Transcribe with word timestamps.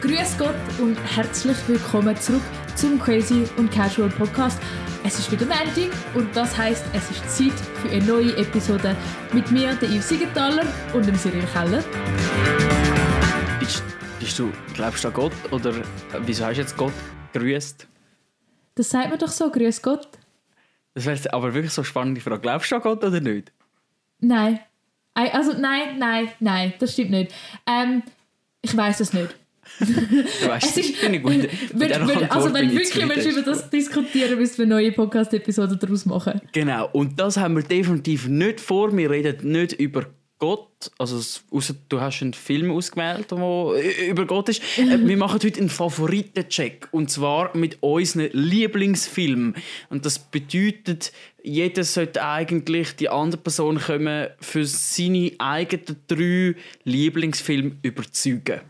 Grüß 0.00 0.38
Gott 0.38 0.54
und 0.80 0.96
herzlich 1.14 1.56
willkommen 1.66 2.16
zurück 2.20 2.42
zum 2.74 3.00
Crazy 3.00 3.44
und 3.56 3.70
Casual 3.70 4.08
Podcast. 4.08 4.58
Es 5.08 5.18
ist 5.18 5.32
wieder 5.32 5.46
Montag 5.46 5.90
und 6.14 6.36
das 6.36 6.54
heißt, 6.54 6.84
es 6.92 7.10
ist 7.10 7.30
Zeit 7.34 7.58
für 7.80 7.88
eine 7.88 8.04
neue 8.04 8.36
Episode 8.36 8.94
mit 9.32 9.50
mir, 9.50 9.74
der 9.76 9.88
Yves 9.88 10.06
Siegenthaler 10.10 10.66
und 10.92 11.06
dem 11.06 11.14
Cyril 11.16 11.46
Keller. 11.50 11.82
Bist, 13.58 13.82
bist 14.20 14.38
du, 14.38 14.52
glaubst 14.74 15.04
du 15.04 15.08
an 15.08 15.14
Gott 15.14 15.32
oder 15.50 15.70
äh, 15.70 15.82
wieso 16.26 16.44
hast 16.44 16.56
du 16.56 16.60
jetzt 16.60 16.76
Gott 16.76 16.92
grüßt? 17.32 17.88
Das 18.74 18.90
sagt 18.90 19.08
man 19.08 19.18
doch 19.18 19.30
so, 19.30 19.50
Grüß 19.50 19.80
Gott. 19.80 20.10
Das 20.92 21.06
wäre 21.06 21.16
jetzt 21.16 21.32
aber 21.32 21.54
wirklich 21.54 21.72
so 21.72 21.80
eine 21.80 21.86
spannende 21.86 22.20
Frage. 22.20 22.42
Glaubst 22.42 22.70
du 22.70 22.76
an 22.76 22.82
Gott 22.82 23.02
oder 23.02 23.20
nicht? 23.20 23.50
Nein. 24.20 24.60
Ei, 25.14 25.32
Also 25.32 25.54
nein, 25.54 25.98
nein, 25.98 26.28
nein, 26.38 26.74
das 26.80 26.92
stimmt 26.92 27.12
nicht. 27.12 27.32
Ähm, 27.66 28.02
ich 28.60 28.76
weiß 28.76 29.00
es 29.00 29.14
nicht. 29.14 29.34
Du 29.78 30.48
weißt, 30.48 30.66
Es 30.66 30.76
ist, 30.76 31.02
ich 31.02 31.22
gut. 31.22 31.36
Mit 31.36 31.50
wenn, 31.72 31.88
dieser 31.88 32.00
wenn, 32.00 32.10
Antwort 32.10 32.32
also 32.32 32.54
wenn 32.54 32.68
bin 32.68 32.78
ich 32.78 32.94
wirklich 32.94 33.08
willst, 33.08 33.30
über 33.30 33.42
das 33.42 33.70
diskutieren, 33.70 34.38
müssen 34.38 34.58
wir 34.58 34.66
neue 34.66 34.92
Podcast-Episode 34.92 35.76
daraus 35.76 36.06
machen. 36.06 36.40
Genau, 36.52 36.88
und 36.92 37.18
das 37.18 37.36
haben 37.36 37.56
wir 37.56 37.62
definitiv 37.62 38.28
nicht 38.28 38.60
vor. 38.60 38.96
Wir 38.96 39.10
reden 39.10 39.52
nicht 39.52 39.74
über 39.74 40.06
Gott, 40.38 40.92
also 40.98 41.16
ausser 41.50 41.74
du 41.88 42.00
hast 42.00 42.22
einen 42.22 42.32
Film 42.32 42.70
ausgewählt, 42.70 43.32
der 43.32 44.08
über 44.08 44.24
Gott 44.24 44.48
ist. 44.48 44.62
Äh, 44.78 45.06
wir 45.06 45.16
machen 45.16 45.40
heute 45.42 45.58
einen 45.58 45.68
Favoritencheck 45.68 46.88
und 46.92 47.10
zwar 47.10 47.56
mit 47.56 47.78
unseren 47.82 48.30
Lieblingsfilmen. 48.32 49.56
Und 49.90 50.06
das 50.06 50.20
bedeutet, 50.20 51.12
jeder 51.42 51.82
sollte 51.82 52.24
eigentlich 52.24 52.94
die 52.94 53.08
andere 53.08 53.40
Person 53.40 53.80
kommen 53.80 54.28
für 54.40 54.64
seine 54.64 55.32
eigenen 55.38 55.96
drei 56.06 56.54
Lieblingsfilme 56.84 57.72
überzeugen. 57.82 58.60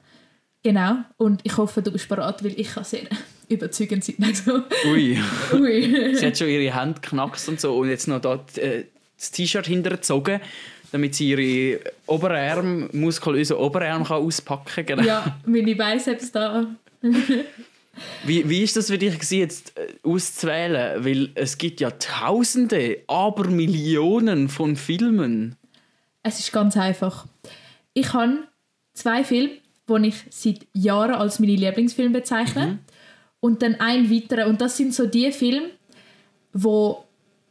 Genau. 0.69 0.97
Und 1.17 1.41
ich 1.45 1.57
hoffe, 1.57 1.81
du 1.81 1.91
bist 1.91 2.11
bereit, 2.11 2.45
weil 2.45 2.53
ich 2.61 2.75
kann 2.75 2.85
sehr 2.85 3.05
überzeugend 3.49 4.05
sein. 4.05 4.17
Also, 4.23 4.65
Ui. 4.85 5.19
ui. 5.55 6.15
Sie 6.15 6.27
hat 6.27 6.37
schon 6.37 6.49
ihre 6.49 6.79
Hände 6.79 7.01
geknackst 7.01 7.49
und 7.49 7.59
so 7.59 7.75
und 7.79 7.89
jetzt 7.89 8.07
noch 8.07 8.21
dort 8.21 8.59
äh, 8.59 8.85
das 9.17 9.31
T-Shirt 9.31 9.67
hintergezogen, 9.67 10.43
damit 10.93 11.15
sie 11.15 11.31
ihre 11.31 11.81
Oberarm, 12.05 12.91
muskulösen 12.93 13.57
Oberarm 13.57 14.05
kann 14.05 14.19
auspacken 14.19 14.85
kann. 14.85 14.85
Genau. 14.85 15.05
ja, 15.05 15.39
meine 15.47 15.75
Biceps 15.75 16.33
da. 16.33 16.67
Wie, 18.25 18.49
wie 18.49 18.63
ist 18.63 18.77
das 18.77 18.89
für 18.89 18.99
dich 18.99 19.15
gewesen, 19.15 19.39
jetzt 19.39 19.73
äh, 19.77 19.89
auszuwählen? 20.05 21.03
Weil 21.03 21.31
es 21.35 21.57
gibt 21.57 21.81
ja 21.81 21.91
Tausende, 21.93 22.99
aber 23.07 23.49
Millionen 23.49 24.51
von 24.51 24.77
Filmen. 24.77 25.57
Es 26.23 26.39
ist 26.39 26.53
ganz 26.53 26.77
einfach. 26.77 27.27
Ich 27.95 28.13
habe 28.13 28.45
zwei 28.93 29.25
Filme, 29.25 29.57
die 29.89 30.09
ich 30.09 30.15
seit 30.31 30.67
Jahren 30.75 31.15
als 31.15 31.39
meine 31.39 31.57
Lieblingsfilme 31.57 32.21
bezeichne. 32.21 32.79
Und 33.41 33.63
dann 33.63 33.77
ein 33.77 34.11
weiterer. 34.11 34.49
Und 34.49 34.61
das 34.61 34.77
sind 34.77 34.95
so 34.95 35.07
die 35.07 35.31
Filme, 35.33 35.71
wo, 36.53 37.05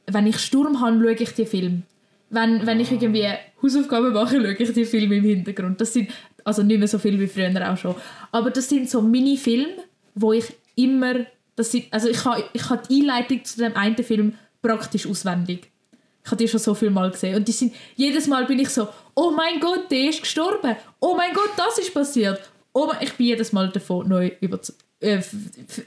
wenn 0.05 0.27
ich 0.27 0.37
Sturm 0.39 0.81
habe, 0.81 0.99
schaue 0.99 1.13
ich 1.13 1.33
die 1.33 1.45
Filme. 1.45 1.83
Wenn, 2.29 2.65
wenn 2.67 2.79
ich 2.79 2.91
irgendwie 2.91 3.25
Hausaufgaben 3.63 4.13
mache, 4.13 4.35
schaue 4.35 4.53
ich 4.53 4.73
die 4.73 4.85
Filme 4.85 5.15
im 5.15 5.23
Hintergrund. 5.23 5.79
Das 5.79 5.93
sind 5.93 6.09
also 6.43 6.61
nicht 6.63 6.79
mehr 6.79 6.87
so 6.87 6.99
viel 6.99 7.19
wie 7.19 7.27
früher 7.27 7.71
auch 7.71 7.77
schon. 7.77 7.95
Aber 8.31 8.49
das 8.51 8.67
sind 8.67 8.89
so 8.89 9.01
Mini-Filme, 9.01 9.83
wo 10.15 10.33
ich 10.33 10.45
immer... 10.75 11.25
Das 11.55 11.71
sind, 11.71 11.85
also 11.91 12.07
ich 12.09 12.23
habe 12.23 12.43
ich 12.53 12.69
habe 12.69 12.83
die 12.87 13.01
Einleitung 13.01 13.43
zu 13.43 13.57
dem 13.57 13.75
einen 13.75 14.03
Film 14.03 14.33
praktisch 14.61 15.07
auswendig. 15.07 15.71
Ich 16.23 16.29
habe 16.29 16.43
die 16.43 16.47
schon 16.47 16.59
so 16.59 16.75
viel 16.75 16.89
Mal 16.89 17.09
gesehen. 17.09 17.35
Und 17.35 17.47
die 17.47 17.53
sind, 17.53 17.73
jedes 17.95 18.27
Mal 18.27 18.45
bin 18.45 18.59
ich 18.59 18.69
so, 18.69 18.89
oh 19.17 19.31
mein 19.31 19.59
Gott, 19.59 19.89
der 19.89 20.09
ist 20.09 20.21
gestorben. 20.21 20.75
Oh 20.99 21.15
mein 21.15 21.33
Gott, 21.33 21.49
das 21.57 21.79
ist 21.79 21.93
passiert. 21.93 22.49
Oh 22.71 22.85
mein, 22.85 23.01
ich 23.01 23.13
bin 23.13 23.25
jedes 23.25 23.51
Mal 23.51 23.69
davon 23.69 24.07
neu 24.07 24.31
über, 24.39 24.59
äh, 24.99 25.21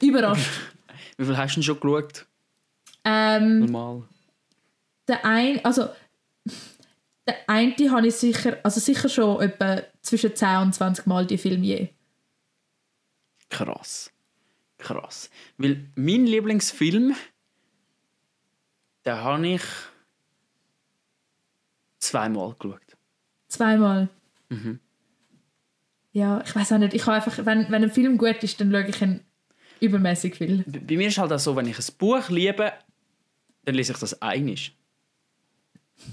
überrascht. 0.01 0.51
Wie 1.17 1.25
viel 1.25 1.37
hast 1.37 1.53
du 1.53 1.61
denn 1.61 1.63
schon 1.63 1.81
geschaut? 1.81 2.27
ähm, 3.05 3.71
Mal. 3.71 4.03
der 5.09 5.25
ein, 5.25 5.65
also 5.65 5.89
der 7.27 7.37
eine 7.49 7.91
habe 7.91 8.09
ich 8.09 8.17
sicher, 8.17 8.59
also 8.65 8.81
sicher 8.81 9.09
schon 9.09 9.41
etwa 9.41 9.83
zwischen 10.03 10.35
10 10.35 10.57
und 10.59 10.75
20 10.75 11.07
Mal 11.07 11.27
die 11.27 11.39
Filme 11.39 11.65
je. 11.65 11.89
Krass. 13.49 14.13
Krass. 14.79 15.31
Weil 15.57 15.89
mein 15.95 16.27
Lieblingsfilm, 16.27 17.15
den 19.05 19.15
habe 19.15 19.47
ich 19.47 19.63
zweimal 21.99 22.55
geschaut. 22.59 22.90
Zweimal. 23.51 24.09
Mhm. 24.49 24.79
Ja, 26.13 26.43
ich 26.45 26.55
weiß 26.55 26.73
auch 26.73 26.79
nicht. 26.79 26.95
Ich 26.95 27.07
habe 27.07 27.17
einfach, 27.17 27.45
wenn, 27.45 27.71
wenn 27.71 27.85
ein 27.85 27.91
Film 27.91 28.17
gut 28.17 28.43
ist, 28.43 28.61
dann 28.61 28.73
schaue 28.73 28.89
ich 28.89 29.03
ihn 29.03 29.21
übermäßig 29.81 30.37
viel. 30.37 30.65
Bei 30.67 30.79
bei 30.79 30.97
mir 30.97 31.09
ist 31.09 31.19
halt 31.19 31.33
auch 31.33 31.39
so, 31.39 31.55
wenn 31.57 31.67
ich 31.67 31.79
ein 31.79 31.95
Buch 31.99 32.29
liebe, 32.31 32.73
dann 33.65 33.75
lese 33.75 33.93
ich 33.93 33.99
das 33.99 34.21
einig. 34.23 34.75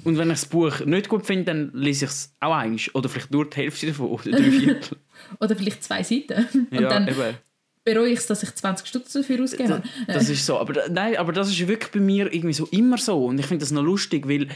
Und 0.04 0.18
wenn 0.18 0.30
ich 0.30 0.42
das 0.42 0.46
Buch 0.46 0.82
nicht 0.82 1.08
gut 1.10 1.26
finde, 1.26 1.46
dann 1.46 1.72
lese 1.74 2.06
ich 2.06 2.12
es 2.12 2.36
auch 2.40 2.54
einig. 2.54 2.94
Oder 2.94 3.08
vielleicht 3.08 3.32
nur 3.32 3.50
die 3.50 3.58
Hälfte 3.58 3.88
davon 3.88 4.08
oder 4.08 4.32
drei 4.32 4.52
Viertel. 4.52 4.98
Oder 5.40 5.56
vielleicht 5.56 5.84
zwei 5.84 6.04
Seiten. 6.04 6.46
Und 6.70 6.82
ja, 6.82 6.90
dann 6.90 7.08
eben. 7.08 7.36
bereue 7.84 8.10
ich 8.10 8.20
es, 8.20 8.28
dass 8.28 8.44
ich 8.44 8.54
20 8.54 8.86
Stutz 8.86 9.14
dafür 9.14 9.44
ausgegeben 9.44 9.76
habe. 9.76 9.84
Das 10.06 10.30
ist 10.30 10.46
so. 10.46 10.60
Aber, 10.60 10.90
nein, 10.90 11.16
aber 11.16 11.32
das 11.32 11.50
ist 11.50 11.68
wirklich 11.68 11.92
bei 11.92 12.00
mir 12.00 12.32
irgendwie 12.32 12.54
so 12.54 12.68
immer 12.68 12.98
so. 12.98 13.26
Und 13.26 13.40
ich 13.40 13.46
finde 13.46 13.64
das 13.64 13.72
noch 13.72 13.82
lustig, 13.82 14.28
weil 14.28 14.50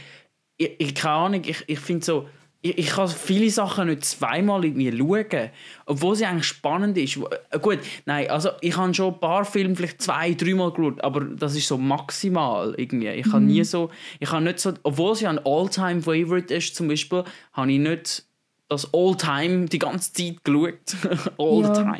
ich, 0.58 0.72
ich 0.78 0.96
keine 0.96 1.16
Ahnung, 1.16 1.42
ich, 1.46 1.64
ich 1.66 1.80
finde 1.80 2.06
so, 2.06 2.30
ich, 2.64 2.78
ich 2.78 2.88
kann 2.88 3.08
viele 3.08 3.50
Sachen 3.50 3.88
nicht 3.88 4.06
zweimal 4.06 4.64
irgendwie 4.66 4.96
schauen, 4.96 5.50
obwohl 5.86 6.16
sie 6.16 6.26
eigentlich 6.26 6.46
spannend 6.46 6.98
ist. 6.98 7.18
Äh, 7.18 7.60
Gut, 7.60 7.80
nein, 8.06 8.30
also 8.30 8.50
ich 8.62 8.78
habe 8.78 8.94
schon 8.94 9.14
ein 9.14 9.20
paar 9.20 9.46
Filme 9.46 9.76
vielleicht 9.76 10.02
zwei, 10.02 10.34
dreimal 10.34 10.72
geschaut, 10.72 11.04
aber 11.04 11.22
das 11.22 11.56
ist 11.56 11.68
so 11.68 11.78
maximal 11.78 12.74
irgendwie. 12.78 13.10
Ich 13.10 13.26
habe 13.28 13.42
nie 13.44 13.64
so, 13.64 13.90
ich 14.20 14.32
habe 14.32 14.44
nicht 14.44 14.60
so, 14.60 14.74
obwohl 14.84 15.16
sie 15.16 15.28
ein 15.28 15.40
All-Time-Favorite 15.44 16.54
ist 16.54 16.76
zum 16.76 16.88
Beispiel, 16.88 17.24
habe 17.54 17.72
ich 17.72 17.80
nicht 17.80 18.24
das 18.70 18.94
All-Time 18.94 19.66
die 19.66 19.80
ganze 19.80 20.14
Zeit 20.14 20.44
geschaut. 20.44 20.96
All-Time. 21.38 22.00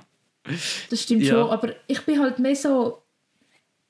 Das 0.90 1.02
stimmt 1.04 1.24
Ja. 1.24 1.34
schon, 1.42 1.50
aber 1.50 1.70
ich 1.88 2.02
bin 2.02 2.20
halt 2.20 2.40
mehr 2.40 2.56
so, 2.56 3.02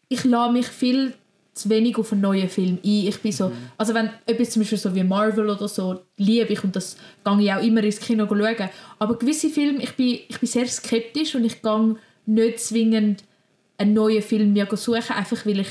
ich 0.10 0.24
lasse 0.24 0.52
mich 0.54 0.68
viel 0.68 1.14
zu 1.54 1.70
wenig 1.70 1.98
auf 1.98 2.12
einen 2.12 2.22
neuen 2.22 2.48
Film 2.50 2.80
ein. 2.84 3.08
Ich 3.08 3.20
bin 3.20 3.32
so, 3.32 3.50
Mhm. 3.50 3.54
also 3.78 3.94
wenn 3.94 4.10
etwas 4.26 4.52
zum 4.52 4.62
Beispiel 4.62 4.78
so 4.78 4.96
wie 4.96 5.04
Marvel 5.04 5.50
oder 5.50 5.68
so 5.68 6.02
liebe 6.18 6.54
ich 6.54 6.64
und 6.64 6.76
das 6.76 6.96
gehe 7.26 7.42
ich 7.42 7.54
auch 7.54 7.62
immer 7.64 7.84
ins 7.84 8.00
Kino 8.00 8.26
schauen, 8.28 8.70
aber 9.00 9.18
gewisse 9.20 9.50
Filme, 9.50 9.84
ich 9.84 9.92
bin, 9.96 10.20
ich 10.28 10.40
bin 10.40 10.48
sehr 10.48 10.68
skeptisch 10.68 11.36
und 11.36 11.44
ich 11.46 11.62
gehe 11.62 11.96
nicht 12.26 12.60
zwingend 12.60 13.24
einen 13.78 13.94
neuen 13.94 14.22
Film 14.22 14.54
mir 14.54 14.68
suchen, 14.78 15.16
einfach 15.16 15.46
weil 15.46 15.60
ich 15.62 15.68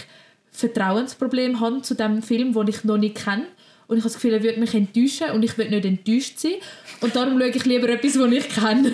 Vertrauensproblem 0.53 1.61
habe 1.61 1.81
zu 1.83 1.95
dem 1.95 2.23
Film, 2.23 2.53
den 2.53 2.69
ich 2.69 2.85
noch 2.85 2.99
nicht 2.99 3.17
kenne. 3.25 3.47
Und 3.87 3.97
ich 3.97 4.03
habe 4.05 4.12
das 4.12 4.15
Gefühl, 4.15 4.35
er 4.35 4.43
würde 4.43 4.61
mich 4.61 4.75
enttäuschen 4.75 5.31
und 5.31 5.43
ich 5.45 5.57
will 5.59 5.71
nicht 5.71 5.85
enttäuscht 5.85 6.39
sein. 6.39 6.55
Und 7.01 7.15
darum 7.17 7.39
schaue 7.41 7.49
ich 7.51 7.65
lieber 7.65 7.89
etwas, 7.89 8.12
das 8.15 8.33
ich 8.33 8.49
kenne. 8.49 8.93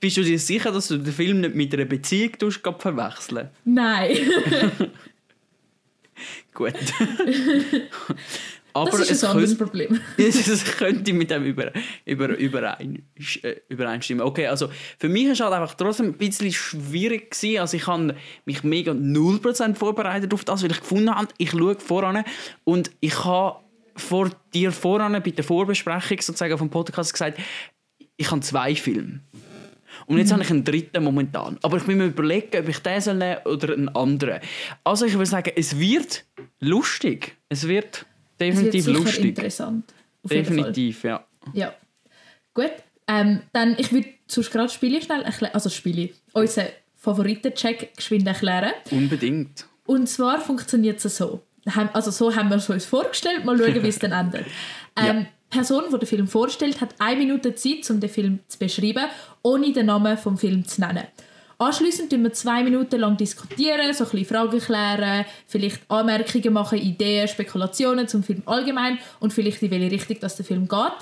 Bist 0.00 0.16
du 0.16 0.22
dir 0.22 0.38
sicher, 0.38 0.70
dass 0.70 0.88
du 0.88 0.98
den 0.98 1.12
Film 1.12 1.40
nicht 1.40 1.54
mit 1.56 1.74
einer 1.74 1.84
Beziehung 1.84 2.30
verwechseln? 2.78 3.48
Nein. 3.64 4.16
Gut. 6.58 6.74
Aber 8.72 8.90
Das 8.90 9.10
ist 9.10 9.22
ein 9.22 9.30
anderes 9.30 9.56
könnte, 9.56 9.64
Problem. 9.64 10.00
es 10.16 10.76
könnte 10.76 11.12
mit 11.12 11.30
dem 11.30 11.44
über, 11.44 11.70
über, 12.04 12.36
überein, 12.36 13.06
äh, 13.42 13.56
übereinstimmen. 13.68 14.26
Okay, 14.26 14.48
also 14.48 14.68
für 14.98 15.08
mich 15.08 15.26
war 15.26 15.32
es 15.32 15.40
halt 15.40 15.52
einfach 15.52 15.74
trotzdem 15.74 16.06
ein 16.06 16.12
bisschen 16.14 16.52
schwierig. 16.52 17.30
Gewesen. 17.30 17.60
Also 17.60 17.76
ich 17.76 17.86
habe 17.86 18.16
mich 18.44 18.64
mega 18.64 18.90
0% 18.90 19.76
vorbereitet 19.76 20.34
auf 20.34 20.44
das, 20.44 20.64
weil 20.64 20.72
ich 20.72 20.80
gefunden 20.80 21.14
habe, 21.14 21.28
ich 21.38 21.52
schaue 21.52 21.76
voran 21.76 22.24
und 22.64 22.90
ich 22.98 23.24
habe 23.24 23.60
vor 23.94 24.30
dir 24.52 24.72
voran 24.72 25.12
bei 25.12 25.30
der 25.30 25.44
Vorbesprechung 25.44 26.20
sozusagen 26.20 26.58
vom 26.58 26.70
Podcast 26.70 27.12
gesagt, 27.12 27.38
ich 28.16 28.30
habe 28.32 28.40
zwei 28.40 28.74
Filme. 28.74 29.20
Und 30.06 30.18
jetzt 30.18 30.32
habe 30.32 30.42
ich 30.42 30.50
einen 30.50 30.64
dritten 30.64 31.02
momentan. 31.02 31.58
Aber 31.62 31.76
ich 31.76 31.84
bin 31.84 31.98
mir 31.98 32.06
überlegen, 32.06 32.58
ob 32.60 32.68
ich 32.68 32.78
den 32.80 33.00
soll 33.00 33.14
nehmen 33.14 33.38
oder 33.44 33.72
einen 33.72 33.88
anderen. 33.90 34.40
Also 34.84 35.06
ich 35.06 35.14
würde 35.14 35.26
sagen, 35.26 35.52
es 35.56 35.78
wird 35.78 36.24
lustig. 36.60 37.36
Es 37.48 37.66
wird 37.66 38.06
Es 38.38 38.56
wird 38.56 38.74
definitiv 38.74 38.86
lustig. 38.86 39.24
interessant. 39.24 39.84
Auf. 40.22 40.30
Definitiv, 40.30 41.04
ja. 41.04 41.24
Ja. 41.54 41.74
Gut. 42.54 42.72
Ähm, 43.06 43.40
dann, 43.52 43.76
ich 43.78 43.92
würde 43.92 44.08
sonst 44.26 44.50
gerade 44.50 44.68
Spiele 44.68 45.00
schnell 45.00 45.22
erklären, 45.22 45.54
also 45.54 45.70
Spiele, 45.70 46.10
unseren 46.32 46.66
Favoriten-Check 46.96 47.96
geschwind 47.96 48.26
erklären. 48.26 48.72
Unbedingt. 48.90 49.66
Und 49.86 50.08
zwar 50.08 50.40
funktioniert 50.40 51.02
es 51.02 51.16
so. 51.16 51.42
Also 51.92 52.10
so 52.10 52.34
haben 52.34 52.50
wir 52.50 52.56
es 52.56 52.68
uns 52.68 52.84
vorgestellt, 52.84 53.44
mal 53.44 53.56
schauen, 53.56 53.82
wie 53.82 53.88
es 53.88 53.98
dann 53.98 54.12
endet. 54.12 54.46
Ähm, 55.00 55.26
Person, 55.50 55.84
die 55.92 55.98
den 55.98 56.06
Film 56.06 56.28
vorstellt, 56.28 56.80
hat 56.80 56.94
eine 56.98 57.18
Minute 57.18 57.54
Zeit, 57.54 57.88
um 57.90 58.00
den 58.00 58.10
Film 58.10 58.40
zu 58.48 58.58
beschreiben, 58.58 59.06
ohne 59.42 59.72
den 59.72 59.86
Namen 59.86 60.16
des 60.16 60.40
Films 60.40 60.74
zu 60.74 60.80
nennen. 60.80 61.04
Anschließend 61.60 62.12
diskutieren 62.12 62.22
wir 62.22 62.32
zwei 62.32 62.62
Minuten 62.62 63.00
lang 63.00 63.16
diskutieren, 63.16 63.92
so 63.92 64.04
ein 64.04 64.10
bisschen 64.10 64.26
Fragen 64.26 64.60
klären, 64.60 65.24
vielleicht 65.48 65.80
Anmerkungen 65.88 66.52
machen, 66.52 66.78
Ideen, 66.78 67.26
Spekulationen 67.26 68.06
zum 68.06 68.22
Film 68.22 68.42
allgemein 68.46 68.98
und 69.18 69.32
vielleicht 69.32 69.60
in 69.62 69.72
welche 69.72 69.90
Richtung 69.90 70.18
das 70.20 70.36
der 70.36 70.44
Film 70.44 70.68
geht. 70.68 70.92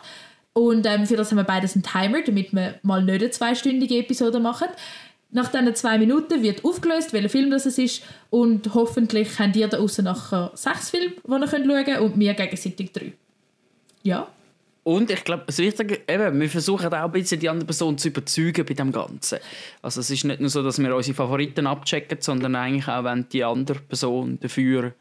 Und 0.55 0.87
ähm, 0.87 1.05
für 1.05 1.17
das 1.17 1.31
haben 1.31 1.37
wir 1.37 1.45
beides 1.45 1.75
einen 1.75 1.83
Timer, 1.83 2.23
damit 2.25 2.55
wir 2.55 2.77
mal 2.83 3.05
nicht 3.05 3.21
eine 3.21 3.31
zweistündige 3.31 3.99
Episode 3.99 4.41
machen. 4.41 4.69
Nach 5.31 5.49
diesen 5.49 5.75
zwei 5.75 5.99
Minuten 5.99 6.43
wird 6.43 6.65
aufgelöst, 6.65 7.13
welcher 7.13 7.29
Film 7.29 7.51
das 7.51 7.67
ist 7.67 8.03
und 8.31 8.73
hoffentlich 8.73 9.39
habt 9.39 9.57
ihr 9.57 9.69
da 9.69 9.79
außen 9.79 10.05
nachher 10.07 10.53
sechs 10.55 10.89
Filme, 10.89 11.17
die 11.23 11.31
ihr 11.31 11.49
schauen 11.49 11.85
könnt 11.85 12.01
und 12.01 12.19
wir 12.19 12.33
gegenseitig 12.33 12.93
drei. 12.93 13.13
Ja. 14.03 14.29
Und 14.87 15.11
ich 15.11 15.25
glaube, 15.25 15.43
das 15.49 15.59
Wichtige, 15.59 16.03
eben, 16.07 16.39
wir 16.39 16.49
versuchen 16.49 16.87
auch 16.87 16.93
ein 16.93 17.11
bisschen 17.11 17.41
die 17.41 17.49
andere 17.49 17.67
Person 17.67 17.99
zu 17.99 18.07
überzeugen 18.07 18.65
bei 18.65 18.73
dem 18.73 18.93
Ganzen. 18.93 19.41
Also 19.83 20.01
es 20.01 20.11
ist 20.11 20.23
nicht 20.23 20.41
nur 20.41 20.49
so, 20.49 20.63
dass 20.63 20.79
wir 20.79 20.95
unsere 20.95 21.13
Favoriten 21.13 21.67
abchecken, 21.67 22.19
sondern 22.21 22.55
eigentlich 22.55 22.87
auch, 22.87 23.03
wenn 23.03 23.29
die 23.29 23.43
andere 23.43 23.81
Person 23.81 24.39
dafür 24.39 24.95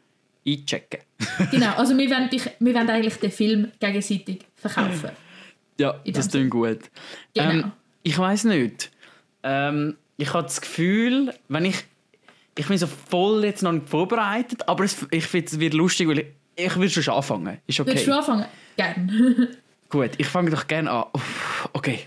einchecken. 0.44 1.02
genau, 1.52 1.72
also 1.76 1.96
wir 1.96 2.10
wollen, 2.10 2.28
dich, 2.28 2.50
wir 2.58 2.74
wollen 2.74 2.90
eigentlich 2.90 3.14
den 3.14 3.30
Film 3.30 3.70
gegenseitig 3.78 4.40
verkaufen. 4.56 5.10
Ja, 5.78 5.94
das 6.04 6.30
klingt 6.30 6.50
gut. 6.50 6.80
Genau. 7.32 7.50
Ähm, 7.50 7.72
ich 8.02 8.18
weiß 8.18 8.42
nicht. 8.44 8.90
Ähm, 9.44 9.96
ich 10.16 10.34
habe 10.34 10.42
das 10.42 10.60
Gefühl, 10.60 11.32
wenn 11.46 11.64
ich 11.64 11.84
ich 12.58 12.66
bin 12.66 12.76
so 12.76 12.88
voll 12.88 13.44
jetzt 13.44 13.62
noch 13.62 13.70
nicht 13.70 13.88
vorbereitet, 13.88 14.68
aber 14.68 14.82
es, 14.82 15.06
ich 15.12 15.26
finde 15.26 15.46
es 15.46 15.60
wird 15.60 15.74
lustig, 15.74 16.08
weil 16.08 16.18
ich, 16.18 16.26
ich 16.56 16.76
will 16.76 16.90
schon 16.90 17.14
anfangen. 17.14 17.58
Ist 17.68 17.78
okay. 17.78 17.90
Willst 17.92 18.08
du 18.08 18.16
anfangen? 18.16 18.46
Gerne. 18.76 19.48
Gut, 19.88 20.10
ich 20.18 20.26
fange 20.26 20.50
doch 20.50 20.66
gerne 20.66 20.90
an. 20.90 21.04
Okay. 21.72 22.00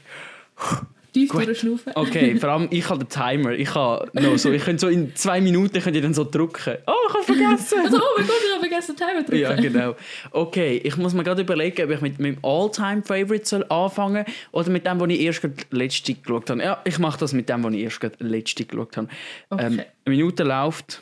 Tief 1.13 1.31
Gut. 1.31 1.47
durchschnaufen. 1.47 1.91
Okay, 1.95 2.35
vor 2.35 2.49
allem 2.49 2.67
ich 2.69 2.87
habe 2.87 3.03
den 3.03 3.09
Timer. 3.09 3.51
Ich 3.53 3.73
habe 3.73 4.11
noch 4.13 4.37
so, 4.37 4.51
ich 4.51 4.63
könnte 4.63 4.81
so 4.81 4.87
in 4.89 5.15
zwei 5.15 5.41
Minuten 5.41 5.81
könnt 5.81 5.95
ihr 5.95 6.03
dann 6.03 6.13
so 6.13 6.23
drücken. 6.23 6.77
Oh, 6.85 6.93
ich 7.07 7.13
habe 7.13 7.23
vergessen. 7.23 7.79
Also, 7.83 7.97
oh 7.97 8.17
mein 8.17 8.27
Gott, 8.27 8.35
ich 8.45 8.51
habe 8.51 8.59
vergessen, 8.59 8.95
den 8.95 9.07
Timer 9.07 9.23
drücken. 9.23 9.39
Ja, 9.39 9.55
genau. 9.55 9.95
Okay, 10.31 10.77
ich 10.83 10.97
muss 10.97 11.13
mir 11.13 11.23
gerade 11.23 11.41
überlegen, 11.41 11.83
ob 11.83 11.89
ich 11.89 12.01
mit 12.01 12.19
meinem 12.19 12.37
All-Time-Favorite 12.43 13.45
soll 13.45 13.65
anfangen 13.69 14.25
oder 14.51 14.69
mit 14.69 14.85
dem, 14.85 14.99
was 14.99 15.09
ich 15.09 15.21
erst 15.21 15.41
letzte 15.71 16.13
geschaut 16.13 16.49
habe. 16.51 16.61
Ja, 16.61 16.79
ich 16.83 16.99
mache 16.99 17.19
das 17.19 17.33
mit 17.33 17.49
dem, 17.49 17.63
was 17.63 17.73
ich 17.73 17.81
erst 17.81 17.99
letzte 18.19 18.65
geschaut 18.65 18.95
habe. 18.97 19.07
Okay. 19.49 19.65
Ähm, 19.65 19.73
eine 20.05 20.15
Minute 20.15 20.43
läuft. 20.43 21.01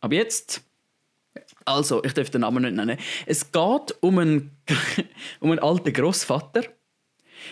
Ab 0.00 0.12
jetzt. 0.12 0.62
Also, 1.70 2.02
ich 2.04 2.12
darf 2.14 2.30
den 2.30 2.40
Namen 2.40 2.62
nicht 2.62 2.74
nennen. 2.74 2.98
Es 3.26 3.52
geht 3.52 3.94
um 4.00 4.18
einen, 4.18 4.50
um 5.40 5.50
einen 5.50 5.60
alten 5.60 5.92
Großvater, 5.92 6.64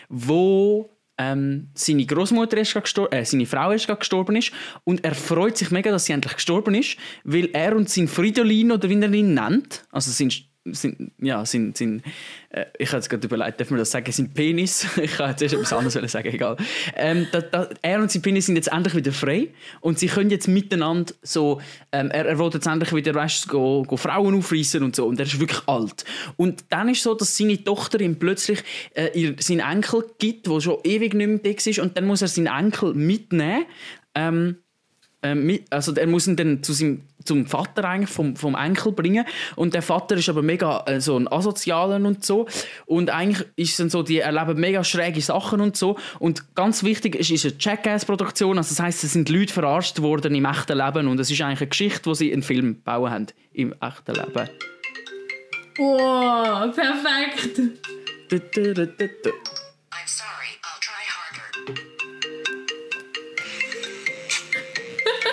wo 0.08 0.90
ähm, 1.18 1.70
seine 1.74 2.06
Großmutter 2.06 2.58
ist 2.58 2.72
gerade 2.72 2.84
gestor 2.84 3.12
äh, 3.12 3.24
seine 3.24 3.46
Frau 3.46 3.72
ist 3.72 3.88
gestorben 3.88 4.36
ist 4.36 4.52
und 4.84 5.04
er 5.04 5.14
freut 5.14 5.56
sich 5.56 5.70
mega, 5.70 5.90
dass 5.90 6.04
sie 6.04 6.12
endlich 6.12 6.34
gestorben 6.34 6.74
ist, 6.74 6.96
weil 7.24 7.50
er 7.52 7.74
und 7.76 7.90
sein 7.90 8.06
Fridolin 8.06 8.72
oder 8.72 8.88
wie 8.88 9.00
er 9.00 9.12
ihn 9.12 9.34
nennt, 9.34 9.84
also 9.90 10.10
sein 10.10 10.30
sein, 10.72 11.12
ja, 11.18 11.44
sein, 11.44 11.72
sein, 11.74 12.02
äh, 12.50 12.66
ich 12.78 12.88
habe 12.88 12.98
jetzt 12.98 13.08
gerade 13.08 13.26
überlegt, 13.26 13.60
darf 13.60 13.70
man 13.70 13.78
das 13.78 13.90
sagen, 13.90 14.10
sein 14.12 14.32
Penis, 14.32 14.86
ich 15.02 15.18
habe 15.18 15.30
jetzt 15.30 15.42
erst 15.42 15.54
etwas 15.54 15.72
anderes 15.72 16.12
sagen, 16.12 16.28
egal. 16.28 16.56
Ähm, 16.94 17.26
da, 17.32 17.40
da, 17.40 17.68
er 17.82 18.00
und 18.00 18.10
sein 18.10 18.22
Penis 18.22 18.46
sind 18.46 18.56
jetzt 18.56 18.72
endlich 18.72 18.94
wieder 18.94 19.12
frei 19.12 19.48
und 19.80 19.98
sie 19.98 20.08
können 20.08 20.30
jetzt 20.30 20.48
miteinander 20.48 21.12
so, 21.22 21.60
ähm, 21.92 22.10
er, 22.10 22.26
er 22.26 22.38
will 22.38 22.50
jetzt 22.52 22.66
endlich 22.66 22.94
wieder, 22.94 23.14
weißt 23.14 23.48
go, 23.48 23.82
go 23.82 23.96
Frauen 23.96 24.34
aufreißen 24.36 24.82
und 24.82 24.96
so 24.96 25.06
und 25.06 25.18
er 25.18 25.26
ist 25.26 25.40
wirklich 25.40 25.66
alt. 25.66 26.04
Und 26.36 26.64
dann 26.70 26.88
ist 26.88 27.02
so, 27.02 27.14
dass 27.14 27.36
seine 27.36 27.62
Tochter 27.62 28.00
ihm 28.00 28.18
plötzlich 28.18 28.62
äh, 28.94 29.10
ihr, 29.18 29.36
seinen 29.40 29.60
Enkel 29.60 30.04
gibt, 30.18 30.46
der 30.46 30.60
schon 30.60 30.78
ewig 30.84 31.14
nicht 31.14 31.28
mehr 31.28 31.38
da 31.38 31.50
ist 31.50 31.78
und 31.78 31.96
dann 31.96 32.06
muss 32.06 32.22
er 32.22 32.28
seinen 32.28 32.46
Enkel 32.46 32.94
mitnehmen, 32.94 33.64
ähm, 34.14 34.58
ähm, 35.22 35.58
also 35.70 35.92
er 35.94 36.06
muss 36.06 36.26
ihn 36.28 36.36
dann 36.36 36.62
zu 36.62 36.72
seinem, 36.72 37.02
zum 37.24 37.46
Vater 37.46 37.84
eigentlich 37.84 38.10
vom, 38.10 38.36
vom 38.36 38.54
Enkel 38.54 38.92
bringen. 38.92 39.24
Und 39.56 39.74
der 39.74 39.82
Vater 39.82 40.16
ist 40.16 40.28
aber 40.28 40.42
mega 40.42 40.84
äh, 40.86 41.00
so 41.00 41.18
ein 41.18 41.30
asozialer 41.30 41.96
und 41.96 42.24
so. 42.24 42.46
Und 42.86 43.10
eigentlich 43.10 43.46
ist 43.56 43.80
dann 43.80 43.90
so 43.90 44.02
die 44.02 44.18
erleben 44.18 44.60
mega 44.60 44.84
schräge 44.84 45.20
Sachen 45.20 45.60
und 45.60 45.76
so. 45.76 45.96
Und 46.20 46.54
ganz 46.54 46.84
wichtig 46.84 47.16
ist, 47.16 47.30
ist 47.30 47.44
eine 47.44 47.54
Jackass-Produktion. 47.58 48.58
Also 48.58 48.70
das 48.70 48.80
heißt 48.80 49.04
es 49.04 49.12
sind 49.12 49.28
Leute 49.28 49.52
verarscht 49.52 50.00
worden 50.00 50.34
im 50.34 50.44
echten 50.44 50.78
Leben. 50.78 51.08
Und 51.08 51.18
es 51.18 51.30
ist 51.30 51.40
eigentlich 51.40 51.60
eine 51.60 51.68
Geschichte 51.68 52.06
wo 52.08 52.14
sie 52.14 52.32
einen 52.32 52.42
Film 52.42 52.80
bauen 52.82 53.10
haben 53.10 53.26
im 53.52 53.74
echten 53.80 54.14
Leben. 54.14 54.48
Wow, 55.78 56.74
perfekt. 56.74 57.60
Du, 58.28 58.38
du. 58.38 59.30
I'm 59.90 60.06
sorry, 60.06 60.37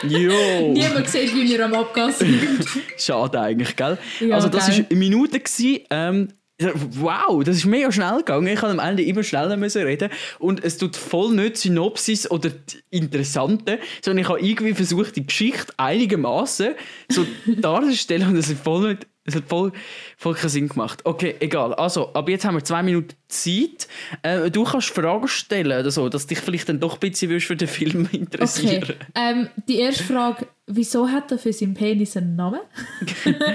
Jo! 0.09 0.71
Niemand 0.73 1.07
sieht, 1.09 1.33
wie 1.33 1.49
wir 1.49 1.65
am 1.65 1.73
Abgas 1.73 2.19
sind. 2.19 2.41
Schade 2.97 3.39
eigentlich, 3.39 3.75
gell? 3.75 3.97
Ja, 4.19 4.35
also 4.35 4.49
das 4.49 4.67
war 4.67 4.75
eine 4.75 4.99
Minute. 4.99 5.39
gewesen, 5.39 5.79
Ähm, 5.89 6.27
wow, 6.59 7.43
das 7.43 7.57
ist 7.57 7.65
mega 7.65 7.91
schnell 7.91 8.17
gegangen. 8.19 8.47
Ich 8.47 8.61
musste 8.61 8.69
am 8.69 8.79
Ende 8.79 9.03
immer 9.03 9.23
schneller 9.23 9.57
müssen 9.57 9.83
reden 9.83 10.09
und 10.39 10.63
es 10.63 10.77
tut 10.77 10.95
voll 10.95 11.33
nicht 11.33 11.57
Synopsis 11.57 12.29
oder 12.31 12.49
Interessante, 12.89 13.79
sondern 14.01 14.23
ich 14.23 14.29
habe 14.29 14.39
irgendwie 14.39 14.73
versucht, 14.73 15.17
die 15.17 15.25
Geschichte 15.25 15.73
einigermaßen 15.77 16.75
so 17.09 17.25
darzustellen 17.45 18.29
und 18.29 18.37
es 18.37 18.49
hat 18.49 18.57
voll 18.57 18.93
nicht 18.93 19.07
es 19.27 19.35
hat 19.35 19.45
voll, 19.47 19.71
voll 20.17 20.35
keinen 20.35 20.49
Sinn 20.49 20.69
gemacht. 20.69 21.01
Okay, 21.03 21.35
egal. 21.39 21.73
Also, 21.73 22.13
ab 22.13 22.29
jetzt 22.29 22.45
haben 22.45 22.55
wir 22.55 22.63
zwei 22.63 22.83
Minuten 22.83 23.15
Zeit. 23.27 23.87
Äh, 24.21 24.51
du 24.51 24.63
kannst 24.63 24.89
Fragen 24.91 25.27
stellen 25.27 25.79
oder 25.79 25.89
so, 25.89 26.07
dass 26.09 26.27
dich 26.27 26.39
vielleicht 26.39 26.69
dann 26.69 26.79
doch 26.79 26.93
ein 26.93 26.99
bisschen 26.99 27.39
für 27.41 27.55
den 27.55 27.67
Film 27.67 28.07
interessieren. 28.11 28.83
Okay. 28.83 28.95
Ähm, 29.15 29.49
die 29.67 29.79
erste 29.79 30.03
Frage: 30.03 30.47
Wieso 30.67 31.09
hat 31.09 31.31
er 31.31 31.39
für 31.39 31.51
seinen 31.53 31.73
Penis 31.73 32.15
einen 32.15 32.35
Namen? 32.35 32.61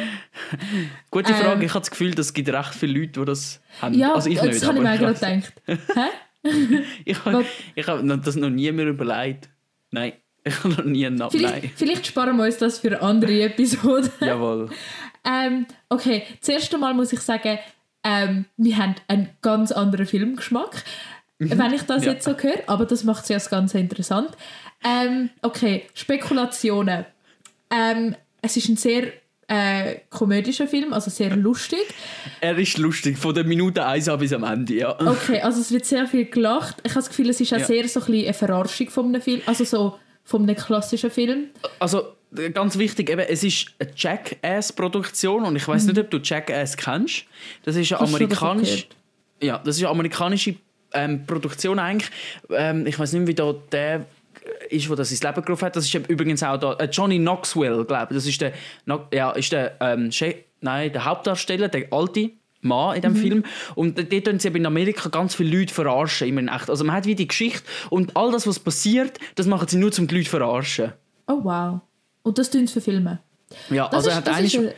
Gute 1.10 1.34
Frage. 1.34 1.52
Ähm. 1.52 1.62
ich 1.62 1.70
habe 1.70 1.80
das 1.80 1.90
Gefühl, 1.90 2.18
es 2.18 2.32
gibt 2.34 2.48
recht 2.48 2.74
viele 2.74 3.00
Leute, 3.00 3.20
die 3.20 3.24
das 3.26 3.60
haben. 3.80 3.94
Ja, 3.94 4.14
also 4.14 4.28
ich 4.28 4.38
das 4.38 4.66
habe 4.66 4.78
ich 4.78 4.82
mir 4.82 4.92
auch 4.94 4.98
gerade 4.98 5.14
gedacht. 5.14 5.52
Hä? 5.66 6.06
Ich 7.04 7.18
habe 7.26 7.44
hab 7.76 8.02
noch- 8.02 8.22
das 8.22 8.34
noch 8.34 8.48
nie 8.48 8.72
mehr 8.72 8.86
überlegt. 8.86 9.50
Nein, 9.90 10.14
ich 10.42 10.56
habe 10.64 10.70
noch 10.70 10.84
nie 10.84 11.04
einen 11.06 11.16
Namen. 11.16 11.32
Vielleicht, 11.32 11.76
vielleicht 11.78 12.06
sparen 12.06 12.34
wir 12.38 12.44
uns 12.44 12.56
das 12.56 12.78
für 12.78 13.02
andere 13.02 13.42
Episode. 13.42 14.10
Jawohl. 14.20 14.70
Ähm, 15.24 15.66
okay, 15.88 16.22
zuerst 16.40 16.72
einmal 16.74 16.94
muss 16.94 17.12
ich 17.12 17.20
sagen, 17.20 17.58
ähm, 18.04 18.46
wir 18.56 18.76
haben 18.78 18.94
einen 19.08 19.28
ganz 19.42 19.72
anderen 19.72 20.06
Filmgeschmack, 20.06 20.82
wenn 21.38 21.72
ich 21.74 21.82
das 21.82 22.00
Mhm. 22.02 22.06
Ja. 22.06 22.12
jetzt 22.12 22.24
so 22.24 22.36
höre. 22.36 22.62
Aber 22.66 22.86
das 22.86 23.04
macht 23.04 23.24
es 23.24 23.28
ja 23.28 23.36
das 23.36 23.50
Ganze 23.50 23.78
interessant. 23.78 24.30
Ähm, 24.84 25.30
okay, 25.42 25.84
Spekulationen. 25.94 27.04
Ähm, 27.70 28.14
es 28.42 28.56
ist 28.56 28.68
ein 28.68 28.76
sehr 28.76 29.12
äh, 29.48 29.96
komödischer 30.10 30.68
Film, 30.68 30.92
also 30.92 31.10
sehr 31.10 31.34
lustig. 31.36 31.80
Er 32.40 32.56
ist 32.56 32.78
lustig, 32.78 33.18
von 33.18 33.34
der 33.34 33.42
Minute 33.44 33.84
1 33.84 34.08
an 34.08 34.18
bis 34.20 34.32
am 34.32 34.44
Ende, 34.44 34.74
ja. 34.74 34.96
Okay, 35.00 35.40
also 35.40 35.60
es 35.60 35.72
wird 35.72 35.84
sehr 35.84 36.06
viel 36.06 36.26
gelacht. 36.26 36.76
Ich 36.84 36.90
habe 36.92 37.00
das 37.00 37.08
Gefühl, 37.08 37.28
es 37.30 37.40
ist 37.40 37.52
auch 37.52 37.58
Ja. 37.58 37.64
sehr 37.66 37.88
so 37.88 37.98
ein 38.00 38.06
bisschen 38.06 38.24
eine 38.26 38.34
Verarschung 38.34 38.90
von 38.90 39.06
einem 39.06 39.20
Film, 39.20 39.42
also 39.46 39.64
so 39.64 39.98
von 40.24 40.42
einem 40.44 40.54
klassischen 40.56 41.10
Film. 41.10 41.48
Also, 41.80 42.12
ganz 42.52 42.78
wichtig, 42.78 43.10
eben, 43.10 43.20
es 43.20 43.42
ist 43.42 43.74
eine 43.78 43.90
Jackass-Produktion 43.96 45.44
und 45.44 45.56
ich 45.56 45.66
weiß 45.66 45.86
nicht, 45.86 45.98
ob 45.98 46.10
du 46.10 46.18
Jackass 46.18 46.76
kennst. 46.76 47.24
Das 47.64 47.76
ist 47.76 47.92
eine 47.92 48.02
amerikanische, 48.02 48.86
ja, 49.42 49.58
das 49.58 49.76
ist 49.76 49.82
eine 49.82 49.90
amerikanische 49.90 50.54
ähm, 50.92 51.26
Produktion 51.26 51.78
eigentlich. 51.78 52.10
Ähm, 52.50 52.86
ich 52.86 52.98
weiß 52.98 53.12
nicht, 53.14 53.26
wie 53.26 53.34
da 53.34 53.54
der 53.72 54.06
ist, 54.70 54.88
wo 54.88 54.94
das 54.94 55.10
ins 55.10 55.22
Leben 55.22 55.42
gerufen 55.42 55.66
hat. 55.66 55.76
Das 55.76 55.84
ist 55.84 55.94
übrigens 56.08 56.42
auch 56.42 56.56
da, 56.56 56.74
äh, 56.74 56.88
Johnny 56.90 57.18
Knoxville, 57.18 57.84
glaube 57.84 58.08
ich. 58.10 58.16
Das 58.16 58.26
ist 58.26 58.40
der, 58.40 58.52
ja, 59.12 59.30
ist 59.32 59.52
der, 59.52 59.76
ähm, 59.80 60.10
nein, 60.60 60.92
der 60.92 61.04
Hauptdarsteller, 61.04 61.68
der 61.68 61.92
alte 61.92 62.30
Mann 62.62 62.96
in 62.96 63.02
dem 63.02 63.16
Film. 63.16 63.44
Und 63.74 63.98
dort 63.98 64.24
tun 64.24 64.38
sie 64.38 64.48
in 64.48 64.66
Amerika 64.66 65.08
ganz 65.08 65.34
viele 65.34 65.58
Leute 65.58 65.72
verarschen, 65.72 66.28
immer 66.28 66.40
in 66.40 66.48
echt. 66.48 66.70
Also 66.70 66.84
man 66.84 66.96
hat 66.96 67.06
wie 67.06 67.14
die 67.14 67.28
Geschichte 67.28 67.62
und 67.88 68.16
all 68.16 68.30
das, 68.32 68.46
was 68.46 68.58
passiert, 68.58 69.18
das 69.34 69.46
machen 69.46 69.68
sie 69.68 69.78
nur, 69.78 69.90
um 69.98 70.06
die 70.06 70.14
Leute 70.14 70.24
zu 70.26 70.30
verarschen. 70.30 70.92
Oh 71.26 71.40
wow. 71.42 71.80
Und 72.22 72.38
das 72.38 72.50
tun 72.50 72.66
sie 72.66 72.72
für 72.74 72.80
Filme. 72.80 73.20
Ja, 73.70 73.88
Das, 73.88 74.06
also 74.06 74.10
er 74.10 74.12
ist, 74.12 74.16
hat 74.16 74.26
das 74.26 74.36
eigentlich 74.36 74.58
eine 74.58 74.74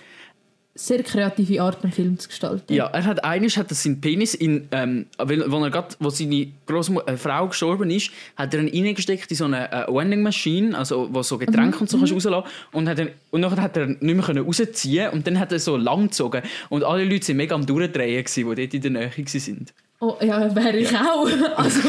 sehr 0.75 1.03
kreative 1.03 1.61
Art, 1.61 1.83
einen 1.83 1.93
Film 1.93 2.19
zu 2.19 2.29
gestalten. 2.29 2.73
Ja, 2.73 2.87
er 2.87 3.05
hat 3.05 3.25
eines 3.25 3.57
hat 3.57 3.71
er 3.71 3.75
seinen 3.75 4.01
Penis 4.01 4.35
in, 4.35 4.69
ähm, 4.73 5.07
weil, 5.19 5.51
wo 5.51 5.63
er 5.63 5.71
grad, 5.71 5.97
wo 6.01 6.09
seine 6.09 6.49
Großmutter, 6.67 7.13
äh, 7.13 7.17
Frau 7.17 7.49
gestorben 7.49 7.91
ist, 7.91 8.11
hat 8.37 8.55
er 8.55 8.61
ihn 8.61 8.87
reingesteckt 8.87 9.31
in 9.31 9.37
so 9.37 9.45
eine 9.45 9.71
äh, 9.71 9.87
Vending 9.89 10.23
Machine, 10.23 10.77
also 10.77 11.09
wo 11.13 11.23
so 11.23 11.37
Getränke 11.37 11.79
und 11.79 11.91
so 11.91 11.99
kannst 11.99 12.15
rauslassen 12.15 12.49
und 12.73 12.89
hat 12.89 12.99
er, 12.99 13.09
und 13.31 13.43
nachher 13.43 13.61
hat 13.61 13.77
er 13.77 13.87
nicht 13.87 14.03
mehr 14.03 14.23
können 14.23 14.45
rausziehen 14.45 15.11
und 15.11 15.27
dann 15.27 15.39
hat 15.39 15.53
er 15.53 15.59
so 15.59 15.77
lang 15.77 16.05
gezogen 16.05 16.43
und 16.71 16.85
alle 16.85 17.05
Leute 17.05 17.27
sind 17.27 17.37
mega 17.37 17.55
am 17.55 17.67
durchdrehen 17.67 18.25
gsi, 18.25 18.45
die 18.45 18.55
dort 18.55 18.75
in 18.75 18.81
der 18.81 18.91
Nähe 18.91 19.11
gsi 19.11 19.39
sind. 19.41 19.75
Oh, 20.01 20.17
ja, 20.21 20.55
wäre 20.55 20.79
ich 20.79 20.97
auch. 20.97 21.29
Also, 21.57 21.81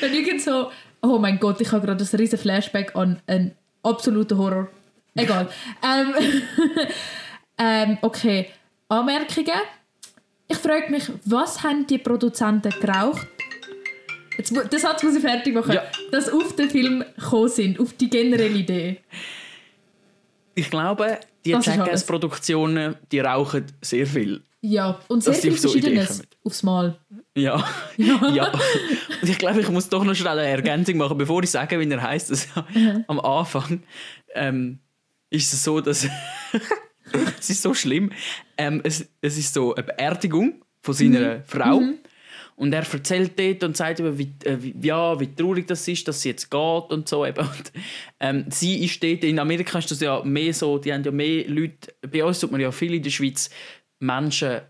wenn 0.00 0.12
irgend 0.12 0.42
so... 0.42 0.70
Oh 1.02 1.18
mein 1.18 1.38
Gott, 1.38 1.60
ich 1.60 1.70
habe 1.70 1.86
gerade 1.86 2.04
ein 2.04 2.16
riesen 2.16 2.38
Flashback 2.38 2.96
an 2.96 3.20
einen 3.26 3.52
absoluten 3.86 4.36
Horror. 4.38 4.68
Egal. 5.14 5.48
ähm, 5.82 6.14
ähm, 7.58 7.98
okay, 8.02 8.50
Anmerkungen. 8.88 9.60
Ich 10.48 10.58
frage 10.58 10.90
mich, 10.90 11.10
was 11.24 11.62
haben 11.62 11.86
die 11.86 11.98
Produzenten 11.98 12.72
geraucht? 12.80 13.26
Jetzt, 14.36 14.54
den 14.54 14.78
Satz 14.78 15.02
muss 15.02 15.16
ich 15.16 15.22
fertig 15.22 15.54
machen. 15.54 15.72
Ja. 15.72 15.82
Dass 16.12 16.28
auf 16.28 16.54
den 16.54 16.70
Film 16.70 17.04
gekommen 17.16 17.48
sind, 17.48 17.80
auf 17.80 17.94
die 17.94 18.08
generelle 18.10 18.58
Idee. 18.58 19.00
Ich 20.54 20.70
glaube, 20.70 21.18
die. 21.54 21.70
Jackass-Produktionen, 21.70 22.96
die 23.12 23.20
rauchen 23.20 23.66
sehr 23.80 24.06
viel. 24.06 24.42
Ja, 24.60 24.98
und 25.08 25.22
sehr 25.22 25.34
viel 25.34 25.52
so 25.52 25.68
Verschiedenes 25.68 26.22
aufs 26.42 26.62
Mal. 26.62 26.98
Ja. 27.36 27.64
ja. 27.96 28.50
Und 29.22 29.28
ich 29.28 29.38
glaube, 29.38 29.60
ich 29.60 29.68
muss 29.68 29.88
doch 29.88 30.02
noch 30.02 30.14
schnell 30.14 30.38
eine 30.38 30.48
Ergänzung 30.48 30.96
machen, 30.96 31.18
bevor 31.18 31.42
ich 31.42 31.50
sage, 31.50 31.78
wie 31.78 31.90
er 31.90 32.02
heißt. 32.02 32.30
Also, 32.30 32.48
Am 33.06 33.20
Anfang 33.20 33.82
ähm, 34.34 34.80
ist 35.30 35.52
es 35.52 35.62
so, 35.62 35.80
dass 35.80 36.06
es 37.38 37.50
ist 37.50 37.62
so 37.62 37.74
schlimm. 37.74 38.10
Ähm, 38.56 38.80
es, 38.82 39.06
es 39.20 39.38
ist 39.38 39.54
so 39.54 39.74
eine 39.74 39.84
Beerdigung 39.84 40.64
von 40.80 40.94
seiner 40.94 41.42
Frau. 41.44 41.82
Und 42.56 42.72
er 42.72 42.90
erzählt 42.90 43.38
dort 43.38 43.62
und 43.64 43.76
sagt, 43.76 44.00
eben, 44.00 44.16
wie, 44.18 44.32
äh, 44.44 44.56
wie, 44.60 44.74
ja, 44.86 45.20
wie 45.20 45.26
traurig 45.34 45.66
das 45.66 45.86
ist, 45.88 46.08
dass 46.08 46.22
sie 46.22 46.30
jetzt 46.30 46.50
geht 46.50 46.90
und 46.90 47.06
so. 47.08 47.24
Eben. 47.26 47.40
Und, 47.46 47.72
ähm, 48.18 48.46
sie 48.48 48.82
ist 48.84 49.02
dort, 49.02 49.24
in 49.24 49.38
Amerika 49.38 49.78
ist 49.78 49.90
das 49.90 50.00
ja 50.00 50.22
mehr 50.24 50.54
so, 50.54 50.78
die 50.78 50.92
haben 50.92 51.04
ja 51.04 51.10
mehr 51.10 51.46
Leute, 51.48 51.92
bei 52.10 52.24
uns 52.24 52.40
tut 52.40 52.50
man 52.52 52.60
ja 52.60 52.70
viel 52.72 52.94
in 52.94 53.02
der 53.02 53.10
Schweiz 53.10 53.50
Menschen 53.98 54.60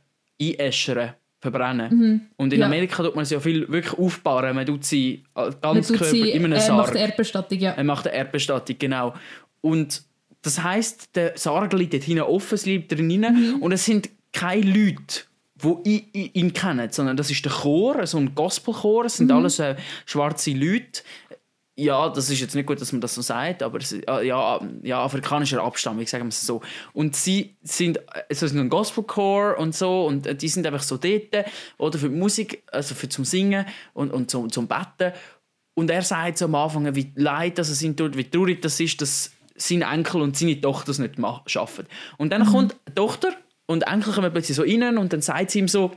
einäschern, 0.40 1.14
verbrennen. 1.40 2.28
Und 2.36 2.52
in 2.52 2.60
Ja. 2.60 2.66
Amerika 2.66 3.02
tut 3.04 3.14
man 3.14 3.22
es 3.22 3.30
ja 3.30 3.38
viel 3.40 3.68
wirklich 3.68 3.96
aufbauen. 3.98 4.54
Man 4.56 4.66
tut 4.66 4.84
sie 4.84 5.22
ganz 5.60 5.88
Körper 5.88 6.04
sie, 6.06 6.30
in 6.30 6.44
einem 6.44 6.54
äh, 6.54 6.60
Sarg. 6.60 6.88
macht 6.88 6.94
Erdbestattung, 6.96 7.58
ja. 7.58 7.70
Er 7.72 7.84
macht 7.84 8.06
eine 8.08 8.16
Erdbestattung, 8.16 8.76
genau. 8.78 9.14
Und 9.60 10.02
das 10.42 10.62
heisst, 10.62 11.14
der 11.14 11.36
Sarg 11.36 11.72
liegt 11.72 11.92
dort 11.92 12.02
hinten 12.04 12.22
offen, 12.22 12.54
es 12.54 12.66
liegt 12.66 12.90
drin 12.92 13.06
Mhm. 13.06 13.62
und 13.62 13.72
es 13.72 13.84
sind 13.84 14.10
keine 14.32 14.62
Leute, 14.62 15.22
die 15.62 15.88
i- 15.90 16.08
i- 16.14 16.30
ihn 16.34 16.52
kennen, 16.52 16.90
sondern 16.90 17.16
das 17.16 17.30
ist 17.30 17.44
der 17.44 17.52
Chor, 17.52 18.06
so 18.06 18.18
ein 18.18 18.34
Gospelchor, 18.34 19.06
es 19.06 19.16
sind 19.16 19.30
Mhm. 19.30 19.36
alles 19.36 19.58
äh, 19.58 19.76
schwarze 20.04 20.50
Leute. 20.52 21.02
Ja, 21.78 22.08
das 22.08 22.30
ist 22.30 22.40
jetzt 22.40 22.54
nicht 22.54 22.64
gut, 22.66 22.80
dass 22.80 22.90
man 22.92 23.02
das 23.02 23.14
so 23.14 23.20
sagt, 23.20 23.62
aber 23.62 23.78
es, 23.78 23.92
äh, 23.92 24.02
ja, 24.26 24.60
ja, 24.82 25.02
afrikanischer 25.04 25.62
Abstammung, 25.62 26.06
sagen 26.06 26.24
wir 26.24 26.28
es 26.30 26.46
so. 26.46 26.62
Und 26.94 27.14
sie 27.14 27.54
sind, 27.62 27.98
also 28.14 28.24
es 28.30 28.42
ist 28.44 28.54
ein 28.54 28.70
Gospelchor 28.70 29.58
und 29.58 29.74
so 29.74 30.06
und 30.06 30.26
äh, 30.26 30.34
die 30.34 30.48
sind 30.48 30.66
einfach 30.66 30.82
so 30.82 30.96
dort, 30.96 31.44
oder 31.76 31.98
für 31.98 32.08
die 32.08 32.16
Musik, 32.16 32.62
also 32.72 32.94
für 32.94 33.10
zum 33.10 33.26
Singen 33.26 33.66
und, 33.92 34.10
und 34.10 34.30
zum, 34.30 34.50
zum 34.50 34.66
Betten. 34.66 35.12
Und 35.74 35.90
er 35.90 36.00
sagt 36.00 36.38
so 36.38 36.46
am 36.46 36.54
Anfang, 36.54 36.94
wie 36.94 37.12
leid 37.14 37.58
dass 37.58 37.68
es 37.68 37.82
ihm 37.82 37.94
tut, 37.94 38.16
wie 38.16 38.24
traurig 38.24 38.62
das 38.62 38.80
ist, 38.80 39.02
dass 39.02 39.32
sein 39.54 39.82
Enkel 39.82 40.22
und 40.22 40.34
seine 40.34 40.58
Tochter 40.58 40.90
es 40.92 40.98
nicht 40.98 41.18
ma- 41.18 41.42
schaffen. 41.44 41.86
Und 42.16 42.30
dann 42.30 42.46
kommt 42.46 42.74
die 42.88 42.94
Tochter 42.94 43.34
und 43.66 43.82
Enkel 43.82 44.12
kommt 44.12 44.32
plötzlich 44.32 44.56
so 44.56 44.62
rein 44.62 44.98
und 44.98 45.12
dann 45.12 45.20
sagt 45.20 45.50
sie 45.50 45.58
ihm 45.58 45.68
so, 45.68 45.92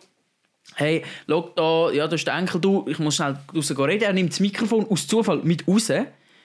hey, 0.76 1.04
schau 1.28 1.52
da, 1.56 1.92
ja, 1.92 2.08
das 2.08 2.22
ist 2.22 2.28
der 2.28 2.36
Enkel, 2.36 2.60
du, 2.62 2.86
ich 2.88 3.00
muss 3.00 3.16
schnell 3.16 3.38
raus 3.54 3.70
reden. 3.70 4.04
Er 4.04 4.14
nimmt 4.14 4.32
das 4.32 4.40
Mikrofon 4.40 4.86
aus 4.90 5.08
Zufall 5.08 5.42
mit 5.44 5.68
raus, 5.68 5.92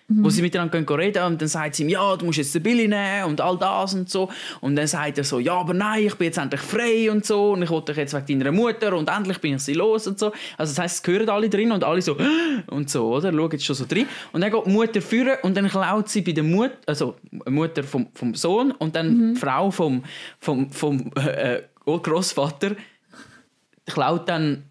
wo 0.08 0.28
sie 0.28 0.42
miteinander 0.42 0.82
gehen 0.82 0.96
reden 0.96 1.22
und 1.24 1.40
dann 1.40 1.48
sagt 1.48 1.76
sie 1.76 1.82
ihm, 1.82 1.88
ja, 1.88 2.16
du 2.16 2.26
musst 2.26 2.36
jetzt 2.36 2.54
den 2.54 2.62
Billy 2.62 2.86
nehmen 2.86 3.24
und 3.24 3.40
all 3.40 3.56
das 3.56 3.94
und 3.94 4.10
so. 4.10 4.30
Und 4.60 4.76
dann 4.76 4.86
sagt 4.86 5.16
er 5.16 5.24
so, 5.24 5.38
ja, 5.38 5.54
aber 5.54 5.72
nein, 5.72 6.04
ich 6.06 6.14
bin 6.16 6.26
jetzt 6.26 6.36
endlich 6.36 6.60
frei 6.60 7.10
und 7.10 7.24
so 7.24 7.52
und 7.52 7.62
ich 7.62 7.70
wollte 7.70 7.92
dich 7.92 7.98
jetzt 7.98 8.14
wegen 8.14 8.40
deiner 8.40 8.52
Mutter 8.52 8.94
und 8.94 9.08
endlich 9.08 9.38
bin 9.38 9.54
ich 9.54 9.62
sie 9.62 9.72
los 9.72 10.06
und 10.06 10.18
so. 10.18 10.26
Also 10.58 10.74
das 10.74 10.78
heisst, 10.78 11.08
es 11.08 11.12
hören 11.12 11.28
alle 11.30 11.48
drin 11.48 11.72
und 11.72 11.84
alle 11.84 12.02
so 12.02 12.16
und 12.66 12.90
so, 12.90 13.14
oder? 13.14 13.32
Schauen 13.32 13.50
jetzt 13.52 13.64
schon 13.64 13.76
so 13.76 13.86
drin. 13.86 14.06
Und 14.32 14.42
dann 14.42 14.50
geht 14.50 14.66
die 14.66 14.70
Mutter 14.70 15.00
führen 15.00 15.38
und 15.42 15.56
dann 15.56 15.68
klaut 15.68 16.08
sie 16.10 16.20
bei 16.20 16.32
der 16.32 16.44
Mutter, 16.44 16.76
also 16.86 17.16
Mutter 17.48 17.82
vom, 17.82 18.08
vom 18.12 18.34
Sohn 18.34 18.72
und 18.72 18.94
dann 18.94 19.34
die 19.34 19.40
Frau 19.40 19.70
vom, 19.70 20.04
vom, 20.38 20.70
vom 20.70 21.10
äh, 21.16 21.62
Großvater 21.86 22.76
klaut 23.86 24.28
dann 24.28 24.64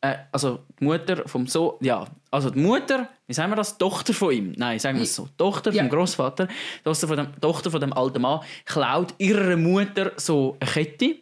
äh, 0.00 0.16
also 0.32 0.60
die 0.78 0.84
Mutter 0.84 1.28
vom 1.28 1.46
Sohn, 1.46 1.74
ja, 1.80 2.06
also 2.30 2.50
die 2.50 2.60
Mutter, 2.60 3.08
wie 3.26 3.32
sagen 3.34 3.50
wir 3.50 3.56
das, 3.56 3.76
die 3.76 3.78
Tochter 3.78 4.14
von 4.14 4.32
ihm, 4.32 4.52
nein, 4.56 4.78
sagen 4.78 4.98
wir 4.98 5.02
es 5.04 5.14
so, 5.14 5.28
Tochter 5.36 5.72
Ja. 5.72 5.82
vom 5.82 5.90
Großvater, 5.90 6.46
die 6.46 6.82
Tochter 6.84 7.08
von 7.08 7.16
dem, 7.16 7.40
Tochter 7.40 7.70
von 7.70 7.80
dem 7.80 7.92
alten 7.92 8.22
Mann, 8.22 8.40
klaut 8.64 9.14
ihrer 9.18 9.56
Mutter 9.56 10.12
so 10.16 10.56
eine 10.60 10.70
Kette. 10.70 11.16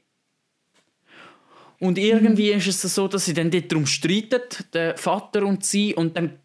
Und 1.80 1.96
irgendwie 1.96 2.50
ist 2.50 2.84
es 2.84 2.94
so, 2.94 3.06
dass 3.08 3.24
sie 3.24 3.34
dann 3.34 3.50
dort 3.50 3.70
darum 3.70 3.86
streiten, 3.86 4.42
der 4.72 4.96
Vater 4.96 5.44
und 5.46 5.64
sie, 5.64 5.94
und 5.94 6.16
dann 6.16 6.38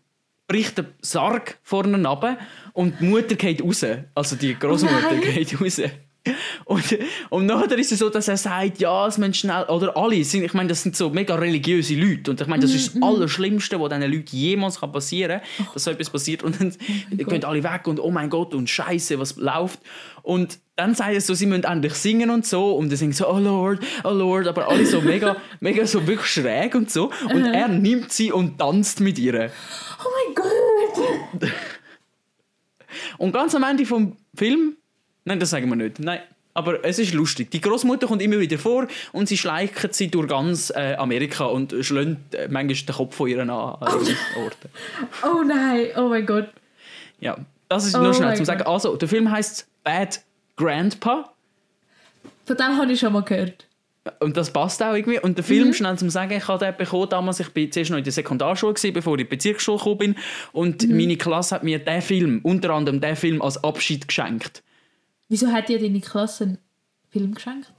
bricht 0.48 0.77
der 0.77 0.86
Sarg 1.01 1.58
vorne 1.63 1.96
runter 2.08 2.38
und 2.74 3.00
die 3.00 3.05
Mutter 3.05 3.36
geht 3.36 3.63
raus. 3.63 3.86
Also 4.13 4.36
die 4.36 4.58
Großmutter 4.58 5.13
nein. 5.13 5.22
geht 5.22 5.60
raus. 5.60 5.82
Und, 6.65 6.98
und 7.30 7.46
nachher 7.46 7.77
ist 7.77 7.92
es 7.92 8.00
so, 8.00 8.10
dass 8.10 8.27
er 8.27 8.38
sagt, 8.38 8.80
ja, 8.80 9.08
es 9.08 9.18
müssen 9.18 9.34
schnell, 9.34 9.63
oder 9.65 9.98
alle, 9.98 10.24
sind, 10.24 10.44
ich 10.44 10.53
meine, 10.53 10.70
das 10.70 10.82
sind 10.82 10.96
so 10.96 11.10
mega 11.10 11.36
religiöse 11.36 11.96
Leute. 11.96 12.32
Und 12.32 12.39
ich 12.39 12.48
meine, 12.48 12.62
das 12.62 12.74
ist 12.74 12.96
das 12.96 13.03
Allerschlimmste, 13.03 13.80
was 13.80 13.89
diesen 13.89 14.12
Leuten 14.12 14.36
jemals 14.36 14.80
kann 14.80 14.92
passieren 14.92 15.42
kann, 15.58 15.68
dass 15.74 15.84
so 15.84 15.92
etwas 15.92 16.10
passiert. 16.10 16.44
Und 16.44 16.60
dann 16.60 16.74
gehen 17.12 17.44
alle 17.44 17.63
weg 17.63 17.88
und 17.88 18.00
oh 18.00 18.12
mein 18.12 18.30
Gott 18.30 18.53
und 18.53 18.70
Scheiße, 18.70 19.20
was 19.20 19.36
läuft. 19.36 19.80
Und 20.22 20.60
dann 20.77 20.96
sagt 20.96 21.13
er 21.13 21.22
so, 21.22 21.34
sie 21.34 21.46
müssen 21.46 21.65
endlich 21.65 21.94
singen 21.96 22.30
und 22.30 22.46
so. 22.46 22.75
Und 22.75 22.89
dann 22.89 22.98
singen 22.98 23.13
so, 23.13 23.27
oh 23.27 23.39
Lord, 23.39 23.82
oh 24.06 24.12
Lord, 24.12 24.48
aber 24.48 24.70
alle 24.70 24.86
so 24.86 25.01
mega, 25.01 25.36
mega 25.60 25.86
so 25.86 26.08
wirklich 26.08 26.27
schräg 26.27 26.74
und 26.75 26.89
so. 26.89 27.12
Und 27.34 27.46
er 27.46 27.68
nimmt 27.68 28.13
sie 28.13 28.32
und 28.32 28.58
tanzt 28.58 29.01
mit 29.01 29.20
ihr. 29.20 29.51
Oh 30.00 30.10
mein 30.25 30.36
Gott! 30.36 31.51
Und 33.18 33.32
ganz 33.34 33.53
am 33.56 33.63
Ende 33.63 33.86
vom 33.86 34.15
Film, 34.36 34.77
nein, 35.25 35.39
das 35.39 35.50
sagen 35.51 35.70
wir 35.70 35.75
nicht, 35.75 36.00
nein, 36.00 36.20
aber 36.56 36.86
es 36.86 37.00
ist 37.00 37.13
lustig. 37.13 37.50
Die 37.51 37.62
Großmutter 37.62 38.08
kommt 38.08 38.22
immer 38.22 38.39
wieder 38.39 38.58
vor 38.60 38.88
und 39.12 39.27
sie 39.27 39.38
schleicht 39.38 39.94
sie 39.94 40.10
durch 40.10 40.27
ganz 40.27 40.70
äh, 40.75 40.94
Amerika 40.96 41.46
und 41.46 41.74
schlägt 41.82 42.36
äh, 42.36 42.48
manchmal 42.50 42.75
den 42.86 42.96
Kopf 42.96 43.15
von 43.15 43.27
ihr 43.30 43.39
an 43.39 43.50
an 43.50 43.77
Orten. 43.82 44.70
Oh 45.24 45.42
nein, 45.44 45.88
oh 45.98 46.10
mein 46.10 46.25
Gott. 46.25 46.50
Ja, 47.20 47.38
das 47.70 47.86
ist 47.88 47.96
Oh 47.96 48.01
nur 48.01 48.13
schnell 48.13 48.36
zum 48.36 48.46
sagen. 48.46 48.62
Also, 48.63 48.96
der 48.98 49.08
Film 49.08 49.32
heißt 49.32 49.65
Bad 49.84 50.22
Grandpa 50.58 51.34
Von 52.46 52.58
dem 52.58 52.77
habe 52.77 52.92
ich 52.92 53.00
schon 53.00 53.13
mal 53.13 53.24
gehört. 53.24 53.65
und 54.20 54.36
das 54.38 54.51
passt 54.51 54.84
auch 54.84 54.94
irgendwie. 54.94 55.20
Und 55.20 55.38
der 55.38 55.44
Film, 55.46 55.70
Mhm. 55.70 55.74
schnell 55.74 55.98
zum 55.98 56.10
sagen, 56.10 56.34
ich 56.34 56.48
habe 56.48 56.63
den 56.65 56.75
bekommen 56.77 57.08
damals, 57.10 57.39
ich 57.39 57.50
bin 57.50 57.72
zuerst 57.72 57.89
noch 57.89 57.98
in 57.98 58.03
der 58.03 58.13
Sekundarschule, 58.13 58.74
gewesen, 58.74 58.94
bevor 58.94 59.15
ich 59.15 59.22
in 59.22 59.27
die 59.30 59.36
Bezirksschule 59.36 59.77
gekommen 59.77 59.98
bin. 59.98 60.15
Und 60.51 60.88
Mhm. 60.88 60.98
meine 60.98 61.15
Klasse 61.18 61.56
hat 61.56 61.63
mir 61.63 61.80
den 61.80 62.01
Film, 62.01 62.42
unter 62.44 62.72
anderem 62.72 63.00
den 63.01 63.15
Film, 63.15 63.42
als 63.42 63.63
Abschied 63.63 64.08
geschenkt. 64.08 64.62
Wieso 65.34 65.52
hat 65.52 65.68
dir 65.68 65.80
deine 65.80 66.00
Klasse 66.00 66.44
einen 66.44 66.58
Film 67.10 67.34
geschenkt? 67.34 67.74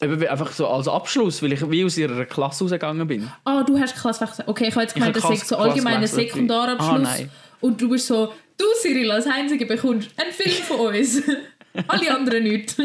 Eben 0.00 0.24
einfach 0.28 0.52
so 0.52 0.68
als 0.68 0.86
Abschluss, 0.86 1.42
weil 1.42 1.52
ich 1.52 1.68
wie 1.68 1.84
aus 1.84 1.98
ihrer 1.98 2.24
Klasse 2.24 2.62
rausgegangen 2.62 3.04
bin. 3.08 3.28
Ah, 3.44 3.64
du 3.64 3.76
hast 3.76 3.96
Klasswechsel. 3.96 4.44
Okay, 4.46 4.68
ich 4.68 4.74
habe 4.76 4.82
jetzt 4.82 4.94
gemeint, 4.94 5.16
das 5.16 5.24
sei 5.24 5.34
so 5.34 5.56
allgemeiner. 5.56 6.06
Sekundarabschluss. 6.06 7.08
Ah, 7.08 7.28
und 7.62 7.80
du 7.80 7.88
bist 7.88 8.06
so, 8.06 8.32
du 8.56 8.64
Cyril 8.80 9.10
als 9.10 9.26
Einzige 9.26 9.66
bekommst 9.66 10.10
einen 10.16 10.30
Film 10.30 10.52
von 10.52 10.94
uns. 10.94 11.20
Alle 11.88 12.14
anderen 12.14 12.44
nicht. 12.44 12.76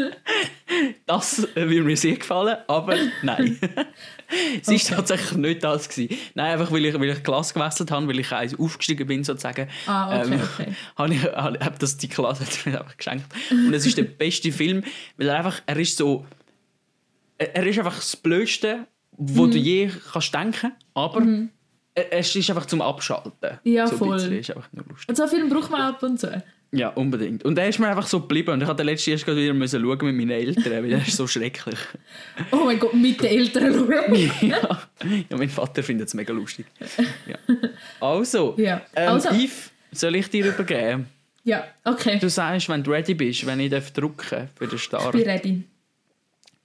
Das 1.06 1.44
äh, 1.54 1.68
würde 1.68 1.84
mir 1.84 1.96
sehr 1.96 2.16
gefallen, 2.16 2.56
aber 2.66 2.96
nein. 3.22 3.60
es 4.60 4.66
war 4.68 4.74
Okay. 4.74 4.84
tatsächlich 4.94 5.32
nicht 5.38 5.64
das. 5.64 5.88
Gewesen. 5.88 6.16
Nein, 6.34 6.52
einfach 6.52 6.72
weil 6.72 6.84
ich, 6.86 6.94
weil 6.94 7.10
ich 7.10 7.22
Klasse 7.22 7.54
gewechselt 7.54 7.90
habe, 7.90 8.08
weil 8.08 8.18
ich 8.20 8.32
eins 8.32 8.58
aufgestiegen 8.58 9.06
bin 9.06 9.24
sozusagen. 9.24 9.68
Ah, 9.86 10.20
okay, 10.20 10.34
ähm, 10.34 10.40
okay. 10.54 10.72
habe 10.96 11.14
ich 11.14 11.22
habe, 11.24 11.58
habe 11.64 11.78
das 11.78 11.96
die 11.96 12.08
Klasse 12.08 12.44
hat 12.44 12.66
mir 12.66 12.80
einfach 12.80 12.96
geschenkt. 12.96 13.26
Und 13.50 13.72
es 13.74 13.86
ist 13.86 13.96
der 13.98 14.04
beste 14.04 14.50
Film, 14.52 14.82
weil 15.16 15.28
er 15.28 15.36
einfach, 15.38 15.60
er 15.66 15.76
ist 15.78 15.96
so, 15.96 16.24
er 17.38 17.66
ist 17.66 17.78
einfach 17.78 17.96
das 17.96 18.16
Blödste, 18.16 18.86
wo 19.12 19.46
Mhm. 19.46 19.50
du 19.52 19.58
je 19.58 19.90
kannst 20.12 20.34
denken, 20.34 20.72
aber 20.94 21.22
er- 21.94 22.12
es 22.12 22.34
ist 22.34 22.48
einfach 22.50 22.66
zum 22.66 22.82
Abschalten. 22.82 23.58
Ja, 23.64 23.86
so 23.86 23.96
voll. 23.96 24.14
bisschen, 24.16 24.38
ist 24.38 24.50
einfach 24.50 24.68
nur 24.72 24.84
lustig. 24.88 25.08
Und 25.08 25.16
so 25.16 25.22
einen 25.22 25.30
Film 25.32 25.48
braucht 25.48 25.70
man 25.70 25.80
ab 25.82 26.02
und 26.02 26.18
zu. 26.20 26.42
Ja, 26.76 26.88
unbedingt. 26.90 27.44
Und 27.44 27.56
er 27.58 27.68
ist 27.68 27.78
mir 27.78 27.88
einfach 27.88 28.06
so 28.06 28.20
geblieben. 28.20 28.50
Und 28.52 28.62
ich 28.62 28.68
hatte 28.68 28.82
letztes 28.82 29.06
Jahr 29.06 29.18
gerade 29.18 29.42
wieder 29.42 29.54
müssen 29.54 29.80
schauen 29.82 30.06
mit 30.06 30.16
meinen 30.16 30.30
Eltern, 30.30 30.72
weil 30.84 30.92
er 30.92 30.98
ist 31.06 31.16
so 31.16 31.26
schrecklich. 31.26 31.78
Oh 32.52 32.64
mein 32.64 32.78
Gott, 32.78 32.94
mit 32.94 33.20
den 33.20 33.26
Eltern 33.26 33.72
schauen. 33.74 34.30
ja. 34.48 34.82
ja, 35.30 35.36
mein 35.36 35.48
Vater 35.48 35.82
findet 35.82 36.08
es 36.08 36.14
mega 36.14 36.32
lustig. 36.32 36.66
Ja. 37.26 37.36
Also, 38.00 38.54
Ja. 38.58 38.82
Ähm, 38.94 39.08
Also- 39.08 39.30
Yves, 39.30 39.70
soll 39.92 40.16
ich 40.16 40.28
dir 40.28 40.46
übergeben? 40.46 41.06
Ja, 41.44 41.64
okay. 41.84 42.18
Du 42.18 42.28
sagst, 42.28 42.68
wenn 42.68 42.82
du 42.82 42.90
ready 42.90 43.14
bist, 43.14 43.46
wenn 43.46 43.60
ich 43.60 43.70
darf 43.70 43.92
drücken 43.92 44.48
für 44.56 44.66
den 44.66 44.78
Start. 44.78 45.14
Ich 45.14 45.22
bin 45.22 45.30
ready. 45.30 45.62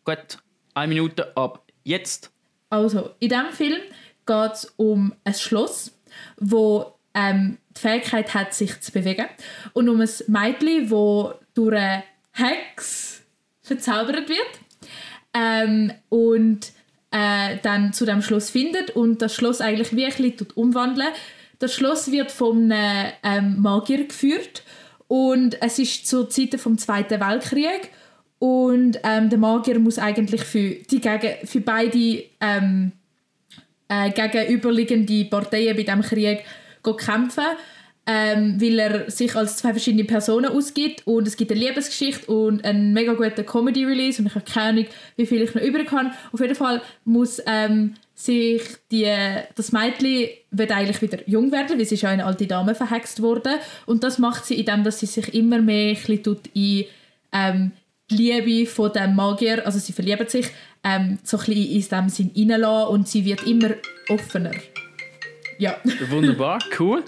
Gut, 0.03 0.39
eine 0.73 0.87
Minute 0.93 1.35
ab 1.37 1.63
jetzt. 1.83 2.31
Also, 2.69 3.11
in 3.19 3.29
diesem 3.29 3.51
Film 3.51 3.81
geht 4.25 4.51
es 4.53 4.73
um 4.77 5.13
ein 5.23 5.33
Schloss, 5.35 5.91
wo 6.37 6.95
ähm, 7.13 7.57
die 7.75 7.79
Fähigkeit 7.79 8.33
hat, 8.33 8.53
sich 8.53 8.79
zu 8.81 8.91
bewegen. 8.91 9.27
Und 9.73 9.89
um 9.89 10.01
ein 10.01 10.09
Mädchen, 10.27 10.89
das 10.89 11.35
durch 11.53 11.75
eine 11.75 12.03
Hex 12.33 13.21
verzaubert 13.61 14.29
wird. 14.29 14.59
Ähm, 15.33 15.93
und 16.09 16.71
äh, 17.11 17.57
dann 17.61 17.93
zu 17.93 18.05
dem 18.05 18.21
Schloss 18.21 18.49
findet 18.49 18.91
und 18.91 19.21
das 19.21 19.35
Schloss 19.35 19.61
eigentlich 19.61 19.89
bisschen 19.89 20.37
tut. 20.37 20.53
Das 21.59 21.73
Schloss 21.73 22.11
wird 22.11 22.31
von 22.31 22.71
einem 22.71 23.11
ähm, 23.23 23.61
Magier 23.61 24.07
geführt 24.07 24.63
und 25.07 25.61
es 25.61 25.77
ist 25.77 26.07
zur 26.07 26.29
Zeit 26.29 26.59
vom 26.59 26.77
Zweiten 26.77 27.19
Weltkrieg 27.19 27.91
Und 28.39 28.97
ähm, 29.03 29.29
der 29.29 29.37
Magier 29.37 29.77
muss 29.77 29.99
eigentlich 29.99 30.43
für, 30.43 30.69
die 30.69 31.01
gegen, 31.01 31.45
für 31.45 31.61
beide 31.61 32.23
ähm, 32.39 32.93
äh, 33.89 34.09
gegenüberliegende 34.09 35.25
Parteien 35.25 35.75
bei 35.75 35.83
diesem 35.83 36.01
Krieg 36.01 36.45
kämpfen, 36.83 37.43
ähm, 38.07 38.59
weil 38.59 38.79
er 38.79 39.11
sich 39.11 39.35
als 39.35 39.57
zwei 39.57 39.71
verschiedene 39.71 40.03
Personen 40.03 40.51
ausgibt 40.51 41.05
und 41.05 41.27
es 41.27 41.37
gibt 41.37 41.51
eine 41.51 41.59
Liebesgeschichte 41.59 42.31
und 42.31 42.65
einen 42.65 42.93
mega 42.93 43.13
guten 43.13 43.45
Comedy-Release 43.45 44.21
und 44.21 44.27
ich 44.27 44.35
habe 44.35 44.45
keine 44.45 44.69
Ahnung, 44.69 44.85
wie 45.17 45.25
viel 45.25 45.41
ich 45.41 45.53
noch 45.53 45.61
übrig 45.61 45.87
kann. 45.87 46.11
Auf 46.31 46.39
jeden 46.39 46.55
Fall 46.55 46.81
muss 47.05 47.41
ähm, 47.45 47.93
sich 48.15 48.61
die, 48.91 49.11
das 49.55 49.71
Mädchen 49.71 50.29
wird 50.49 50.71
eigentlich 50.71 51.01
wieder 51.01 51.19
jung 51.27 51.51
werden, 51.51 51.77
weil 51.77 51.85
sie 51.85 51.95
ist 51.95 52.01
ja 52.01 52.09
eine 52.09 52.25
alte 52.25 52.47
Dame 52.47 52.73
verhext 52.73 53.21
worden 53.21 53.53
und 53.85 54.03
das 54.03 54.17
macht 54.17 54.45
sie 54.45 54.55
indem, 54.55 54.83
dass 54.83 54.99
sie 54.99 55.05
sich 55.05 55.33
immer 55.33 55.61
mehr 55.61 55.95
tut 56.23 56.47
in 56.53 56.85
ähm, 57.31 57.71
die 58.09 58.31
Liebe 58.31 58.69
von 58.69 58.91
dem 58.91 59.15
Magier, 59.15 59.65
also 59.65 59.79
sie 59.79 59.93
verlieben 59.93 60.27
sich, 60.27 60.47
ähm, 60.83 61.19
so 61.23 61.37
ein 61.37 61.45
bisschen 61.45 61.63
in 61.63 61.69
diesem 61.69 62.09
Sinn 62.09 62.31
reinlassen 62.35 62.93
und 62.93 63.07
sie 63.07 63.25
wird 63.25 63.45
immer 63.45 63.69
offener. 64.09 64.51
Ja. 65.61 65.77
Wunderbar, 66.09 66.57
cool. 66.79 67.03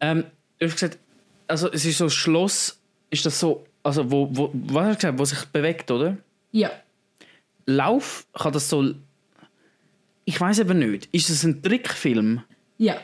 Ähm, 0.00 0.24
du 0.58 0.64
hast 0.66 0.72
gesagt, 0.80 0.98
also 1.46 1.70
es 1.70 1.84
ist 1.84 1.98
so 1.98 2.04
ein 2.04 2.10
Schloss, 2.10 2.80
ist 3.10 3.26
das 3.26 3.38
so, 3.38 3.66
also 3.82 4.10
wo, 4.10 4.28
wo, 4.32 4.50
was 4.52 4.86
hast 4.86 5.02
du 5.02 5.06
gesagt, 5.08 5.18
wo 5.18 5.24
sich 5.26 5.44
bewegt, 5.46 5.90
oder? 5.90 6.16
ja. 6.52 6.70
Lauf, 7.66 8.26
kann 8.32 8.52
das 8.52 8.68
so, 8.68 8.92
ich 10.24 10.40
weiß 10.40 10.58
eben 10.60 10.78
nicht, 10.80 11.08
ist 11.12 11.30
es 11.30 11.44
ein 11.44 11.62
Trickfilm? 11.62 12.42
Ja. 12.78 12.96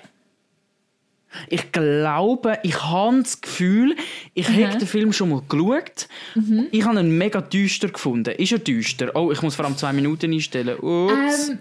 Ich 1.48 1.70
glaube, 1.70 2.58
ich 2.64 2.82
habe 2.82 3.22
das 3.22 3.40
Gefühl, 3.40 3.94
ich 4.34 4.48
Mhm. 4.48 4.66
habe 4.66 4.78
den 4.78 4.88
Film 4.88 5.12
schon 5.12 5.28
mal 5.28 5.42
geschaut. 5.48 6.08
Ich 6.72 6.84
habe 6.84 6.98
ihn 6.98 7.16
mega 7.18 7.40
düster 7.40 7.88
gefunden. 7.88 8.34
Ist 8.34 8.50
er 8.50 8.58
düster? 8.58 9.14
Oh, 9.14 9.30
ich 9.30 9.42
muss 9.42 9.54
vor 9.54 9.64
allem 9.66 9.76
zwei 9.76 9.92
Minuten 9.92 10.32
einstellen. 10.32 10.76
Ups. 10.78 11.50
Ähm, 11.50 11.58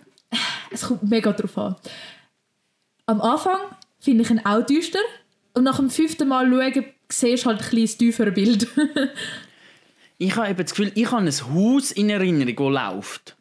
es 0.72 0.82
kommt 0.84 1.04
mega 1.04 1.32
drauf 1.34 1.56
an. 1.58 1.76
Am 3.08 3.22
Anfang 3.22 3.58
finde 4.00 4.24
ich 4.24 4.30
ihn 4.30 4.46
auch 4.46 4.66
düster 4.66 5.00
und 5.54 5.64
nach 5.64 5.78
dem 5.78 5.90
fünften 5.90 6.28
Mal 6.28 6.50
schauen, 6.50 6.86
siehst 7.10 7.46
du 7.46 7.50
halt 7.50 7.62
ein 7.62 7.70
kleines 7.70 7.98
tieferes 7.98 8.34
Bild. 8.34 8.68
ich 10.18 10.36
habe 10.36 10.50
eben 10.50 10.62
das 10.62 10.72
Gefühl, 10.72 10.92
ich 10.94 11.10
habe 11.12 11.24
ein 11.26 11.32
Haus 11.54 11.92
in 11.92 12.10
Erinnerung, 12.10 12.74
das 12.74 12.84
läuft. 12.96 13.38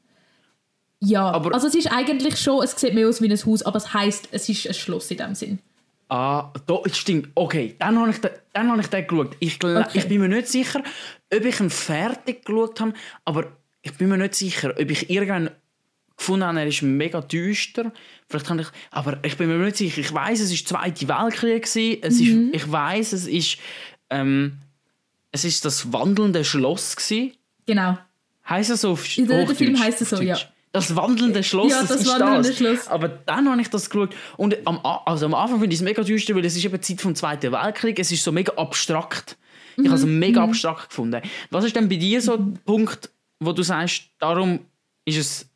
ja, 1.01 1.29
Aber- 1.31 1.53
also 1.53 1.67
es 1.67 1.75
ist 1.75 1.91
eigentlich 1.93 2.39
schon, 2.41 2.63
es 2.63 2.79
sieht 2.81 2.95
mehr 2.95 3.09
aus 3.09 3.21
wie 3.21 3.29
ein 3.31 3.37
Haus, 3.45 3.63
aber 3.65 3.77
es 3.79 3.93
heisst, 3.93 4.29
es 4.31 4.49
ist 4.49 4.67
ein 4.69 4.75
Schloss 4.75 5.11
in 5.11 5.17
dem 5.19 5.35
Sinn. 5.35 5.59
Ah, 6.09 6.53
da, 6.69 6.79
das 6.85 6.97
stimmt. 6.97 7.31
Okay, 7.35 7.75
dann 7.81 7.99
habe 7.99 8.11
ich 8.11 8.21
den, 8.21 8.31
dann 8.53 8.71
habe 8.71 8.81
ich 8.81 8.87
den 8.87 9.05
geschaut. 9.09 9.37
Ich, 9.41 9.57
Okay. 9.65 9.85
ich 9.95 10.07
bin 10.07 10.21
mir 10.21 10.29
nicht 10.29 10.47
sicher, 10.47 10.81
ob 11.35 11.45
ich 11.45 11.59
ihn 11.59 11.71
fertig 11.71 12.45
geschaut 12.45 12.79
habe, 12.79 12.93
aber 13.25 13.49
ich 13.83 13.93
bin 13.95 14.11
mir 14.11 14.17
nicht 14.17 14.37
sicher, 14.37 14.71
ob 14.81 14.89
ich 14.89 15.11
irgendwann 15.11 15.51
gefunden 16.17 16.47
habe, 16.47 16.61
er 16.61 16.67
ist 16.69 16.83
mega 16.83 17.21
düster. 17.21 17.91
Vielleicht 18.29 18.51
habe 18.51 18.63
ich, 18.63 18.67
aber 18.91 19.19
ich 19.25 19.37
bin 19.37 19.49
mir 19.49 19.59
nicht 19.65 19.77
sicher. 19.77 20.01
Ich 20.01 20.13
weiß, 20.13 20.41
es 20.41 20.53
ist 20.53 20.67
Zweite 20.67 21.07
Weltkrieg 21.09 21.65
gewesen. 21.65 21.99
Es 22.03 22.19
Mhm. 22.21 22.51
ist, 22.53 22.57
ich 22.65 22.73
weiß, 22.73 23.13
es 23.13 23.27
ist, 23.27 23.59
ähm, 24.11 24.59
es 25.33 25.45
ist 25.45 25.65
das 25.65 25.93
wandelnde 25.93 26.45
Schloss 26.45 26.97
gewesen. 26.97 27.33
Genau. 27.67 27.99
Heißt 28.49 28.71
es 28.71 28.81
so 28.81 28.93
auf 28.93 29.17
In 29.19 29.27
der- 29.29 29.45
der? 29.45 29.55
Film 29.55 29.79
heisst 29.79 30.03
es 30.03 30.11
so, 30.11 30.21
ja. 30.21 30.39
Das 30.73 30.95
wandelnde 30.95 31.43
Schloss, 31.43 31.71
Ja, 31.73 31.81
das, 31.81 31.89
das 31.89 32.01
ist 32.03 32.09
wandelnde 32.09 32.49
das. 32.49 32.57
Schloss. 32.59 32.89
Aber 32.89 33.09
dann 33.09 33.49
habe 33.51 33.61
ich 33.63 33.69
das 33.71 33.89
geschaut 33.89 34.15
und 34.37 34.57
am, 34.67 34.79
also 34.85 35.27
am 35.27 35.35
Anfang 35.35 35.59
finde 35.61 35.73
ich 35.75 35.81
es 35.81 35.85
mega 35.85 36.03
düster, 36.03 36.35
weil 36.35 36.45
es 36.45 36.55
ist 36.57 36.65
eben 36.65 36.75
die 36.75 36.81
Zeit 36.81 37.01
vom 37.01 37.15
Zweiten 37.15 37.51
Weltkrieg, 37.53 37.99
es 37.99 38.13
ist 38.13 38.23
so 38.23 38.31
mega 38.33 38.53
abstrakt. 38.57 39.37
Ich 39.79 39.87
habe 39.87 39.95
es 39.97 40.05
Mhm. 40.05 40.19
mega 40.19 40.43
abstrakt 40.45 40.89
gefunden. 40.91 41.23
Was 41.51 41.65
ist 41.65 41.77
denn 41.77 41.89
bei 41.89 41.97
dir 41.97 42.21
so 42.21 42.37
der 42.37 42.59
Punkt, 42.65 43.11
wo 43.41 43.53
du 43.53 43.63
sagst, 43.63 44.05
darum 44.19 44.61
ist 45.05 45.17
es 45.17 45.47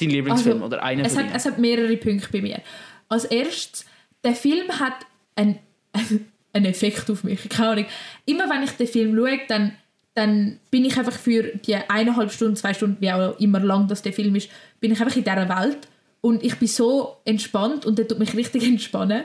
dein 0.00 0.10
Lieblingsfilm 0.10 0.62
oder 0.62 0.82
einer 0.82 1.04
Also, 1.04 1.18
es 1.18 1.24
hat, 1.24 1.34
es 1.34 1.44
hat 1.44 1.58
mehrere 1.58 1.96
Punkte 1.96 2.28
bei 2.32 2.40
mir. 2.40 2.60
Als 3.08 3.24
erstes, 3.24 3.84
der 4.24 4.34
Film 4.34 4.68
hat 4.78 4.94
einen, 5.34 5.58
einen 6.52 6.66
Effekt 6.66 7.10
auf 7.10 7.24
mich. 7.24 7.48
Keine 7.48 7.68
Ahnung. 7.70 7.86
Immer 8.26 8.48
wenn 8.50 8.62
ich 8.62 8.72
den 8.72 8.86
Film 8.86 9.16
schaue, 9.16 9.40
dann, 9.48 9.72
dann 10.14 10.58
bin 10.70 10.84
ich 10.84 10.96
einfach 10.96 11.12
für 11.12 11.42
die 11.42 11.76
eineinhalb 11.76 12.32
Stunden, 12.32 12.56
zwei 12.56 12.74
Stunden, 12.74 12.96
wie 13.00 13.12
auch 13.12 13.38
immer 13.38 13.60
lang 13.60 13.88
das 13.88 14.02
der 14.02 14.12
Film 14.12 14.34
ist, 14.34 14.50
bin 14.80 14.92
ich 14.92 15.00
einfach 15.00 15.16
in 15.16 15.24
dieser 15.24 15.48
Welt. 15.48 15.88
Und 16.20 16.42
ich 16.42 16.56
bin 16.56 16.66
so 16.66 17.16
entspannt 17.24 17.86
und 17.86 17.98
der 17.98 18.08
tut 18.08 18.18
mich 18.18 18.34
richtig 18.34 18.62
entspannen. 18.66 19.24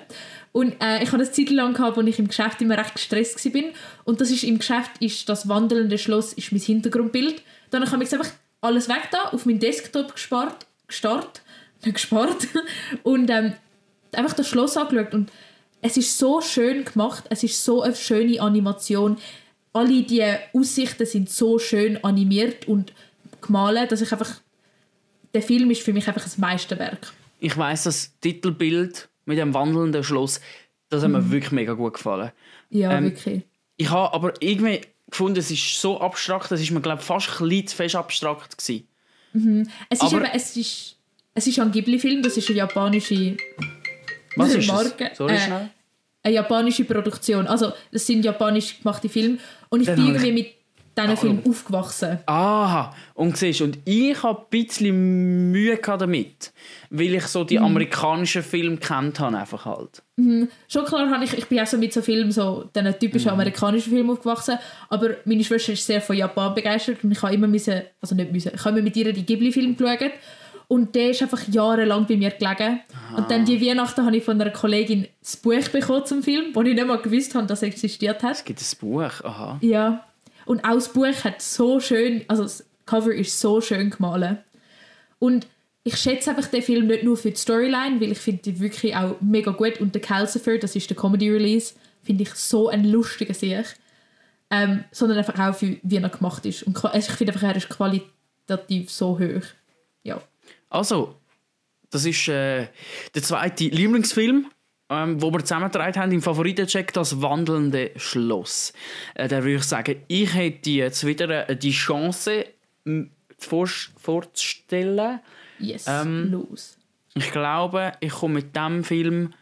Und 0.51 0.73
äh, 0.83 1.01
ich 1.01 1.07
hatte 1.11 1.23
eine 1.23 1.31
Zeit 1.31 1.49
lang, 1.49 1.73
gehabt, 1.73 1.97
wo 1.97 2.01
ich 2.01 2.19
im 2.19 2.27
Geschäft 2.27 2.61
immer 2.61 2.77
recht 2.77 2.93
gestresst 2.93 3.43
war. 3.43 3.63
Und 4.03 4.21
das 4.21 4.29
ist 4.29 4.43
im 4.43 4.59
Geschäft 4.59 4.91
ist 4.99 5.27
das 5.27 5.49
wandelnde 5.49 5.97
Schloss 5.97 6.33
ist 6.33 6.51
mein 6.51 6.61
Hintergrundbild. 6.61 7.41
Dann 7.71 7.91
habe 7.91 8.03
ich 8.03 8.13
einfach 8.13 8.29
alles 8.63 8.87
weg 8.89 9.09
da, 9.11 9.25
auf 9.29 9.45
meinen 9.45 9.59
Desktop 9.59 10.13
gespart, 10.13 10.65
gestarrt, 10.87 11.41
nicht 11.85 11.95
gespart 11.95 12.47
und 13.03 13.29
ähm, 13.29 13.53
einfach 14.13 14.33
das 14.33 14.47
Schloss 14.47 14.77
angeschaut. 14.77 15.13
Und 15.13 15.31
es 15.81 15.97
ist 15.97 16.17
so 16.17 16.39
schön 16.41 16.85
gemacht, 16.85 17.25
es 17.29 17.43
ist 17.43 17.63
so 17.63 17.81
eine 17.81 17.95
schöne 17.95 18.39
Animation. 18.41 19.17
Alle 19.73 20.03
die 20.03 20.23
Aussichten 20.53 21.05
sind 21.05 21.29
so 21.29 21.59
schön 21.59 22.03
animiert 22.03 22.67
und 22.67 22.93
gemalt, 23.41 23.91
dass 23.91 24.01
ich 24.01 24.11
einfach 24.11 24.39
der 25.33 25.41
Film 25.41 25.71
ist 25.71 25.81
für 25.81 25.93
mich 25.93 26.07
einfach 26.07 26.25
ein 26.25 26.31
Meisterwerk. 26.41 27.11
Ich 27.39 27.57
weiß 27.57 27.83
das 27.83 28.13
Titelbild 28.21 29.09
mit 29.25 29.37
dem 29.39 29.53
wandelnden 29.53 30.03
Schloss, 30.03 30.39
das 30.89 31.01
hat 31.01 31.09
Mhm. 31.09 31.15
mir 31.17 31.31
wirklich 31.31 31.51
mega 31.51 31.73
gut 31.73 31.95
gefallen. 31.95 32.31
Ja, 32.69 32.91
Ähm, 32.91 33.05
wirklich. 33.05 33.41
Ich 33.77 33.89
habe 33.89 34.13
aber 34.13 34.33
irgendwie 34.39 34.81
gefunden, 35.13 35.39
es 35.39 35.49
ist 35.51 35.79
so 35.81 35.99
abstrakt, 36.01 36.51
das 36.51 36.59
ist 36.61 36.71
mir 36.71 36.81
glaube 36.81 37.01
fast 37.01 37.29
ein 37.41 37.47
bisschen 37.49 37.67
zu 37.67 37.75
fest 37.75 37.95
abstrakt 37.95 38.57
gewesen. 38.57 38.87
Es 39.89 39.99
ist, 40.01 40.03
aber- 40.13 40.17
eben, 40.25 40.31
es 40.33 40.57
ist, 40.57 40.95
es 41.33 41.47
ist 41.47 41.59
ein 41.59 41.71
Ghibli-Film, 41.71 42.21
das 42.21 42.37
ist 42.37 42.47
eine 42.49 42.57
japanische 42.57 43.37
Was 44.35 44.53
ist 44.53 44.67
Marke. 44.67 45.05
das? 45.09 45.17
Sorry, 45.17 45.33
Äh, 45.35 45.39
schnell. 45.39 45.69
eine 46.23 46.33
japanische 46.35 46.85
Produktion. 46.85 47.47
Also, 47.47 47.71
das 47.91 48.05
sind 48.05 48.23
japanisch 48.25 48.79
gemachte 48.81 49.09
Filme. 49.09 49.37
Und 49.69 49.81
ich 49.81 49.87
bin 49.87 50.05
irgendwie 50.07 50.31
mit 50.31 50.53
diesen 50.97 51.09
Ah, 51.11 51.15
Filmen 51.15 51.41
aufgewachsen. 51.47 52.19
Aha, 52.25 52.93
und 53.15 53.35
siehst, 53.37 53.61
und 53.61 53.79
ich 53.85 54.21
habe 54.23 54.39
ein 54.41 54.45
bisschen 54.49 55.51
Mühe 55.51 55.77
damit, 55.83 56.53
weil 56.89 57.15
ich 57.15 57.23
so 57.27 57.43
die 57.43 57.57
Mhm. 57.57 57.65
amerikanischen 57.65 58.43
Filme 58.43 58.77
kennt 58.77 59.19
habe 59.19 59.37
einfach 59.37 59.65
halt. 59.65 60.03
Schon 60.67 60.85
klar, 60.85 61.09
habe 61.09 61.23
ich, 61.23 61.37
ich 61.37 61.45
bin 61.47 61.59
auch 61.59 61.65
so 61.67 61.77
mit 61.77 61.91
so 61.93 62.01
Filmen, 62.01 62.31
so 62.31 62.69
diesen 62.75 62.99
typischen 62.99 63.27
Mhm. 63.29 63.33
amerikanischen 63.39 63.91
Filmen 63.91 64.11
aufgewachsen. 64.11 64.57
Aber 64.89 65.09
meine 65.25 65.43
Schwester 65.43 65.73
ist 65.73 65.85
sehr 65.85 66.01
von 66.01 66.15
Japan 66.15 66.53
begeistert 66.53 67.03
und 67.03 67.11
ich 67.11 67.21
habe 67.21 67.33
immer 67.33 67.47
müssen, 67.47 67.81
also 68.01 68.15
nicht 68.15 68.31
müssen, 68.31 68.51
ich 68.53 68.63
habe 68.65 68.81
mit 68.81 68.95
ihr 68.95 69.11
die 69.13 69.25
Ghibli-Filme 69.25 69.73
geschaut. 69.73 70.11
Und 70.69 70.95
der 70.95 71.09
ist 71.11 71.21
einfach 71.21 71.41
jahrelang 71.49 72.07
bei 72.07 72.15
mir 72.15 72.31
gelegen. 72.31 72.79
Und 73.15 73.29
dann 73.29 73.45
die 73.45 73.61
Weihnachten 73.63 74.05
habe 74.05 74.15
ich 74.17 74.23
von 74.23 74.39
einer 74.41 74.49
Kollegin 74.49 75.07
das 75.21 75.35
Buch 75.37 75.67
bekommen 75.71 76.05
zum 76.05 76.23
Film, 76.23 76.45
wo 76.53 76.61
ich 76.61 76.73
nicht 76.73 76.87
mal 76.87 76.99
gewusst 77.01 77.35
habe, 77.35 77.45
dass 77.45 77.59
es 77.59 77.63
existiert 77.67 78.23
hat. 78.23 78.31
Es 78.31 78.45
gibt 78.45 78.59
ein 78.61 78.77
Buch, 78.79 79.11
aha. 79.23 79.57
Ja. 79.61 80.03
Und 80.45 80.63
auch 80.65 80.75
das 80.75 80.91
Buch 80.91 81.23
hat 81.23 81.41
so 81.41 81.79
schön, 81.79 82.23
also 82.27 82.43
das 82.43 82.65
Cover 82.85 83.13
ist 83.13 83.39
so 83.39 83.61
schön 83.61 83.89
gemalt. 83.89 84.39
Und 85.19 85.47
ich 85.83 85.97
schätze 85.97 86.29
einfach 86.29 86.47
den 86.47 86.61
Film 86.61 86.87
nicht 86.87 87.03
nur 87.03 87.17
für 87.17 87.31
die 87.31 87.37
Storyline, 87.37 87.99
weil 87.99 88.11
ich 88.11 88.17
finde 88.17 88.43
die 88.43 88.59
wirklich 88.59 88.95
auch 88.95 89.19
mega 89.21 89.51
gut. 89.51 89.79
Und 89.79 89.93
der 89.93 90.01
Calcifer, 90.01 90.57
das 90.57 90.75
ist 90.75 90.89
der 90.89 90.97
Comedy-Release, 90.97 91.73
finde 92.03 92.23
ich 92.23 92.33
so 92.35 92.69
ein 92.69 92.85
lustiger 92.85 93.33
Sieg. 93.33 93.65
Ähm, 94.49 94.83
sondern 94.91 95.17
einfach 95.17 95.39
auch 95.39 95.55
für 95.55 95.77
wie 95.81 95.97
er 95.97 96.09
gemacht 96.09 96.45
ist. 96.45 96.63
Und 96.63 96.83
also 96.85 97.09
ich 97.11 97.17
finde 97.17 97.33
einfach, 97.33 97.47
er 97.47 97.55
ist 97.55 97.69
qualitativ 97.69 98.91
so 98.91 99.17
hoch. 99.17 99.43
Ja. 100.03 100.21
Also, 100.69 101.15
das 101.89 102.05
ist 102.05 102.27
äh, 102.27 102.67
der 103.15 103.23
zweite 103.23 103.65
Lieblingsfilm, 103.65 104.47
ähm, 104.93 105.21
wo 105.21 105.31
wir 105.31 105.39
zusammengetragen 105.39 106.01
haben 106.01 106.11
im 106.11 106.21
Favoritencheck, 106.21 106.93
das 106.93 107.21
wandelnde 107.21 107.91
Schloss. 107.95 108.73
Äh, 109.15 109.27
da 109.27 109.37
würde 109.37 109.55
ich 109.55 109.63
sagen, 109.63 109.97
ich 110.07 110.33
hätte 110.33 110.69
jetzt 110.69 111.05
wieder 111.05 111.49
äh, 111.49 111.55
die 111.55 111.71
Chance 111.71 112.45
vor, 113.37 113.67
vorzustellen. 113.97 115.19
Yes, 115.59 115.85
Ähm, 115.87 116.31
los. 116.31 116.77
Ich 117.15 117.31
glaube, 117.31 117.93
ich 117.99 118.11
komme 118.11 118.35
mit 118.35 118.55
dem 118.55 118.83
Film, 118.83 119.33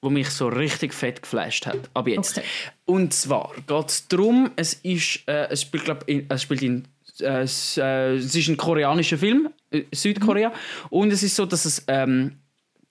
wo 0.00 0.10
mich 0.10 0.30
so 0.30 0.48
richtig 0.48 0.94
fett 0.94 1.22
geflasht 1.22 1.66
hat. 1.66 1.90
Ab 1.94 2.08
jetzt. 2.08 2.38
Okay. 2.38 2.46
Und 2.86 3.14
zwar 3.14 3.52
geht 3.66 3.88
es 3.88 4.08
darum, 4.08 4.50
es 4.56 4.74
ist, 4.74 5.20
äh, 5.28 5.48
es 5.48 5.62
spielt, 5.62 5.84
glaub, 5.84 6.08
in, 6.08 6.26
es 6.28 6.42
spielt 6.42 6.62
in, 6.62 6.88
äh, 7.20 7.42
es, 7.42 7.76
äh, 7.78 8.14
es 8.14 8.34
ist 8.34 8.48
ein 8.48 8.56
koreanischer 8.56 9.18
Film, 9.18 9.50
äh, 9.70 9.82
Südkorea, 9.92 10.52
und 10.90 11.12
es 11.12 11.22
ist 11.22 11.36
so, 11.36 11.46
dass 11.46 11.64
es 11.64 11.84
ähm, 11.86 12.38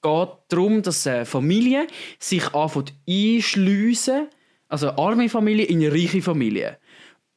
geht 0.01 0.29
darum, 0.49 0.81
dass 0.81 1.05
eine 1.07 1.25
Familie 1.25 1.87
sich 2.19 2.53
anfängt 2.53 2.93
einschliessen, 3.07 4.27
also 4.67 4.91
arme 4.91 5.29
Familie 5.29 5.65
in 5.65 5.81
eine 5.81 5.91
reiche 5.91 6.21
Familie, 6.21 6.77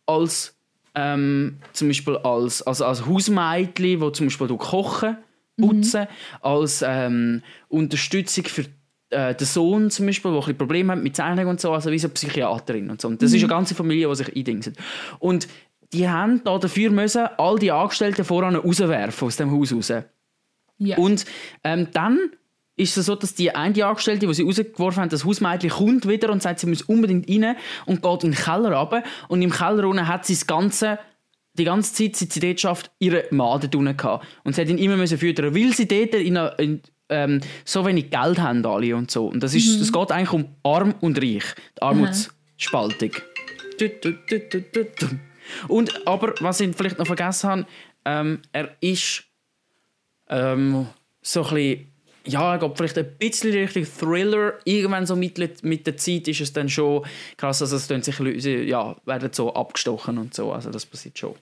als 0.07 0.57
ähm, 0.95 1.59
zum 1.73 1.89
Beispiel 1.89 2.17
als, 2.19 2.63
also 2.63 2.85
als 2.85 3.07
Hausmädchen, 3.07 4.01
wo 4.01 4.11
zum 4.11 4.27
Beispiel 4.27 4.49
kochen, 4.57 5.17
putzen, 5.57 6.07
als 6.41 6.85
ähm, 6.87 7.43
Unterstützung 7.69 8.45
für 8.45 8.65
äh, 9.11 9.35
den 9.35 9.47
Sohn 9.47 9.91
zum 9.91 10.07
Beispiel, 10.07 10.33
der 10.33 10.47
ein 10.47 10.57
Probleme 10.57 10.93
hat 10.93 11.03
mit 11.03 11.17
Zeichnung 11.17 11.49
und 11.49 11.61
so, 11.61 11.73
also 11.73 11.91
wie 11.91 11.99
so 11.99 12.09
Psychiaterin 12.09 12.91
und 12.91 13.01
so. 13.01 13.09
Und 13.09 13.23
das 13.23 13.33
ist 13.33 13.41
eine 13.41 13.49
ganze 13.49 13.75
Familie, 13.75 14.09
die 14.09 14.15
sich 14.15 14.37
eindingset. 14.37 14.77
Und 15.19 15.49
die 15.93 16.09
haben 16.09 16.43
da 16.45 16.59
dafür 16.59 16.91
müssen 16.91 17.27
all 17.39 17.59
die 17.59 17.71
Angestellten 17.71 18.25
voran 18.25 18.57
rauswerfen 18.57 19.29
aus 19.29 19.37
dem 19.37 19.51
Haus 19.53 19.73
raus. 19.73 19.93
Ja. 20.79 20.97
Und 20.97 21.25
ähm, 21.63 21.89
dann 21.93 22.19
ist 22.77 22.97
es 22.97 23.07
so, 23.07 23.15
dass 23.15 23.35
die 23.35 23.55
eine 23.55 23.87
Angestellte, 23.87 24.27
die 24.27 24.35
sie 24.35 24.43
rausgeworfen 24.43 25.03
haben, 25.03 25.09
das 25.09 25.25
Hausmädchen 25.25 25.71
kommt 25.71 26.09
wieder 26.09 26.31
und 26.31 26.43
sagt, 26.43 26.59
sie 26.61 26.67
muss 26.67 26.83
unbedingt 26.83 27.29
rein 27.31 27.57
und 27.87 28.03
geht 28.03 28.25
in 28.25 28.33
den 28.33 28.35
Keller 28.35 28.73
runter. 28.77 29.03
Und 29.29 29.43
im 29.43 29.51
Keller 29.53 29.87
unten 29.87 30.09
hat 30.09 30.27
sie 30.27 30.35
das 30.35 30.47
Ganze, 30.47 30.99
die 31.55 31.65
ganze 31.65 31.95
Zeit, 31.95 32.17
seit 32.17 32.33
sie 32.33 32.41
dort 32.41 32.61
schafft, 32.61 32.91
ihre 32.99 33.25
dort 33.31 33.75
unten 33.77 33.97
gehabt. 33.97 34.27
Und 34.43 34.55
sie 34.57 34.61
hat 34.63 34.69
ihn 34.69 34.79
immer 34.79 34.97
müssen 34.97 35.19
füttern, 35.19 35.55
weil 35.55 35.73
sie 35.73 35.87
dort 35.87 36.15
in, 36.15 36.37
einer- 36.37 36.59
in, 36.59 36.81
ähm, 37.11 37.41
so 37.65 37.87
wenig 37.87 38.11
Geld 38.11 38.39
haben 38.41 38.67
alle 38.67 38.97
und 38.97 39.09
so. 39.11 39.27
Und 39.29 39.41
das, 39.43 39.55
ist, 39.55 39.81
das 39.81 39.93
geht 39.93 40.11
eigentlich 40.11 40.33
um 40.33 40.47
Arm 40.65 40.95
und 41.01 41.19
Reich. 41.23 41.45
Die 41.79 41.83
Armutsspaltung. 41.83 43.11
Du. 43.79 43.91
Und, 45.69 46.07
aber, 46.07 46.35
was 46.41 46.61
ich 46.61 46.75
vielleicht 46.75 46.99
noch 46.99 47.07
vergessen 47.07 47.51
habe, 47.51 47.67
ähm, 48.05 48.43
er 48.53 48.77
ist 48.81 49.25
ähm, 50.29 50.87
so 51.23 51.45
ein 51.45 51.55
bisschen, 51.55 51.94
ja, 52.27 52.53
er 52.55 52.59
geht 52.59 52.77
vielleicht 52.77 52.99
ein 52.99 53.17
bisschen 53.19 53.53
Richtung 53.53 53.85
Thriller. 53.85 54.55
Irgendwann 54.65 55.07
so 55.07 55.17
mit, 55.17 55.39
mit 55.63 55.87
der 55.87 55.97
Zeit 55.97 56.29
ist 56.29 56.41
es 56.41 56.53
dann 56.53 56.69
schon 56.69 57.05
krass, 57.37 57.61
also 57.61 57.77
es 57.77 57.87
sich 57.87 58.19
Leute, 58.19 58.51
ja, 58.51 58.97
werden 59.05 59.33
so 59.33 59.55
abgestochen 59.55 60.19
und 60.19 60.35
so, 60.35 60.53
also 60.53 60.71
das 60.71 60.87
passiert 60.87 61.19
schon. 61.19 61.35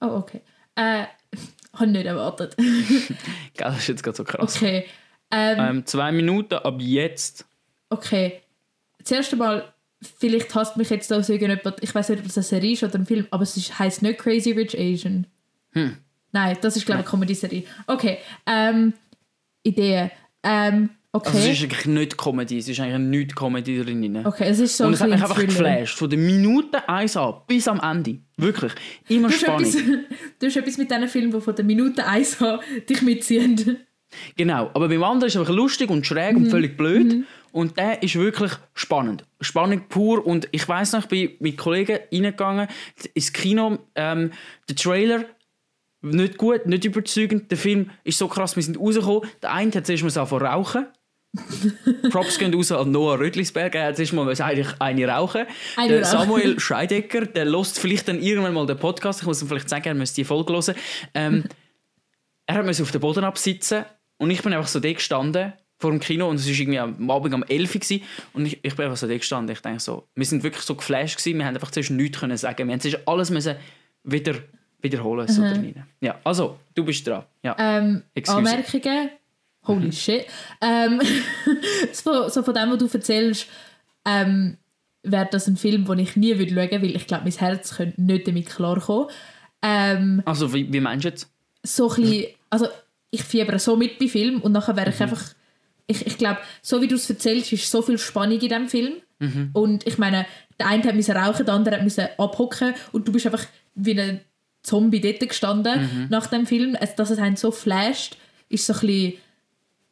Oh, 0.00 0.08
okay. 0.08 0.40
Äh, 0.76 1.04
habe 1.74 1.86
ich 1.86 1.90
nicht 1.90 2.06
erwartet. 2.06 2.56
Gell, 2.56 3.14
das 3.56 3.78
ist 3.78 3.88
jetzt 3.88 4.02
gerade 4.02 4.16
so 4.16 4.24
krass. 4.24 4.56
Okay. 4.56 4.86
Ähm, 5.30 5.58
Ähm, 5.58 5.86
zwei 5.86 6.12
Minuten 6.12 6.54
ab 6.54 6.76
jetzt. 6.78 7.44
okay. 7.90 8.40
Zuerst 9.02 9.32
einmal, 9.32 9.74
vielleicht 10.18 10.54
hasst 10.54 10.78
mich 10.78 10.88
jetzt 10.88 11.12
auch 11.12 11.22
so 11.22 11.34
irgendjemand, 11.34 11.82
ich 11.82 11.94
weiß 11.94 12.08
nicht, 12.08 12.20
ob 12.20 12.24
das 12.24 12.38
eine 12.38 12.44
Serie 12.44 12.72
ist 12.72 12.82
oder 12.84 12.94
ein 12.94 13.04
Film, 13.04 13.26
aber 13.30 13.42
es 13.42 13.78
heisst 13.78 14.00
nicht 14.00 14.18
Crazy 14.18 14.52
Rich 14.52 14.78
Asian. 14.78 15.26
Hm. 15.72 15.98
Nein, 16.32 16.56
das 16.62 16.76
ist, 16.76 16.84
glaube 16.84 17.00
ich, 17.00 17.06
eine 17.06 17.10
Comedy-Serie. 17.10 17.64
Okay. 17.86 18.18
Ähm, 18.46 18.94
Ideen. 19.64 20.10
Ähm, 20.44 20.90
okay. 21.12 21.28
Also 21.34 21.38
es 21.38 21.46
ist 21.58 21.62
eigentlich 21.64 21.86
nicht 21.86 22.16
Comedy, 22.18 22.58
es 22.58 22.68
ist 22.68 22.78
eigentlich 22.80 22.98
nicht 22.98 23.34
Comedy 23.36 23.82
drin. 23.82 24.24
okay, 24.24 24.44
es 24.48 24.60
ist 24.60 24.76
so 24.76 24.84
Und 24.86 24.92
es 24.94 25.00
hat 25.00 25.10
mich 25.10 25.20
einfach 25.20 25.34
Thriller. 25.34 25.48
geflasht, 25.48 25.98
von 25.98 26.10
der 26.10 26.18
Minute 26.18 26.88
1 26.88 27.16
an 27.16 27.34
bis 27.46 27.66
am 27.66 27.80
Ende. 27.80 28.18
Wirklich. 28.36 28.72
Immer 29.08 29.28
Du 29.28 29.34
hast, 29.34 29.40
Spannung. 29.40 29.60
etwas, 29.64 29.82
du 30.38 30.46
hast 30.46 30.56
etwas 30.56 30.78
mit 30.78 30.90
diesen 30.90 31.08
Filmen, 31.08 31.32
die 31.32 31.40
von 31.40 31.54
der 31.56 31.64
Minute 31.64 32.06
1 32.06 32.42
an 32.42 32.60
dich 32.88 33.02
mitziehen. 33.02 33.78
Genau, 34.36 34.70
aber 34.74 34.88
beim 34.88 35.02
anderen 35.02 35.26
ist 35.26 35.34
es 35.34 35.40
einfach 35.40 35.52
lustig 35.52 35.90
und 35.90 36.06
schräg 36.06 36.36
und 36.36 36.46
völlig 36.46 36.76
blöd. 36.76 37.24
Und 37.50 37.76
der 37.78 38.00
ist 38.02 38.14
wirklich 38.16 38.52
spannend. 38.74 39.24
Spannung 39.40 39.82
pur. 39.88 40.24
Und 40.24 40.48
ich 40.52 40.68
weiß 40.68 40.92
noch, 40.92 41.00
ich 41.02 41.08
bin 41.08 41.30
mit 41.40 41.56
Kollegen 41.56 41.98
reingegangen 42.12 42.68
ins 43.14 43.32
Kino. 43.32 43.78
Ähm, 43.96 44.30
der 44.68 44.76
Trailer 44.76 45.24
nicht 46.04 46.38
gut, 46.38 46.66
nicht 46.66 46.84
überzeugend. 46.84 47.50
Der 47.50 47.58
Film 47.58 47.90
ist 48.04 48.18
so 48.18 48.28
krass, 48.28 48.56
wir 48.56 48.62
sind 48.62 48.78
rausgekommen. 48.78 49.28
Der 49.42 49.52
eine 49.52 49.72
hat 49.72 49.86
zuerst 49.86 50.02
mal 50.02 50.16
angefangen 50.16 50.46
rauchen. 50.46 50.86
Props 52.10 52.38
gehen 52.38 52.54
raus 52.54 52.70
an 52.70 52.92
Noah 52.92 53.18
Röttlisberger. 53.18 53.80
Er 53.80 53.86
hat 53.88 53.96
zuerst 53.96 54.12
mal 54.12 54.28
eigentlich 54.28 54.68
eine 54.78 55.08
rauchen. 55.08 55.46
Eine 55.76 55.94
der. 55.94 56.04
Samuel 56.04 56.60
Scheidecker, 56.60 57.26
der 57.26 57.44
lost 57.44 57.78
vielleicht 57.78 58.06
dann 58.08 58.20
irgendwann 58.20 58.54
mal 58.54 58.66
den 58.66 58.78
Podcast. 58.78 59.20
Ich 59.20 59.26
muss 59.26 59.42
ihm 59.42 59.48
vielleicht 59.48 59.68
sagen, 59.68 59.84
er 59.84 59.94
müsste 59.94 60.16
die 60.16 60.24
Folge 60.24 60.52
hören. 60.52 60.74
Ähm, 61.14 61.44
er 62.46 62.54
hat 62.56 62.80
auf 62.80 62.90
den 62.90 63.00
Boden 63.00 63.24
absitzen 63.24 63.84
und 64.18 64.30
ich 64.30 64.42
bin 64.42 64.52
einfach 64.52 64.68
so 64.68 64.80
da 64.80 64.92
gestanden 64.92 65.54
vor 65.78 65.90
dem 65.90 66.00
Kino 66.00 66.28
und 66.28 66.36
es 66.36 66.46
war 66.46 66.54
irgendwie 66.54 66.78
am 66.78 67.10
Abend 67.10 67.34
um 67.34 67.42
11 67.42 67.74
Uhr 67.74 68.00
und 68.32 68.46
ich, 68.46 68.64
ich 68.64 68.76
bin 68.76 68.84
einfach 68.84 68.96
so 68.96 69.08
da 69.08 69.16
gestanden. 69.16 69.52
Ich 69.54 69.60
denke 69.60 69.80
so, 69.80 70.06
wir 70.14 70.24
sind 70.24 70.44
wirklich 70.44 70.62
so 70.62 70.76
geflasht 70.76 71.18
gewesen, 71.18 71.38
wir 71.38 71.46
haben 71.46 71.54
einfach 71.54 71.72
zuerst 71.72 71.90
nichts 71.90 72.20
können 72.20 72.36
sagen. 72.36 72.68
Wir 72.68 72.72
haben 72.74 72.80
zuerst 72.80 73.08
alles 73.08 73.30
müssen 73.30 73.56
wieder 74.04 74.34
wiederholen 74.84 75.26
so 75.26 75.42
drin. 75.42 75.74
Ja, 76.00 76.20
also, 76.22 76.58
du 76.74 76.84
bist 76.84 77.04
dran. 77.06 77.24
Ja. 77.42 77.56
Ähm. 77.58 78.02
Anmerkungen. 78.26 79.10
Holy 79.66 79.90
shit. 80.04 80.26
Ähm, 80.60 81.00
so, 81.92 82.28
so 82.28 82.42
von 82.42 82.54
dem, 82.54 82.70
was 82.70 82.78
du 82.78 82.86
erzählst, 82.86 83.46
ähm, 84.04 84.58
wäre 85.02 85.28
das 85.30 85.48
ein 85.48 85.56
Film, 85.56 85.84
den 85.86 85.98
ich 85.98 86.16
nie 86.16 86.38
würde 86.38 86.54
schauen 86.54 86.70
würde, 86.70 86.82
weil 86.82 86.96
ich 86.96 87.06
glaube, 87.06 87.24
mein 87.24 87.32
Herz 87.32 87.74
könnte 87.76 88.00
nicht 88.00 88.28
damit 88.28 88.46
klarkommen. 88.46 89.08
Ähm, 89.62 90.22
Also, 90.24 90.52
wie, 90.54 90.72
wie 90.72 90.80
meinst 90.80 91.04
du 91.04 91.08
jetzt? 91.08 91.28
so 91.66 91.90
ein 91.90 92.02
bisschen, 92.02 92.26
also 92.50 92.68
ich 93.10 93.24
fiebere 93.24 93.58
so 93.58 93.74
mit 93.74 93.98
bei 93.98 94.06
Film 94.06 94.42
und 94.42 94.52
nachher 94.52 94.76
wäre 94.76 94.90
ich 94.90 95.00
einfach, 95.00 95.22
ich, 95.86 96.06
ich 96.06 96.18
glaube, 96.18 96.40
so 96.60 96.82
wie 96.82 96.88
du 96.88 96.96
es 96.96 97.08
erzählst, 97.08 97.52
ist 97.54 97.70
so 97.70 97.80
viel 97.80 97.96
Spannung 97.96 98.34
in 98.34 98.40
diesem 98.40 98.68
Film. 98.68 98.94
Und 99.54 99.86
ich 99.86 99.96
meine, 99.96 100.26
der 100.58 100.66
eine 100.66 100.82
hat 100.82 100.94
müssen 100.94 101.16
rauchen, 101.16 101.46
der 101.46 101.54
andere 101.54 101.76
hat 101.76 101.82
müssen 101.82 102.06
abhocken 102.18 102.74
und 102.92 103.08
du 103.08 103.12
bist 103.12 103.24
einfach 103.24 103.46
wie 103.74 103.98
ein 103.98 104.20
Zombie 104.64 105.00
dort 105.00 105.20
gestanden 105.20 106.08
nach 106.10 106.26
dem 106.26 106.46
Film. 106.46 106.76
Also, 106.78 106.94
dass 106.96 107.10
es 107.10 107.18
einen 107.18 107.36
so 107.36 107.52
flasht, 107.52 108.16
ist 108.48 108.66
so 108.66 108.72
ein 108.72 108.80
bisschen, 108.80 109.12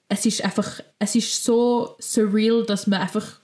es 0.08 0.26
ist 0.26 0.44
einfach, 0.44 0.80
es 0.98 1.14
ist 1.14 1.44
so 1.44 1.94
surreal, 2.00 2.64
dass 2.64 2.87
man 2.87 3.00
einfach 3.00 3.40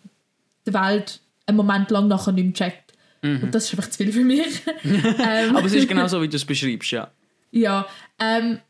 die 0.67 0.75
Welt 0.75 1.21
einen 1.47 1.57
Moment 1.57 1.91
lang 1.91 2.09
nachher 2.09 2.33
nicht 2.33 2.45
mehr 2.45 2.55
checkt. 2.55 2.93
Und 3.23 3.53
das 3.53 3.65
ist 3.65 3.73
einfach 3.73 3.91
zu 3.91 3.99
viel 3.99 4.13
für 4.13 4.25
mich. 4.25 4.63
ähm, 4.85 5.57
Aber 5.57 5.67
es 5.67 5.75
ist 5.75 5.89
genau 5.89 6.07
so, 6.07 6.23
wie 6.23 6.29
du 6.29 6.37
es 6.37 6.45
beschreibst, 6.45 6.93
ja. 6.93 7.11
ja, 7.51 7.87
ähm, 8.21 8.61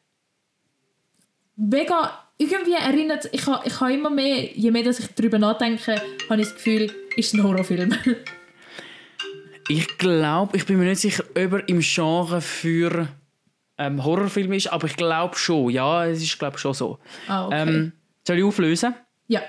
mega, 1.57 2.25
irgendwie 2.39 2.73
erinnert 2.73 3.29
ich 3.33 3.47
habe 3.47 3.67
ich 3.67 3.79
ha 3.81 3.91
immer 3.91 4.11
mehr, 4.11 4.53
je 4.55 4.71
mehr 4.71 4.85
dass 4.85 5.01
ich 5.01 5.09
darüber 5.09 5.39
nachdenke, 5.39 6.01
habe 6.31 6.41
ich 6.41 6.49
das 6.49 6.55
Gefühl, 6.55 6.91
ist 7.17 7.35
es 7.35 7.35
ein 7.35 7.43
Horrorfilm. 7.43 7.95
Ich 9.69 9.99
glaube, 9.99 10.57
ich 10.57 10.65
bin 10.65 10.79
mir 10.79 10.87
nicht 10.87 11.01
sicher, 11.01 11.25
ob 11.29 11.53
er 11.53 11.69
im 11.69 11.81
Genre 11.81 12.41
für 12.41 13.09
ähm, 13.77 14.03
Horrorfilm 14.05 14.53
ist, 14.53 14.69
aber 14.69 14.87
ich 14.87 14.97
glaube 14.97 15.37
schon. 15.37 15.71
Ja, 15.71 16.07
es 16.07 16.23
ist 16.23 16.39
glaube 16.39 16.59
schon 16.59 16.75
so. 16.75 16.99
ah, 17.29 17.47
okay. 17.47 17.63
Ähm, 17.63 17.93
soll 18.27 18.39
ich 18.39 18.45
auflösen? 18.45 18.95
ja. 19.29 19.43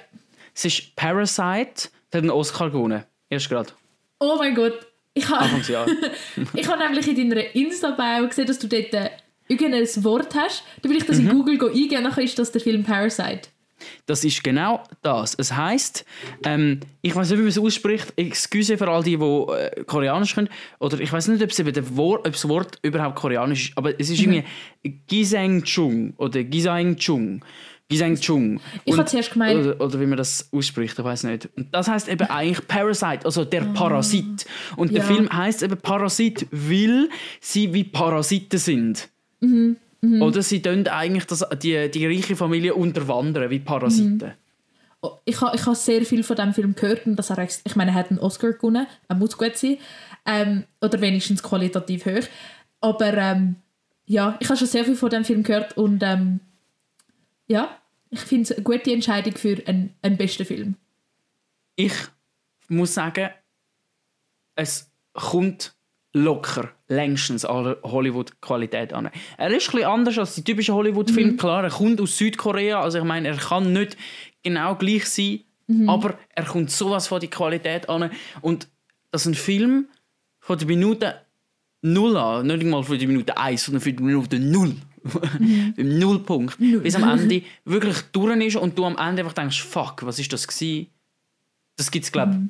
Es 0.53 0.65
ist 0.65 0.95
Parasite, 0.97 1.89
der 2.11 2.17
hat 2.17 2.23
einen 2.23 2.31
Oscar 2.31 2.69
gewonnen. 2.69 3.03
Erst 3.29 3.47
gerade. 3.47 3.71
Oh 4.19 4.35
mein 4.37 4.53
Gott. 4.55 4.85
Ich 5.13 5.29
habe 5.29 5.45
ich 6.53 6.67
ha 6.67 6.75
nämlich 6.75 7.07
in 7.07 7.29
deiner 7.29 7.55
Insta-Bio 7.55 8.27
gesehen, 8.27 8.47
dass 8.47 8.59
du 8.59 8.67
dort 8.67 8.93
äh, 8.93 9.09
irgendein 9.47 10.03
Wort 10.03 10.35
hast. 10.35 10.63
Dann 10.81 10.91
will 10.91 10.97
ich 10.97 11.05
das 11.05 11.19
in 11.19 11.29
Google 11.29 11.57
go 11.57 11.67
eingeben, 11.67 12.03
nachher 12.03 12.23
ist 12.23 12.37
das 12.37 12.51
der 12.51 12.61
Film 12.61 12.83
Parasite. 12.83 13.49
Das 14.05 14.23
ist 14.23 14.43
genau 14.43 14.83
das. 15.01 15.35
Es 15.37 15.55
heisst, 15.55 16.05
ähm, 16.43 16.79
ich 17.01 17.15
weiß 17.15 17.29
nicht, 17.29 17.37
wie 17.39 17.43
man 17.43 17.49
es 17.49 17.57
ausspricht. 17.57 18.13
Excuse 18.17 18.77
für 18.77 18.87
all 18.87 19.03
die, 19.03 19.17
die 19.17 19.23
äh, 19.23 19.83
Koreanisch 19.85 20.35
können. 20.35 20.49
Oder 20.79 20.99
ich 20.99 21.11
weiß 21.11 21.27
nicht, 21.29 21.41
ob, 21.43 21.49
es 21.49 21.55
der 21.57 21.95
Wort, 21.97 22.25
ob 22.27 22.33
das 22.33 22.47
Wort 22.47 22.79
überhaupt 22.81 23.15
Koreanisch 23.15 23.69
ist. 23.69 23.77
Aber 23.77 23.99
es 23.99 24.09
ist 24.09 24.19
irgendwie 24.19 24.43
Giseng-chung 25.07 26.13
oder 26.17 26.43
Giseng-chung. 26.43 27.43
Giseng-chung. 27.89 28.59
Ich 28.85 28.93
Und- 28.93 28.99
habe 28.99 29.09
zuerst 29.09 29.31
gemeint, 29.33 29.65
Oder, 29.65 29.81
oder 29.81 29.99
wie 29.99 30.05
man 30.05 30.17
das 30.17 30.47
ausspricht, 30.51 30.97
ich 30.99 31.03
weiß 31.03 31.23
nicht. 31.23 31.49
Und 31.57 31.73
das 31.73 31.87
heißt 31.87 32.07
eben 32.07 32.29
eigentlich 32.29 32.67
Parasite, 32.67 33.25
also 33.25 33.45
der 33.45 33.61
Parasit. 33.61 34.45
Und 34.75 34.91
der 34.91 34.99
Ja. 34.99 35.03
Film 35.05 35.27
heißt 35.31 35.63
eben 35.63 35.75
Parasit, 35.77 36.45
weil 36.51 37.09
sie 37.41 37.73
wie 37.73 37.83
Parasiten 37.83 38.59
sind. 38.59 39.09
Mhm, 39.39 39.77
Oder 40.01 40.41
sie 40.41 40.61
tun 40.61 40.87
eigentlich 40.87 41.25
das, 41.25 41.45
die, 41.61 41.91
die 41.91 42.05
reiche 42.05 42.35
Familie 42.35 42.73
unterwandern 42.73 43.49
wie 43.49 43.59
Parasiten. 43.59 44.33
oh, 45.01 45.17
ich 45.25 45.41
habe 45.41 45.55
ich 45.55 45.65
ha 45.65 45.75
sehr 45.75 46.05
viel 46.05 46.23
von 46.23 46.35
diesem 46.35 46.53
Film 46.53 46.75
gehört 46.75 47.05
und 47.05 47.15
dass 47.17 47.29
er, 47.29 47.43
ich 47.43 47.75
meine, 47.75 47.91
er 47.91 47.95
hat 47.95 48.09
einen 48.09 48.19
Oscar 48.19 48.53
gewonnen, 48.53 48.87
er 49.07 49.15
muss 49.15 49.37
gut 49.37 49.57
sein. 49.57 49.77
Ähm, 50.25 50.65
oder 50.81 51.01
wenigstens 51.01 51.43
qualitativ 51.43 52.05
hoch. 52.05 52.27
Aber 52.81 53.13
ähm, 53.13 53.55
ja, 54.05 54.37
ich 54.39 54.47
habe 54.49 54.57
schon 54.57 54.67
sehr 54.67 54.85
viel 54.85 54.95
von 54.95 55.09
diesem 55.09 55.25
Film 55.25 55.43
gehört 55.43 55.77
und 55.77 56.01
ähm, 56.03 56.39
ja, 57.47 57.77
ich 58.09 58.19
finde 58.21 58.43
es 58.43 58.51
eine 58.51 58.63
gute 58.63 58.91
Entscheidung 58.91 59.35
für 59.35 59.61
einen, 59.65 59.95
einen 60.01 60.17
besten 60.17 60.45
Film. 60.45 60.75
Ich 61.75 61.93
muss 62.67 62.93
sagen, 62.93 63.29
es 64.55 64.91
kommt 65.13 65.75
locker 66.13 66.73
längstens 66.89 67.45
an 67.45 67.75
Hollywood-Qualität 67.83 68.93
an. 68.93 69.09
Er 69.37 69.47
ist 69.51 69.69
ein 69.69 69.75
bisschen 69.75 69.89
anders 69.89 70.17
als 70.17 70.35
die 70.35 70.43
typischen 70.43 70.75
Hollywood-Filme. 70.75 71.37
Klar, 71.37 71.63
er 71.63 71.69
kommt 71.69 72.01
aus 72.01 72.17
Südkorea, 72.17 72.81
also 72.81 72.97
ich 72.97 73.03
meine, 73.03 73.29
er 73.29 73.37
kann 73.37 73.71
nicht 73.71 73.95
genau 74.43 74.75
gleich 74.75 75.05
sein, 75.05 75.41
aber 75.87 76.17
er 76.33 76.45
kommt 76.45 76.71
sowas 76.71 77.07
von 77.07 77.19
die 77.19 77.29
Qualität 77.29 77.87
an. 77.89 78.09
Und 78.41 78.67
dass 79.11 79.25
ein 79.25 79.35
Film 79.35 79.87
von 80.39 80.57
der 80.57 80.67
Minute 80.67 81.21
null 81.81 82.17
an, 82.17 82.47
nicht 82.47 82.63
mal 82.63 82.83
von 82.83 82.97
der 82.97 83.07
Minute 83.07 83.37
1, 83.37 83.65
sondern 83.65 83.81
von 83.81 83.95
der 83.95 84.05
Minute 84.05 84.39
null, 84.39 84.75
beim 85.77 85.99
Nullpunkt, 85.99 86.57
bis 86.57 86.95
am 86.95 87.07
Ende 87.19 87.43
wirklich 87.65 88.01
durch 88.11 88.45
ist 88.45 88.55
und 88.55 88.77
du 88.77 88.85
am 88.85 88.97
Ende 88.97 89.21
einfach 89.21 89.33
denkst, 89.33 89.61
fuck, 89.61 90.05
was 90.05 90.19
ist 90.19 90.33
das 90.33 90.47
gewesen? 90.47 90.87
Das 91.77 91.91
gibt 91.91 92.05
es, 92.05 92.11
glaube 92.11 92.49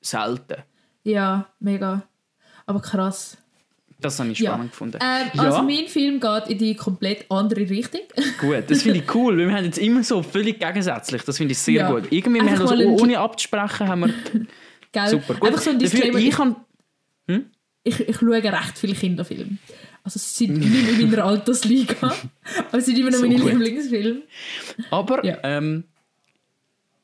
ich, 0.00 0.08
selten. 0.08 0.62
Ja, 1.02 1.46
mega. 1.58 2.02
Aber 2.66 2.80
krass. 2.80 3.36
Das 4.00 4.18
habe 4.18 4.30
ich 4.30 4.38
Ja. 4.38 4.50
spannend 4.52 4.70
gefunden. 4.72 4.98
Ähm, 5.02 5.30
ja, 5.34 5.42
Also 5.42 5.62
mein 5.62 5.86
Film 5.86 6.20
geht 6.20 6.46
in 6.48 6.58
die 6.58 6.74
komplett 6.74 7.26
andere 7.30 7.60
Richtung. 7.68 8.00
gut. 8.40 8.64
Das 8.68 8.82
finde 8.82 9.00
ich 9.00 9.14
cool, 9.14 9.36
weil 9.38 9.48
wir 9.48 9.54
haben 9.56 9.64
jetzt 9.64 9.78
immer 9.78 10.02
so 10.02 10.22
völlig 10.22 10.58
gegensätzlich. 10.58 11.22
Das 11.22 11.36
finde 11.36 11.52
ich 11.52 11.58
sehr 11.58 11.74
Ja. 11.74 11.90
gut. 11.90 12.04
Irgendwie, 12.10 12.40
wir 12.40 12.58
haben 12.58 12.86
ohne 12.86 13.18
abzusprechen, 13.18 13.88
haben 13.88 14.00
wir... 14.00 14.14
Gell? 14.92 15.08
Super, 15.08 15.34
gut. 15.34 15.48
Einfach 15.48 15.60
so 15.62 15.70
ein 15.70 15.78
Dafür, 15.78 16.14
ich 16.16 16.30
kann... 16.30 16.56
ich, 17.84 18.00
ich 18.08 18.16
schaue 18.16 18.42
recht 18.42 18.78
viele 18.78 18.94
Kinderfilme. 18.94 19.58
Also 20.02 20.18
sie 20.18 20.46
sind 20.46 20.58
nicht 20.58 20.98
in 21.00 21.10
meiner 21.10 21.24
Altersliga, 21.26 21.94
aber 22.68 22.80
sie 22.80 22.92
sind 22.92 23.00
immer 23.00 23.10
noch 23.10 23.18
So 23.18 23.26
meine 23.26 23.38
gut. 23.38 23.52
Lieblingsfilme. 23.52 24.22
Aber 24.90 25.24
Ja. 25.24 25.36
ähm, 25.42 25.84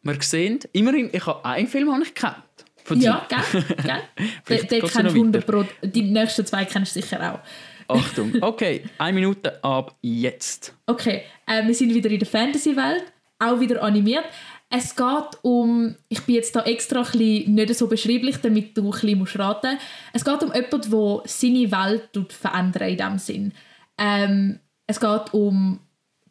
wir 0.03 0.17
sehen, 0.23 0.61
immerhin, 0.73 1.11
ich 1.13 1.27
habe 1.27 1.45
einen 1.45 1.67
Film 1.69 1.93
habe 1.93 2.03
ich 2.03 2.15
gekannt. 2.15 2.39
Von. 2.87 3.01
Ja, 3.01 3.27
gell? 3.29 3.65
gell? 3.83 4.03
Den, 4.69 4.81
kennst 4.81 4.95
du 4.95 4.99
weiter. 4.99 5.09
100 5.09 5.47
Pro. 5.47 5.65
Die 5.83 6.03
nächsten 6.03 6.47
zwei 6.47 6.65
kennst 6.65 6.95
du 6.95 7.01
sicher 7.01 7.35
auch. 7.35 7.41
Achtung. 7.89 8.33
Okay, 8.41 8.85
eine 8.99 9.13
Minute 9.13 9.63
ab 9.65 9.97
jetzt. 10.03 10.73
Okay, 10.87 11.23
äh, 11.47 11.67
wir 11.67 11.75
sind 11.75 11.93
wieder 11.93 12.11
in 12.11 12.21
der 12.21 12.29
Fantasy-Welt, 12.29 13.05
auch 13.41 13.59
wieder 13.59 13.83
animiert. 13.83 14.25
Es 14.71 14.95
geht 14.95 15.39
um, 15.43 15.97
ich 16.09 16.23
bin 16.23 16.37
jetzt 16.37 16.55
da 16.55 16.63
extra 16.63 17.01
ein 17.01 17.11
bisschen 17.11 17.55
nicht 17.55 17.75
so 17.75 17.89
beschreiblich, 17.89 18.37
damit 18.41 18.77
du 18.77 18.85
ein 18.85 18.91
bisschen 18.91 19.19
musst 19.19 19.39
raten 19.39 19.79
Es 20.13 20.25
geht 20.25 20.43
um 20.43 20.53
jemanden, 20.53 20.91
der 20.91 21.23
seine 21.25 21.71
Welt 21.73 22.13
tut 22.13 22.33
verändern 22.33 22.89
in 22.89 22.97
diesem 22.97 23.19
Sinn. 23.19 23.53
Ähm, 23.99 24.61
es 24.87 25.01
geht 25.01 25.33
um 25.35 25.81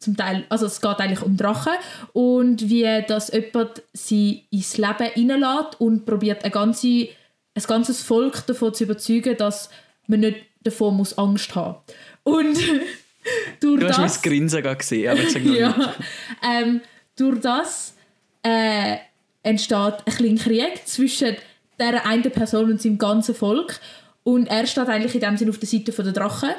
zum 0.06 0.16
Teil, 0.16 0.44
also 0.48 0.66
es 0.66 0.80
geht 0.80 0.98
eigentlich 0.98 1.22
um 1.22 1.36
Drachen 1.36 1.74
und 2.12 2.68
wie 2.70 3.04
das 3.06 3.32
jemand 3.32 3.82
sie 3.92 4.44
ins 4.50 4.78
Leben 4.78 5.10
hineinlässt 5.14 5.80
und 5.80 6.06
probiert 6.06 6.44
ein, 6.44 6.52
ganze, 6.52 7.08
ein 7.54 7.62
ganzes 7.66 8.02
Volk 8.02 8.46
davon 8.46 8.72
zu 8.72 8.84
überzeugen, 8.84 9.36
dass 9.36 9.68
man 10.06 10.20
nicht 10.20 10.38
davon 10.62 10.96
muss 10.96 11.18
Angst 11.18 11.54
haben 11.54 11.78
Und 12.22 12.56
durch 13.60 13.80
Du 13.80 13.88
hast 13.88 13.98
das, 13.98 14.22
mein 14.22 14.22
Grinsen 14.22 14.62
gerade 14.62 14.76
gesehen, 14.76 15.10
aber 15.10 15.20
ich 15.20 15.34
ja, 15.58 15.94
ähm, 16.42 16.80
durch 17.16 17.40
das 17.40 17.94
äh, 18.42 18.98
entsteht 19.42 19.94
ein 20.06 20.12
kleiner 20.12 20.40
Krieg 20.40 20.86
zwischen 20.86 21.36
dieser 21.80 22.06
einen 22.06 22.30
Person 22.30 22.70
und 22.70 22.80
seinem 22.80 22.98
ganzen 22.98 23.34
Volk. 23.34 23.80
Und 24.22 24.46
er 24.46 24.66
steht 24.66 24.88
eigentlich 24.88 25.14
in 25.14 25.20
dem 25.20 25.36
Sinne 25.36 25.50
auf 25.50 25.58
der 25.58 25.68
Seite 25.68 26.02
der 26.02 26.12
Drachen. 26.12 26.50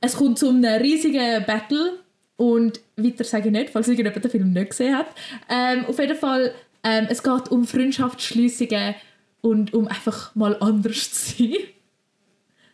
Es 0.00 0.16
kommt 0.16 0.38
zu 0.38 0.48
einem 0.48 0.64
riesigen 0.64 1.44
Battle. 1.46 1.98
Und 2.36 2.80
weiter 2.96 3.24
sage 3.24 3.46
ich 3.46 3.52
nicht, 3.52 3.70
falls 3.70 3.86
irgendjemand 3.86 4.24
den 4.24 4.30
Film 4.30 4.52
nicht 4.52 4.70
gesehen 4.70 4.96
hat. 4.96 5.06
Ähm, 5.48 5.84
auf 5.86 5.98
jeden 5.98 6.16
Fall, 6.16 6.54
ähm, 6.82 7.06
es 7.08 7.22
geht 7.22 7.48
um 7.50 7.66
Freundschaftsschliessungen 7.66 8.94
und 9.40 9.72
um 9.72 9.86
einfach 9.86 10.34
mal 10.34 10.56
anders 10.60 11.10
zu 11.12 11.36
sein. 11.36 11.54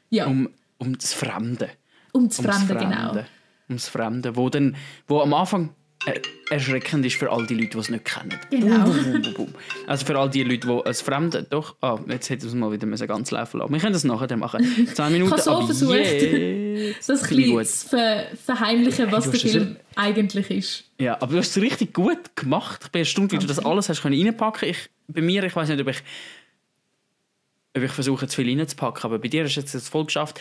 Ja, 0.09 0.27
um, 0.27 0.49
Um, 0.79 0.96
das 0.96 1.12
Fremde. 1.12 1.68
das 2.12 2.38
Um 2.38 2.44
Fremde, 2.44 2.75
das 2.75 2.83
genau. 2.83 3.11
Um 3.68 3.77
das 3.77 3.88
Fremde, 3.88 4.35
wo, 4.37 4.49
dann, 4.49 4.77
wo 5.07 5.20
am 5.20 5.35
Anfang 5.35 5.75
erschreckend 6.49 7.05
ist 7.05 7.17
für 7.17 7.31
all 7.31 7.47
die 7.47 7.55
Leute, 7.55 7.71
die 7.71 7.79
es 7.79 7.91
nicht 7.91 8.05
kennen. 8.05 8.39
Genau. 8.51 8.85
Bum, 8.85 9.23
bum, 9.23 9.35
bum. 9.35 9.55
Also 9.87 10.07
für 10.07 10.19
all 10.19 10.31
die 10.31 10.43
Leute, 10.43 10.67
die 10.67 10.87
ein 10.87 10.95
Fremde... 10.95 11.47
Doch, 11.49 11.77
ah, 11.83 11.99
jetzt 12.09 12.31
hätte 12.31 12.47
es 12.47 12.55
mal 12.55 12.73
wieder 12.73 12.87
müssen 12.87 13.07
ganz 13.07 13.31
laufen 13.31 13.59
lassen. 13.59 13.73
Wir 13.73 13.81
können 13.81 13.93
das 13.93 14.05
nachher 14.05 14.35
machen. 14.37 14.65
Zwei 14.95 15.11
Minuten 15.11 15.31
habe 15.33 15.43
so 15.43 15.67
versucht. 15.67 15.95
jetzt. 15.95 17.09
Das 17.09 17.23
ein 17.23 17.37
Bisschen 17.37 17.65
zu 17.65 17.89
ver 17.89 18.27
verheimlichen, 18.45 19.13
was 19.13 19.25
Du 19.25 19.31
der 19.31 19.45
es 19.45 19.53
Film 19.53 19.77
eigentlich 19.95 20.51
ist. 20.51 20.85
Ja, 20.99 21.21
aber 21.21 21.33
du 21.33 21.39
hast 21.39 21.57
es 21.57 21.63
richtig 21.63 21.93
gut 21.93 22.35
gemacht. 22.35 22.81
Ich 22.85 22.91
bin 22.91 23.01
erstaunt, 23.01 23.33
wie 23.33 23.39
du 23.39 23.47
das 23.47 23.59
alles 23.59 23.89
hast 23.89 24.01
können 24.01 24.21
reinpacken. 24.21 24.69
Ich, 24.71 24.89
bei 25.09 25.21
mir, 25.21 25.45
ich 25.45 25.55
weiß 25.55 25.69
nicht, 25.69 25.81
ob 25.81 25.89
ich, 25.89 26.03
ob 27.77 27.83
ich 27.83 27.93
versuche, 27.93 28.27
zu 28.27 28.43
viel 28.43 28.59
reinzupacken, 28.59 29.05
aber 29.05 29.19
bei 29.19 29.29
dir 29.29 29.45
hast 29.45 29.57
du 29.57 29.61
jetzt 29.61 29.75
das 29.75 29.89
voll 29.89 30.07
geschafft. 30.07 30.41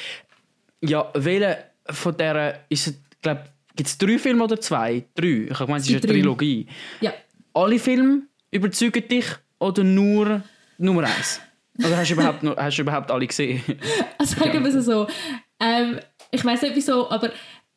Ja, 0.81 1.11
welche 1.13 1.65
von 1.89 2.15
der 2.15 2.63
ist 2.69 2.87
es, 2.87 2.93
glaube 3.21 3.43
gibt 3.79 3.87
es 3.87 3.97
drei 3.97 4.17
Filme 4.17 4.43
oder 4.43 4.59
zwei? 4.59 5.05
Drei? 5.15 5.47
Ich 5.49 5.59
meine, 5.61 5.77
es 5.77 5.85
ist 5.85 5.91
eine 5.91 6.01
drei. 6.01 6.07
Trilogie. 6.11 6.67
Ja, 6.99 7.13
Alle 7.53 7.79
Filme 7.79 8.23
überzeugen 8.51 9.07
dich 9.07 9.25
oder 9.57 9.85
nur 9.85 10.43
Nummer 10.77 11.03
eins? 11.03 11.39
Oder 11.77 11.95
hast 11.95 12.09
du 12.09 12.15
überhaupt, 12.15 12.43
nur, 12.43 12.57
hast 12.57 12.77
du 12.77 12.81
überhaupt 12.81 13.09
alle 13.09 13.25
gesehen? 13.25 13.63
also 14.17 14.37
sagen 14.37 14.65
wir 14.65 14.75
es 14.75 14.85
so. 14.85 15.07
Ähm, 15.61 15.97
ich 16.29 16.43
weiß 16.43 16.63
nicht 16.63 16.75
wieso, 16.75 17.09
aber 17.09 17.31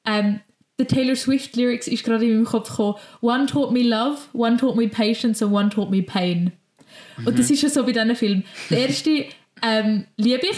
ähm, 0.05 0.41
der 0.77 0.89
Taylor 0.89 1.15
Swift 1.15 1.55
Lyrics 1.55 1.87
ist 1.87 2.03
gerade 2.03 2.25
in 2.25 2.35
meinem 2.35 2.47
Kopf 2.47 2.71
gekommen. 2.71 2.97
One 3.21 3.47
taught 3.47 3.71
me 3.71 3.83
love, 3.85 4.19
one 4.33 4.57
taught 4.57 4.75
me 4.75 4.89
patience 4.89 5.41
and 5.41 5.53
one 5.53 5.71
taught 5.71 5.93
me 5.93 6.03
pain. 6.03 6.51
Und 7.25 7.39
das 7.39 7.49
ist 7.49 7.63
ja 7.63 7.69
so 7.69 7.85
bei 7.85 7.93
diesen 7.93 8.17
Filmen. 8.17 8.45
Der 8.71 8.89
erste 8.89 9.27
ähm, 9.63 10.07
liebe 10.17 10.49
ich. 10.51 10.57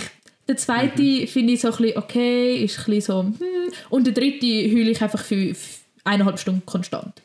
Der 0.48 0.56
zweite 0.56 1.26
finde 1.26 1.54
ich 1.54 1.60
so 1.60 1.68
ein 1.70 1.76
bisschen 1.76 1.96
okay, 1.98 2.56
ist 2.64 2.78
ein 2.78 2.84
bisschen 2.86 3.00
so 3.00 3.22
hm. 3.22 3.72
Und 3.90 4.06
der 4.06 4.12
dritte 4.14 4.46
heule 4.46 4.90
ich 4.90 5.00
einfach 5.02 5.22
für 5.24 5.54
für 5.54 5.78
eineinhalb 6.04 6.38
Stunden 6.38 6.64
konstant. 6.66 7.22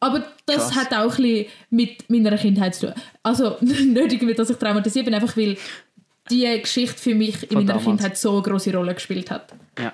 Aber 0.00 0.24
das 0.46 0.70
Krass. 0.70 0.76
hat 0.76 0.94
auch 0.94 1.18
ein 1.18 1.22
bisschen 1.22 1.46
mit 1.70 2.08
meiner 2.10 2.38
Kindheit 2.38 2.74
zu 2.76 2.86
tun. 2.86 2.94
Also 3.24 3.56
nicht 3.60 4.12
irgendwie, 4.12 4.34
dass 4.34 4.50
ich 4.50 4.56
traumatisiert 4.56 5.04
bin, 5.06 5.14
einfach 5.14 5.36
weil 5.36 5.56
die 6.30 6.60
Geschichte 6.60 6.96
für 6.98 7.14
mich 7.14 7.42
in 7.42 7.48
Von 7.48 7.54
meiner 7.56 7.66
damals. 7.78 7.84
Kindheit 7.86 8.16
so 8.18 8.34
eine 8.34 8.42
große 8.42 8.72
Rolle 8.72 8.94
gespielt 8.94 9.30
hat. 9.30 9.52
ja. 9.78 9.92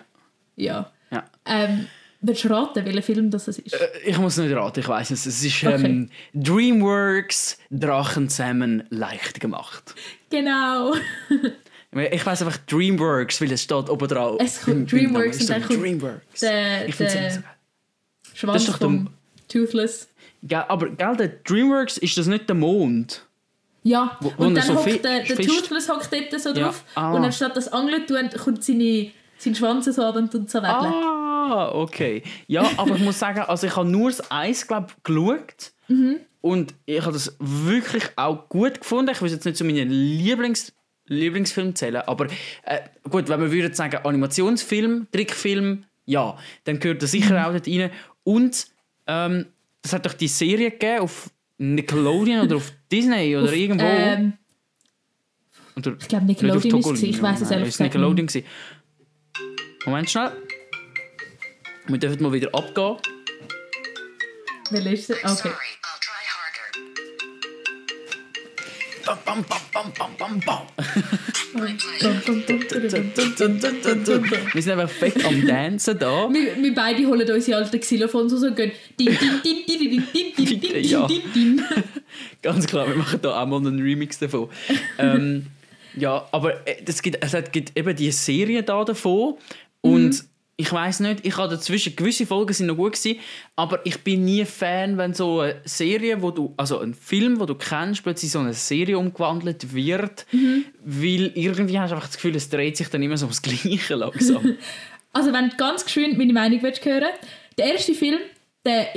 Ja. 0.57 0.93
ja. 1.11 1.25
Ähm, 1.47 1.87
willst 2.21 2.45
du 2.45 2.49
raten, 2.51 2.85
welcher 2.85 3.03
Film 3.03 3.31
das 3.31 3.49
ist? 3.49 3.59
Äh, 3.73 3.89
Ich 4.05 4.19
muss 4.19 4.37
nicht 4.37 4.55
raten, 4.55 4.81
ich 4.81 4.89
weiß 4.89 5.11
es. 5.13 5.27
Es 5.27 5.43
ist 5.43 5.65
Okay. 5.65 5.85
ähm, 5.85 6.11
Dreamworks 6.35 7.59
Drachen 7.71 8.29
zusammen 8.29 8.85
leicht 8.91 9.41
gemacht. 9.41 9.95
genau. 10.31 10.93
Ich 12.13 12.27
weiß 12.27 12.43
einfach 12.43 12.59
Dreamworks, 12.67 13.41
weil 13.41 13.53
es 13.53 13.63
steht 13.63 13.89
oben 13.89 14.09
drauf. 14.09 14.41
Es 14.43 14.63
kommt 14.63 14.91
Dreamworks 14.91 15.41
und 15.41 15.51
dann 15.51 15.63
kommt 15.65 15.83
Dreamworks. 15.83 16.41
der- 16.41 16.89
ich 16.89 16.97
so 16.97 17.05
geil. 17.05 17.43
Schwanz 18.35 18.63
ist 18.63 18.69
doch 18.71 18.79
vom 18.79 19.11
Toothless. 19.49 20.09
Gell, 20.43 20.65
aber 20.69 20.89
gell, 20.91 21.17
der 21.17 21.29
Dreamworks 21.29 21.99
ist 21.99 22.19
das 22.19 22.27
nicht 22.27 22.49
der 22.49 22.57
Mond? 22.57 23.25
Ja, 23.83 24.17
Wo- 24.21 24.33
und 24.39 24.55
dann 24.55 24.65
so 24.65 24.75
hockt 24.77 25.05
der, 25.05 25.23
der 25.25 25.37
Toothless 25.37 25.89
hockt 25.89 26.09
dort 26.13 26.41
so 26.41 26.49
Ja, 26.51 26.55
drauf 26.67 26.85
ah. 26.95 27.13
und 27.13 27.25
anstatt 27.25 27.57
das 27.57 27.69
Angeln 27.73 28.07
tun, 28.07 28.31
kommt 28.43 28.65
seine, 28.65 29.11
sein 29.39 29.55
Schwanz 29.55 29.85
so 29.85 30.03
ab 30.03 30.17
und 30.17 30.33
so 30.33 30.59
wedeln. 30.59 30.65
Ah, 30.73 31.71
okay. 31.75 32.23
Ja, 32.47 32.69
aber 32.79 32.97
ich 32.97 33.03
muss 33.03 33.19
sagen, 33.19 33.41
also 33.41 33.67
ich 33.67 33.77
habe 33.77 33.89
nur 33.89 34.11
das 34.11 34.31
Eis, 34.31 34.67
glaube 34.67 34.89
geschaut. 35.03 35.73
Mhm. 35.89 36.17
Und 36.41 36.75
ich 36.87 37.01
habe 37.03 37.13
das 37.13 37.37
wirklich 37.39 38.05
auch 38.17 38.49
gut 38.49 38.81
gefunden. 38.81 39.11
Ich 39.13 39.21
will 39.23 39.31
jetzt 39.31 39.45
nicht 39.45 39.57
zu 39.57 39.65
meinen 39.65 39.91
Lieblings 39.91 40.73
Lieblingsfilmen 41.07 41.75
zählen, 41.77 42.03
aber 42.03 42.27
äh, 42.65 42.81
gut, 43.09 43.29
wenn 43.29 43.41
wir 43.41 43.53
würden 43.53 43.75
sagen 43.75 43.97
Animationsfilm, 44.05 45.07
Trickfilm, 45.13 45.85
ja, 46.07 46.37
dann 46.65 46.79
gehört 46.81 47.03
das 47.03 47.13
Mhm. 47.13 47.19
sicher 47.23 47.47
auch 47.47 47.53
dort 47.53 47.67
rein. 47.69 47.91
Und 48.25 48.67
ähm, 49.07 49.47
das 49.83 49.93
hat 49.93 50.07
doch 50.07 50.15
die 50.15 50.29
Serie 50.29 50.71
gegeben 50.71 51.01
auf 51.01 51.31
Nickelodeon 51.59 52.41
oder 52.47 52.57
auf 52.57 52.73
Disney 52.93 53.37
oder 53.37 53.53
irgendwo. 53.53 53.85
Ähm, 53.85 54.33
oder 55.77 55.97
ich 56.01 56.09
glaube, 56.09 56.25
Nickelodeon 56.27 56.83
auf 56.85 56.93
ist. 56.93 57.03
Ich 57.03 57.21
weiss 57.21 57.41
es 57.41 57.51
ehrlich 57.51 57.67
gesagt 57.67 57.81
Nickelodeon 57.95 58.27
gewesen. 58.27 58.47
Moment 59.85 60.09
schnell. 60.11 60.33
Wir 61.87 61.99
dürfen 61.99 62.23
mal 62.23 62.33
wieder 62.33 62.49
abgehen. 62.55 62.97
welcher 64.71 65.23
ist 65.23 65.41
Okay. 65.41 65.53
Wir 74.53 74.63
sind 74.63 74.73
einfach 74.73 74.91
fett 74.91 75.25
am 75.25 75.47
Dancen 75.47 75.99
da. 75.99 76.29
Wir, 76.33 76.63
wir 76.63 76.75
beide 76.75 77.07
holen 77.07 77.31
unsere 77.31 77.59
alten 77.59 77.81
Xylophons 77.81 78.33
und 78.33 78.57
gehen 78.57 78.73
ja. 80.83 81.09
Ganz 82.43 82.67
klar, 82.67 82.89
wir 82.89 82.97
machen 82.97 83.21
da 83.23 83.43
auch 83.43 83.47
mal 83.47 83.57
einen 83.57 83.81
Remix 83.81 84.19
davon. 84.19 84.49
ähm, 84.99 85.47
ja, 85.97 86.27
aber 86.33 86.67
äh, 86.67 86.83
es 86.87 87.03
gibt, 87.03 87.23
also, 87.23 87.39
es 87.39 87.51
gibt 87.53 87.77
eben 87.79 87.95
die 87.95 88.11
Serie 88.11 88.63
da 88.63 88.85
davon 88.85 89.35
und 89.81 90.11
mhm 90.11 90.29
ich 90.57 90.73
weiß 90.73 91.01
nicht, 91.01 91.27
ich 91.27 91.37
habe 91.37 91.55
dazwischen 91.55 91.97
gewisse 91.97 92.27
Folgen 92.27 92.53
sind 92.53 92.67
noch 92.67 92.77
gut 92.77 92.93
gewesen, 92.93 93.19
aber 93.57 93.85
ich 93.85 94.01
bin 94.03 94.25
nie 94.25 94.45
Fan, 94.45 94.97
wenn 94.97 95.13
so 95.13 95.41
eine 95.41 95.61
Serie, 95.65 96.23
wo 96.23 96.31
du, 96.31 96.55
also 96.57 96.79
ein 96.79 96.95
Film, 96.95 97.41
wo 97.41 97.47
du 97.47 97.55
kennst, 97.55 98.05
plötzlich 98.05 98.31
so 98.31 98.39
eine 98.39 98.55
Serie 98.55 98.99
umgewandelt 98.99 99.75
wird, 99.75 100.27
weil 100.85 101.33
irgendwie 101.35 101.79
hast 101.79 101.91
du 101.91 101.97
einfach 101.97 102.09
das 102.09 102.17
Gefühl, 102.17 102.37
es 102.37 102.49
dreht 102.49 102.77
sich 102.77 102.89
dann 102.89 103.03
immer 103.03 103.17
so 103.17 103.27
ums 103.27 103.43
Gleiche 103.43 103.95
langsam. 103.95 104.57
Also 105.17 105.33
wenn 105.33 105.49
du 105.49 105.57
ganz 105.57 105.85
geschwind 105.85 106.19
meine 106.19 106.33
Meinung 106.33 106.61
willst 106.61 106.85
hören 106.85 107.05
der 107.57 107.73
erste 107.73 107.95
Film, 107.95 108.19
der, 108.67 108.89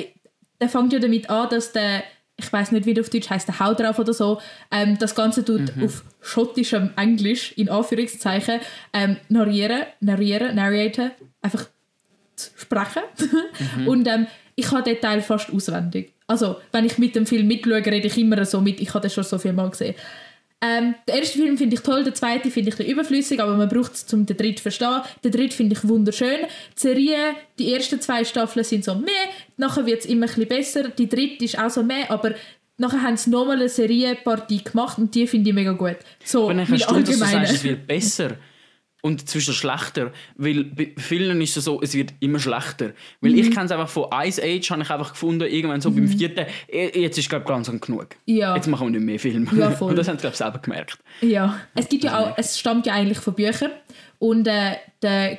der 0.59 0.69
fängt 0.69 0.93
ja 0.93 0.99
damit 0.99 1.29
an, 1.29 1.49
dass 1.49 1.71
der, 1.71 2.03
ich 2.39 2.53
weiß 2.53 2.71
nicht, 2.71 2.85
wie 2.85 2.93
der 2.93 3.03
auf 3.03 3.09
Deutsch 3.09 3.29
heißt, 3.29 3.47
der 3.47 3.59
Haut 3.59 3.79
drauf 3.79 3.97
oder 3.97 4.13
so, 4.13 4.39
ähm, 4.71 4.97
das 4.99 5.15
Ganze 5.15 5.43
tut 5.43 5.73
auf 5.81 6.03
schottischem 6.21 6.91
Englisch, 6.95 7.51
in 7.53 7.67
Anführungszeichen, 7.67 8.59
ähm, 8.93 9.17
narrieren, 9.27 9.83
narrieren, 9.99 10.55
narraten, 10.55 11.11
einfach 11.41 11.65
zu 12.35 12.51
sprechen. 12.55 13.01
Und 13.87 14.07
ähm, 14.07 14.27
ich 14.55 14.71
habe 14.71 14.83
den 14.83 15.01
Teil 15.01 15.21
fast 15.21 15.51
auswendig. 15.51 16.13
Also, 16.27 16.57
wenn 16.71 16.85
ich 16.85 16.97
mit 16.97 17.15
dem 17.15 17.25
Film 17.25 17.47
mitschaue, 17.47 17.85
rede 17.85 18.07
ich 18.07 18.17
immer 18.17 18.43
so 18.45 18.61
mit, 18.61 18.79
ich 18.81 18.93
habe 18.93 19.01
das 19.01 19.13
schon 19.13 19.23
so 19.23 19.39
viel 19.39 19.53
Mal 19.53 19.69
gesehen. 19.69 19.95
Ähm, 20.59 20.95
den 21.07 21.15
ersten 21.15 21.39
Film 21.39 21.57
finde 21.57 21.75
ich 21.75 21.81
toll, 21.81 22.03
den 22.03 22.15
zweiten 22.15 22.49
finde 22.49 22.71
ich 22.71 22.87
überflüssig, 22.87 23.39
aber 23.39 23.55
man 23.55 23.69
braucht 23.69 23.93
es, 23.93 24.11
um 24.11 24.25
den 24.25 24.35
dritten 24.37 24.57
zu 24.57 24.63
verstehen. 24.63 25.01
Den 25.23 25.31
dritten 25.31 25.51
finde 25.53 25.75
ich 25.75 25.87
wunderschön. 25.87 26.39
Die 26.75 26.79
Serie, 26.79 27.17
die 27.59 27.73
ersten 27.73 28.01
zwei 28.01 28.23
Staffeln 28.23 28.63
sind 28.63 28.83
so 28.83 28.95
meh, 28.95 29.11
nachher 29.57 29.85
wird 29.85 29.99
es 29.99 30.05
immer 30.07 30.25
ein 30.25 30.33
bisschen 30.33 30.47
besser. 30.47 30.87
Die 30.89 31.07
dritte 31.07 31.45
ist 31.45 31.59
auch 31.59 31.69
so 31.69 31.83
meh, 31.83 32.05
aber 32.09 32.33
nachher 32.77 33.03
haben 33.03 33.17
sie 33.17 33.29
nochmal 33.29 33.57
eine 33.57 33.69
Serienpartie 33.69 34.63
gemacht 34.63 34.97
und 34.97 35.13
die 35.13 35.27
finde 35.27 35.49
ich 35.51 35.55
mega 35.55 35.73
gut. 35.73 35.97
So, 36.23 36.47
Und 36.47 36.57
dann 36.57 36.65
kannst 36.67 36.89
du, 36.89 36.95
allgemeiner. 36.95 37.45
sagst, 37.45 37.53
es 37.53 37.63
wird 37.63 37.85
besser. 37.85 38.31
Und 39.01 39.29
zwischen 39.29 39.53
schlechter, 39.53 40.11
weil 40.35 40.63
bei 40.63 40.91
vielen 40.97 41.39
ist 41.41 41.55
es 41.55 41.65
so, 41.65 41.81
es 41.81 41.93
wird 41.93 42.13
immer 42.19 42.39
schlechter. 42.39 42.91
Weil 43.21 43.37
ich 43.37 43.51
kenne 43.51 43.65
es 43.65 43.71
einfach 43.71 43.89
von 43.89 44.07
Ice 44.11 44.41
Age, 44.41 44.71
habe 44.71 44.81
ich 44.81 44.89
einfach 44.89 45.11
gefunden, 45.11 45.47
irgendwann 45.47 45.81
so 45.81 45.91
beim 45.91 46.07
vierten, 46.07 46.45
eh, 46.67 46.99
jetzt 46.99 47.17
ist 47.17 47.29
glaube 47.29 47.43
ich 47.43 47.49
langsam 47.49 47.79
genug. 47.79 48.15
Ja. 48.25 48.55
Jetzt 48.55 48.67
machen 48.67 48.87
wir 48.87 48.91
nicht 48.99 49.05
mehr 49.05 49.19
Filme. 49.19 49.47
Ja, 49.55 49.71
voll. 49.77 49.91
Und 49.91 49.97
das 49.97 50.07
haben 50.07 50.17
sie 50.17 50.21
glaube 50.21 50.33
ich 50.33 50.37
selber 50.37 50.59
gemerkt. 50.59 50.97
Ja, 51.21 51.59
es 51.75 51.87
gibt 51.87 52.03
ja 52.03 52.19
auch, 52.19 52.33
es 52.37 52.59
stammt 52.59 52.85
ja 52.87 52.93
eigentlich 52.93 53.19
von 53.19 53.35
Büchern 53.35 53.71
und 54.19 54.47
äh, 54.47 54.77
der 55.01 55.37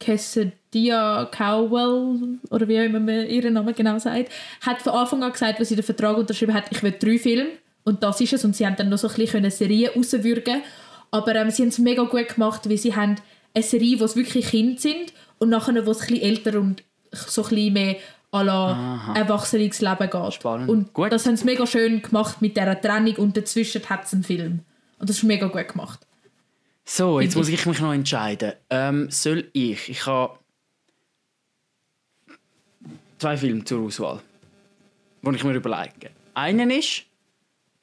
Cassadia 0.00 1.26
Cowell 1.26 2.38
oder 2.50 2.68
wie 2.68 2.80
auch 2.80 2.84
immer 2.84 3.00
man 3.00 3.26
ihren 3.28 3.54
Namen 3.54 3.74
genau 3.74 3.98
sagt, 3.98 4.30
hat 4.62 4.82
von 4.82 4.92
Anfang 4.94 5.22
an 5.22 5.32
gesagt, 5.32 5.60
als 5.60 5.68
sie 5.68 5.76
den 5.76 5.84
Vertrag 5.84 6.16
unterschrieben 6.16 6.54
hat, 6.54 6.64
ich 6.70 6.82
will 6.82 6.94
drei 6.98 7.18
Filme 7.18 7.50
und 7.84 8.02
das 8.02 8.20
ist 8.20 8.32
es 8.32 8.44
und 8.44 8.56
sie 8.56 8.66
haben 8.66 8.76
dann 8.76 8.88
noch 8.88 8.98
so 8.98 9.08
ein 9.08 9.14
bisschen 9.14 9.38
eine 9.38 9.50
Serie 9.52 9.92
rauswürgen 9.94 10.62
aber 11.10 11.34
ähm, 11.34 11.50
sie 11.50 11.62
haben 11.62 11.68
es 11.68 11.78
mega 11.78 12.02
gut 12.04 12.28
gemacht, 12.28 12.68
weil 12.68 12.78
sie 12.78 12.94
haben 12.94 13.16
eine 13.54 13.64
Serie, 13.64 13.98
wo 14.00 14.04
es 14.04 14.16
wirklich 14.16 14.48
Kinder 14.48 14.80
sind 14.80 15.12
und 15.38 15.48
nachher, 15.50 15.86
wo 15.86 15.90
es 15.90 16.02
ein 16.02 16.06
bisschen 16.08 16.22
älter 16.22 16.60
und 16.60 16.82
so 17.12 17.42
ein 17.44 17.48
bisschen 17.48 17.72
mehr 17.72 17.96
à 18.32 18.42
la 18.42 19.14
Erwachsenenleben 19.14 20.10
geht. 20.10 20.34
Spannend. 20.34 20.68
Und 20.68 20.92
Gut. 20.92 21.12
das 21.12 21.26
haben 21.26 21.36
sie 21.36 21.44
mega 21.44 21.66
schön 21.66 22.02
gemacht 22.02 22.42
mit 22.42 22.56
dieser 22.56 22.80
Trennung 22.80 23.16
und 23.16 23.36
dazwischen 23.36 23.88
hat 23.88 24.04
es 24.04 24.12
einen 24.12 24.24
Film. 24.24 24.60
Und 24.98 25.08
das 25.08 25.18
ist 25.18 25.22
mega 25.22 25.46
gut 25.46 25.68
gemacht. 25.68 26.06
So, 26.84 27.20
jetzt 27.20 27.36
muss 27.36 27.48
ich 27.48 27.66
mich 27.66 27.80
noch 27.80 27.92
entscheiden. 27.92 28.52
Ähm, 28.70 29.10
soll 29.10 29.48
ich? 29.52 29.88
Ich 29.88 30.06
habe 30.06 30.38
zwei 33.18 33.36
Filme 33.36 33.64
zur 33.64 33.82
Auswahl, 33.82 34.20
die 35.22 35.34
ich 35.34 35.44
mir 35.44 35.54
überlege. 35.54 36.10
Einen 36.34 36.70
ist, 36.70 37.04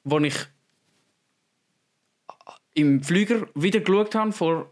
wo 0.04 0.18
ich 0.20 0.34
im 2.74 3.02
Flüger 3.02 3.46
wieder 3.54 3.80
geschaut 3.80 4.14
habe, 4.14 4.32
vor 4.32 4.70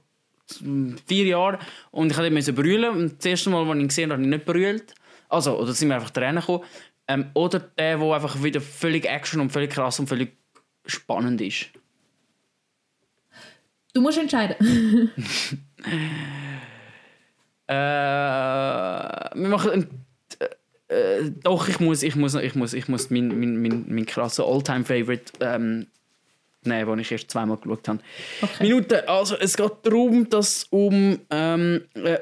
vier 1.06 1.24
Jahren. 1.24 1.58
Und 1.90 2.10
ich 2.12 2.30
musste 2.30 2.52
brüllen. 2.52 2.90
Und 2.90 3.18
das 3.18 3.26
erste 3.26 3.50
Mal, 3.50 3.62
als 3.62 3.76
ich 3.76 3.82
ihn 3.82 3.88
gesehen 3.88 4.10
habe, 4.10 4.22
habe 4.22 4.22
ich 4.22 4.28
nicht 4.28 4.44
brüllt. 4.44 4.94
Also, 5.28 5.58
oder 5.58 5.72
sind 5.72 5.88
mir 5.88 5.94
einfach 5.94 6.10
Tränen 6.10 6.40
gekommen. 6.40 6.64
Ähm, 7.08 7.30
oder 7.34 7.60
der, 7.60 7.98
der 7.98 8.12
einfach 8.12 8.42
wieder 8.42 8.60
völlig 8.60 9.06
Action 9.06 9.40
und 9.40 9.50
völlig 9.50 9.70
krass 9.70 9.98
und 9.98 10.08
völlig 10.08 10.36
spannend 10.86 11.40
ist. 11.40 11.66
Du 13.94 14.00
musst 14.00 14.18
entscheiden. 14.18 15.10
Äh, 17.68 17.74
wir 17.74 19.48
machen 19.48 19.88
äh, 20.38 20.48
äh, 20.92 21.30
doch, 21.42 21.68
ich 21.68 21.80
muss, 21.80 22.02
ich 22.02 22.16
muss, 22.16 22.34
ich 22.34 22.54
muss, 22.54 22.74
ich 22.74 22.88
muss 22.88 23.08
mein, 23.08 23.28
mein, 23.28 23.62
mein, 23.62 23.84
mein 23.88 24.04
krasser 24.04 24.44
All-Time-Favorite 24.44 25.32
ähm, 25.40 25.86
nehmen, 26.66 26.90
den 26.90 26.98
ich 27.00 27.12
erst 27.12 27.30
zweimal 27.30 27.56
geschaut 27.56 27.88
habe. 27.88 27.98
Okay. 28.40 28.62
Minute, 28.62 29.08
also 29.08 29.36
es 29.36 29.56
geht 29.56 29.72
darum, 29.82 30.28
dass 30.28 30.64
um 30.70 31.18
ähm, 31.30 31.82
äh, 31.94 32.18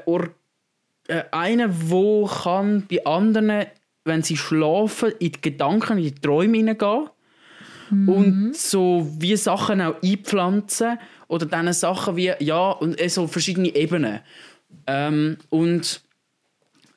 äh, 1.09 1.25
einen, 1.31 1.91
wo 1.91 2.27
kann 2.27 2.87
bei 2.91 3.05
anderen, 3.05 3.67
wenn 4.05 4.23
sie 4.23 4.37
schlafen, 4.37 5.13
in 5.19 5.33
die 5.33 5.41
Gedanken, 5.41 5.99
in 5.99 6.05
die 6.05 6.15
Träume 6.15 6.57
hineingehen 6.57 7.09
und 8.07 8.57
so 8.57 9.09
wie 9.19 9.37
Sachen 9.37 9.81
auch 9.81 10.01
einpflanzen 10.03 10.99
oder 11.27 11.47
dann 11.47 11.73
Sachen 11.73 12.17
wie 12.17 12.33
ja 12.39 12.71
und 12.71 13.01
äh, 13.01 13.09
so 13.09 13.27
verschiedene 13.27 13.75
Ebenen 13.75 14.21
ähm, 14.87 15.39
und 15.49 16.03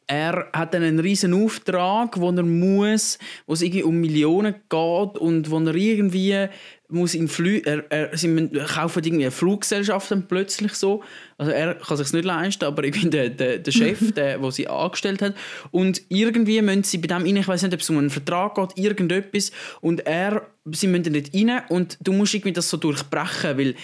er 0.05 0.49
hat 0.53 0.73
dann 0.73 0.83
einen 0.83 0.99
riesen 0.99 1.33
Auftrag, 1.33 2.19
wo 2.19 2.29
er 2.29 2.43
muss, 2.43 3.17
wo 3.47 3.53
es 3.53 3.61
irgendwie 3.61 3.83
um 3.83 3.99
Millionen 3.99 4.53
geht 4.53 5.17
und 5.17 5.49
wo 5.49 5.59
er 5.59 5.75
irgendwie 5.75 6.47
muss 6.93 7.13
in 7.15 7.27
Flü 7.27 7.61
er, 7.65 7.83
er, 7.91 8.17
sie 8.17 8.27
müssen- 8.27 8.51
kaufen 8.53 9.03
irgendwie 9.03 9.25
eine 9.25 9.31
Fluggesellschaft 9.31 10.09
dann 10.11 10.27
plötzlich 10.27 10.73
so. 10.73 11.03
Also 11.37 11.51
er 11.51 11.75
kann 11.75 11.97
sich 11.97 12.13
nicht 12.13 12.25
leisten, 12.25 12.63
aber 12.65 12.83
irgendwie 12.83 13.09
der, 13.09 13.29
der, 13.29 13.59
der 13.59 13.71
Chef, 13.71 14.11
der, 14.15 14.37
der 14.37 14.51
sie 14.51 14.67
angestellt 14.67 15.21
hat. 15.21 15.35
Und 15.71 16.01
irgendwie 16.09 16.61
müssen 16.61 16.83
sie 16.83 16.97
bei 16.99 17.07
dem 17.07 17.23
rein, 17.23 17.35
ich 17.37 17.47
weiß 17.47 17.63
nicht, 17.63 17.73
ob 17.73 17.79
es 17.81 17.89
um 17.89 17.97
einen 17.97 18.09
Vertrag 18.09 18.55
geht, 18.55 18.77
irgendetwas. 18.77 19.51
Und 19.81 20.05
er, 20.05 20.47
sie 20.71 20.87
müssen 20.87 21.11
nicht 21.11 21.33
rein 21.35 21.61
und 21.69 21.97
du 22.01 22.13
musst 22.13 22.33
irgendwie 22.33 22.53
das 22.53 22.69
so 22.69 22.77
durchbrechen, 22.77 23.57
weil 23.57 23.75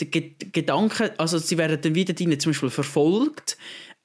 der 0.00 0.06
Ge 0.08 0.32
Gedanke, 0.52 1.12
also 1.18 1.38
sie 1.38 1.58
werden 1.58 1.78
dann 1.80 1.94
wieder 1.94 2.14
drin 2.14 2.38
zum 2.40 2.52
Beispiel 2.52 2.70
verfolgt. 2.70 3.56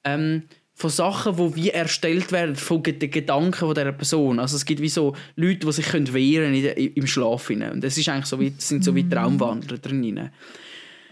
Ähm, 0.04 0.44
von 0.80 0.90
Sachen, 0.90 1.36
die 1.36 1.56
wie 1.56 1.70
erstellt 1.70 2.30
werden 2.30 2.54
von 2.54 2.80
den 2.84 3.10
Gedanken 3.10 3.74
dieser 3.74 3.90
Person. 3.92 4.38
Also 4.38 4.54
es 4.54 4.64
gibt 4.64 4.80
wie 4.80 4.88
so 4.88 5.16
Leute, 5.34 5.66
die 5.66 5.72
sich 5.72 5.86
können 5.86 6.14
wehren 6.14 6.54
in 6.54 6.62
der, 6.62 6.76
im 6.78 7.06
Schlaf. 7.08 7.50
Und 7.50 7.80
das 7.82 7.98
ist 7.98 8.08
eigentlich 8.08 8.26
so 8.26 8.38
wie, 8.38 8.54
sind 8.58 8.84
so 8.84 8.94
wie 8.94 9.08
Traumwandler 9.08 9.78
drin. 9.78 10.30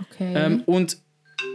Okay. 0.00 0.32
Ähm, 0.36 0.62
und 0.66 0.98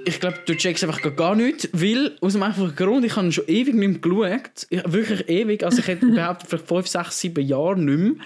ich 0.04 0.20
glaube, 0.20 0.40
du 0.46 0.56
checkst 0.58 0.84
einfach 0.84 1.02
gar- 1.16 1.36
nichts, 1.36 1.70
weil 1.72 2.18
aus 2.20 2.34
dem 2.34 2.44
einfachen 2.44 2.76
Grund, 2.76 3.06
ich 3.06 3.16
habe 3.16 3.32
schon 3.32 3.48
ewig 3.48 3.76
nicht 3.76 4.04
mehr 4.04 4.30
geschaut. 4.30 4.68
Ich, 4.70 4.82
wirklich 4.92 5.30
ewig. 5.30 5.64
Also 5.64 5.80
ich 5.80 5.88
hätte 5.88 6.06
behauptet, 6.14 6.50
vielleicht 6.50 6.68
5, 6.68 6.88
6, 6.88 7.18
7 7.20 7.46
Jahre 7.48 7.80
nicht 7.80 7.98
mehr. 7.98 8.26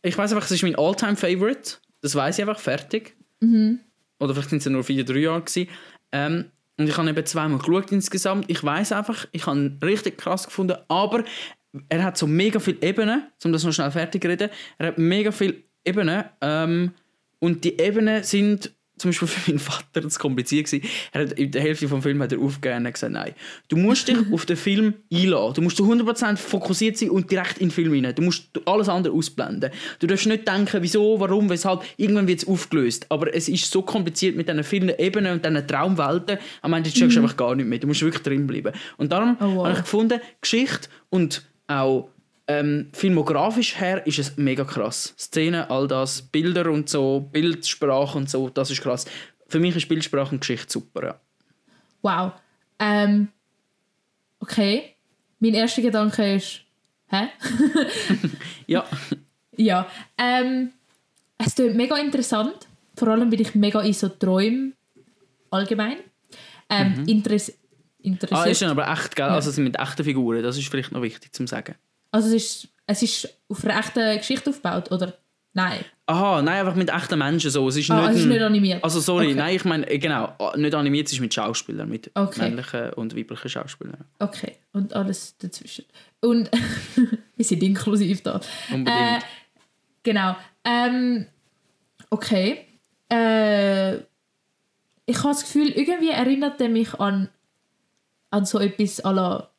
Ich 0.00 0.16
weiß 0.16 0.32
einfach, 0.32 0.46
es 0.46 0.52
ist 0.52 0.62
mein 0.62 0.76
All-Time-Favorite. 0.76 1.74
Das 2.00 2.14
weiß 2.14 2.38
ich 2.38 2.42
einfach, 2.48 2.58
fertig. 2.58 3.14
Oder 4.18 4.32
vielleicht 4.34 4.48
sind 4.48 4.58
es 4.60 4.64
ja 4.64 4.70
nur 4.70 4.82
4, 4.82 5.04
3 5.04 5.18
Jahre 5.18 5.42
gewesen. 5.42 5.68
Ähm, 6.12 6.46
und 6.78 6.88
ich 6.88 6.96
habe 6.96 7.08
eben 7.08 7.26
zweimal 7.26 7.58
geschaut 7.58 7.92
insgesamt. 7.92 8.50
Ich 8.50 8.62
weiß 8.62 8.92
einfach, 8.92 9.26
ich 9.32 9.46
habe 9.46 9.58
ihn 9.58 9.78
richtig 9.82 10.18
krass 10.18 10.44
gefunden, 10.44 10.76
aber 10.88 11.24
er 11.88 12.04
hat 12.04 12.16
so 12.16 12.26
mega 12.26 12.58
viele 12.58 12.82
Ebenen, 12.82 13.26
um 13.44 13.52
das 13.52 13.64
noch 13.64 13.72
schnell 13.72 13.90
fertig 13.90 14.22
zu 14.22 14.28
reden. 14.28 14.50
Er 14.78 14.88
hat 14.88 14.98
mega 14.98 15.32
viele 15.32 15.62
Ebenen 15.84 16.24
ähm, 16.40 16.92
und 17.38 17.64
die 17.64 17.78
Ebenen 17.80 18.22
sind 18.22 18.72
zum 18.98 19.10
Beispiel 19.10 19.28
für 19.28 19.50
meinen 19.50 19.58
Vater 19.58 20.00
das 20.00 20.18
kompliziert 20.18 20.66
gewesen. 20.66 20.86
Er 21.12 21.22
hat 21.22 21.32
in 21.32 21.50
der 21.50 21.60
Hälfte 21.62 21.88
vom 21.88 22.02
Film 22.02 22.22
hat 22.22 22.32
er 22.32 22.38
aufgegeben 22.40 22.86
und 22.86 22.92
gesagt, 22.92 23.12
nein, 23.12 23.32
du 23.68 23.76
musst 23.76 24.08
dich 24.08 24.16
auf 24.32 24.46
den 24.46 24.56
Film 24.56 24.94
einladen. 25.12 25.54
Du 25.54 25.62
musst 25.62 25.76
zu 25.76 25.84
100% 25.84 26.36
fokussiert 26.36 26.96
sein 26.96 27.10
und 27.10 27.30
direkt 27.30 27.58
in 27.58 27.68
den 27.68 27.72
Film 27.72 27.92
rein. 27.92 28.14
Du 28.14 28.22
musst 28.22 28.48
alles 28.64 28.88
andere 28.88 29.12
ausblenden. 29.14 29.70
Du 29.98 30.06
darfst 30.06 30.26
nicht 30.26 30.48
denken, 30.48 30.82
wieso, 30.82 31.20
warum, 31.20 31.50
weshalb. 31.50 31.82
Irgendwann 31.96 32.26
wird 32.26 32.40
es 32.40 32.48
aufgelöst. 32.48 33.06
Aber 33.10 33.34
es 33.34 33.48
ist 33.48 33.70
so 33.70 33.82
kompliziert 33.82 34.36
mit 34.36 34.48
diesen 34.48 34.64
vielen 34.64 34.88
Ebenen 34.98 35.32
und 35.34 35.44
diesen 35.44 35.66
Traumwelten. 35.66 36.38
Am 36.62 36.72
Ende 36.72 36.90
checkst 36.90 37.16
du 37.16 37.20
einfach 37.20 37.36
gar 37.36 37.54
nicht 37.54 37.66
mehr. 37.66 37.78
Du 37.78 37.86
musst 37.86 38.02
wirklich 38.02 38.22
drin 38.22 38.46
bleiben. 38.46 38.72
Und 38.96 39.12
darum 39.12 39.36
Oh, 39.40 39.56
wow. 39.56 39.64
habe 39.66 39.72
ich 39.74 39.80
gefunden, 39.82 40.20
Geschichte 40.40 40.88
und 41.10 41.44
auch 41.68 42.08
ähm, 42.48 42.90
filmografisch 42.92 43.78
her 43.80 44.06
ist 44.06 44.18
es 44.18 44.36
mega 44.36 44.64
krass. 44.64 45.14
Szenen, 45.18 45.68
all 45.68 45.88
das, 45.88 46.22
Bilder 46.22 46.70
und 46.70 46.88
so, 46.88 47.28
Bildsprache 47.32 48.16
und 48.16 48.30
so, 48.30 48.48
das 48.48 48.70
ist 48.70 48.82
krass. 48.82 49.04
Für 49.48 49.58
mich 49.58 49.76
ist 49.76 49.88
Bildsprache 49.88 50.32
und 50.32 50.40
Geschichte 50.40 50.72
super, 50.72 51.04
ja. 51.04 51.20
wow. 52.02 52.32
Ähm, 52.78 53.28
okay. 54.40 54.94
Mein 55.38 55.54
erster 55.54 55.82
Gedanke 55.82 56.34
ist, 56.34 56.62
hä? 57.08 57.28
Ja, 58.66 58.84
Ja. 59.56 59.86
Ähm, 60.18 60.72
es 61.38 61.54
klingt 61.54 61.76
mega 61.76 61.96
interessant. 61.96 62.66
Vor 62.96 63.08
allem 63.08 63.28
bin 63.28 63.40
ich 63.40 63.54
mega 63.54 63.80
in 63.80 63.92
so 63.92 64.08
Träumen 64.08 64.74
allgemein. 65.50 65.98
Ähm, 66.68 67.04
Interess 67.06 67.50
ah, 67.50 67.54
interessiert. 68.02 68.48
ist 68.48 68.62
dann 68.62 68.70
aber 68.70 68.90
echt, 68.90 69.14
gell? 69.14 69.26
Also 69.26 69.50
es 69.50 69.56
sind 69.56 69.64
mit 69.64 69.78
echten 69.78 70.04
Figuren, 70.04 70.42
das 70.42 70.56
ist 70.56 70.68
vielleicht 70.68 70.92
noch 70.92 71.02
wichtig 71.02 71.32
zu 71.32 71.46
sagen. 71.46 71.76
Also 72.16 72.28
es 72.28 72.34
ist, 72.64 72.68
es 72.86 73.02
ist 73.02 73.28
auf 73.48 73.64
einer 73.64 73.78
echten 73.78 74.16
Geschichte 74.18 74.50
aufgebaut, 74.50 74.90
oder? 74.90 75.14
Nein. 75.52 75.84
Aha, 76.06 76.42
nein, 76.42 76.60
einfach 76.60 76.74
mit 76.76 76.90
echten 76.90 77.18
Menschen 77.18 77.50
so. 77.50 77.66
Es 77.68 77.76
ist 77.76 77.90
Ah, 77.90 78.02
nicht, 78.02 78.10
es 78.10 78.20
ist 78.20 78.26
nicht 78.26 78.42
animiert. 78.42 78.84
Also 78.84 79.00
sorry, 79.00 79.26
Okay. 79.28 79.34
nein, 79.34 79.56
ich 79.56 79.64
meine, 79.64 79.88
äh, 79.90 79.98
genau, 79.98 80.34
ah, 80.38 80.52
nicht 80.56 80.74
animiert, 80.74 81.06
es 81.06 81.14
ist 81.14 81.20
mit 81.20 81.32
Schauspielern, 81.32 81.88
mit 81.88 82.10
Okay. 82.14 82.42
männlichen 82.42 82.92
und 82.92 83.16
weiblichen 83.16 83.48
Schauspielern. 83.48 84.04
Okay. 84.18 84.52
Und 84.72 84.92
alles 84.94 85.36
dazwischen. 85.38 85.84
Und 86.20 86.50
wir 87.36 87.44
sind 87.44 87.62
inklusiv 87.62 88.22
da. 88.22 88.40
Unbedingt. 88.70 88.88
Äh, 88.88 89.18
genau. 90.02 90.36
Ähm, 90.64 91.26
okay. 92.10 92.66
Äh, 93.10 93.94
ich 95.06 95.18
habe 95.18 95.28
das 95.30 95.42
Gefühl, 95.42 95.70
irgendwie 95.70 96.10
erinnert 96.10 96.60
er 96.60 96.68
mich 96.68 96.92
an, 97.00 97.28
an 98.30 98.44
so 98.44 98.58
etwas 98.58 99.02
à 99.04 99.12
la 99.12 99.50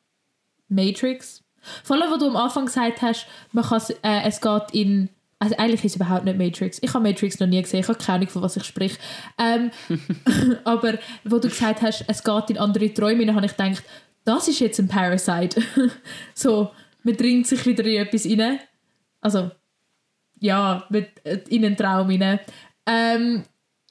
Matrix. 0.68 1.42
Vor 1.84 1.96
allem, 1.96 2.10
wo 2.10 2.16
du 2.16 2.26
am 2.26 2.36
Anfang 2.36 2.66
gesagt 2.66 3.02
hast, 3.02 3.26
man 3.52 3.64
kann, 3.64 3.82
äh, 4.02 4.22
es 4.24 4.40
geht 4.40 4.70
in... 4.72 5.08
Also 5.40 5.56
eigentlich 5.56 5.84
ist 5.84 5.92
es 5.92 5.96
überhaupt 5.96 6.24
nicht 6.24 6.36
Matrix. 6.36 6.78
Ich 6.82 6.92
habe 6.94 7.08
Matrix 7.08 7.38
noch 7.38 7.46
nie 7.46 7.62
gesehen. 7.62 7.80
Ich 7.80 7.88
habe 7.88 7.98
keine 7.98 8.16
Ahnung, 8.16 8.28
von 8.28 8.42
was 8.42 8.56
ich 8.56 8.64
spreche. 8.64 8.98
Ähm, 9.38 9.70
aber 10.64 10.98
wo 11.22 11.38
du 11.38 11.48
gesagt 11.48 11.80
hast, 11.80 12.04
es 12.08 12.24
geht 12.24 12.50
in 12.50 12.58
andere 12.58 12.92
Träume, 12.92 13.24
dann 13.24 13.36
habe 13.36 13.46
ich 13.46 13.56
gedacht, 13.56 13.84
das 14.24 14.48
ist 14.48 14.58
jetzt 14.58 14.80
ein 14.80 14.88
Parasite. 14.88 15.62
so, 16.34 16.70
man 17.04 17.16
dringt 17.16 17.46
sich 17.46 17.64
wieder 17.66 17.84
in 17.84 18.02
etwas 18.02 18.26
rein. 18.26 18.58
Also, 19.20 19.50
ja, 20.40 20.84
mit, 20.90 21.08
äh, 21.24 21.40
in 21.48 21.64
einen 21.64 21.76
Traum 21.76 22.08
rein. 22.08 22.40
Ähm, 22.86 23.44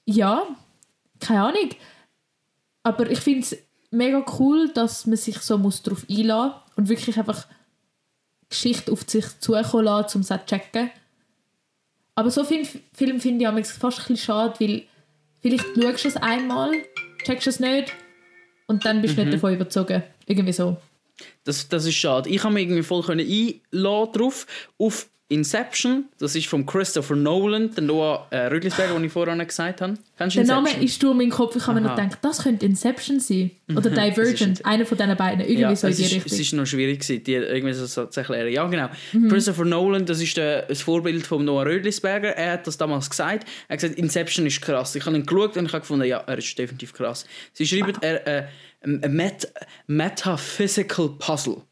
ja, 0.06 0.44
keine 1.20 1.44
Ahnung. 1.44 1.70
Aber 2.84 3.10
ich 3.10 3.20
finde 3.20 3.42
es 3.42 3.58
mega 3.92 4.24
cool, 4.40 4.70
dass 4.70 5.06
man 5.06 5.18
sich 5.18 5.40
so 5.40 5.58
muss 5.58 5.82
darauf 5.82 6.06
einlassen 6.10 6.52
muss 6.52 6.78
und 6.78 6.90
wirklich 6.90 7.18
einfach 7.18 7.48
Geschichte 8.50 8.92
auf 8.92 9.04
sich 9.08 9.26
zukommen 9.40 9.86
lassen, 9.86 10.18
um 10.18 10.22
es 10.22 10.28
zu 10.28 10.40
checken. 10.46 10.90
Aber 12.16 12.32
so 12.32 12.44
viele 12.44 12.68
Filme 12.94 13.20
finde 13.20 13.46
ich 13.46 13.52
manchmal 13.52 13.64
fast 13.64 14.00
ein 14.00 14.02
bisschen 14.08 14.18
schade, 14.18 14.60
weil 14.60 14.84
vielleicht 15.42 15.66
schaust 15.76 16.04
du 16.06 16.08
es 16.10 16.18
einmal, 16.18 16.72
checkst 17.24 17.46
du 17.46 17.50
es 17.52 17.60
nicht 17.60 17.94
und 18.68 18.86
dann 18.86 19.02
bist 19.02 19.18
du 19.18 19.22
Mhm. 19.22 19.28
nicht 19.30 19.36
davon 19.38 19.54
überzogen. 19.54 20.04
Irgendwie 20.26 20.54
so. 20.54 20.78
Das, 21.44 21.68
das 21.68 21.86
ist 21.86 21.96
schade. 21.96 22.30
Ich 22.30 22.44
habe 22.44 22.54
mich 22.54 22.64
irgendwie 22.64 22.84
voll 22.84 23.04
können 23.04 23.28
einladen 23.28 24.14
drauf 24.14 24.46
auf 24.78 25.08
Inception. 25.30 26.06
Das 26.20 26.36
ist 26.36 26.48
von 26.48 26.66
Christopher 26.66 27.16
Nolan, 27.16 27.74
der 27.76 27.84
Noah 27.84 28.28
äh, 28.30 28.48
Rüdlisberger, 28.48 28.94
den 28.94 29.04
ich 29.04 29.12
vorhin 29.12 29.46
gesagt 29.46 29.82
habe. 29.82 29.96
Kennst 30.18 30.38
du 30.38 30.40
Der 30.40 30.56
Name 30.56 30.70
ist 30.82 31.04
in 31.04 31.20
den 31.20 31.30
Kopf. 31.30 31.56
Ich 31.58 31.68
habe 31.68 31.82
mir 31.82 31.88
noch 31.88 31.98
gedacht, 31.98 32.20
das 32.22 32.44
könnte 32.44 32.66
Inception 32.66 33.20
sein. 33.20 33.52
Oder 33.70 33.90
Das 33.90 34.06
Divergent. 34.06 34.66
Einer 34.66 34.86
von 34.86 34.98
diesen 34.98 35.18
beiden. 35.18 35.42
Irgendwie 35.42 35.62
ja, 35.62 35.76
so 35.76 35.88
in 35.88 35.92
es 35.92 35.98
die 35.98 36.04
ist, 36.04 36.14
Richtung. 36.14 36.32
es 36.32 36.40
ist 36.40 36.54
noch 36.54 36.66
schwierig, 36.66 37.02
gewesen, 37.02 37.24
die 37.26 37.34
irgendwie 37.34 37.74
so, 37.74 37.86
so 37.86 38.06
zu 38.06 38.20
erklären. 38.22 38.52
Ja, 38.54 38.66
genau. 38.68 38.90
Mhm. 39.12 39.28
Christopher 39.28 39.66
Nolan, 39.66 40.06
das 40.06 40.22
ist 40.22 40.38
der, 40.38 40.62
das 40.62 40.82
Vorbild 40.82 41.28
von 41.28 41.44
Noah 41.44 41.66
Rödlisberger. 41.66 42.30
Er 42.30 42.54
hat 42.54 42.68
das 42.68 42.78
damals 42.78 43.10
gesagt. 43.10 43.46
Er 43.68 43.74
hat 43.74 43.82
gesagt, 43.82 44.00
Inception 44.00 44.46
ist 44.46 44.62
krass. 44.62 44.96
Ich 44.96 45.06
habe 45.06 45.18
ihn 45.18 45.26
geschaut 45.26 45.58
und 45.58 45.66
ich 45.66 45.74
habe 45.74 45.82
gefunden, 45.82 46.06
ja, 46.06 46.20
er 46.20 46.38
ist 46.38 46.58
definitiv 46.58 46.94
krass. 46.94 47.26
Sie 47.52 47.68
schreiben, 47.68 47.94
er, 48.00 48.26
äh, 48.28 48.48
ein 48.84 49.02
Met 49.10 49.52
Metaphysical 49.88 51.10
Puzzle. 51.20 51.64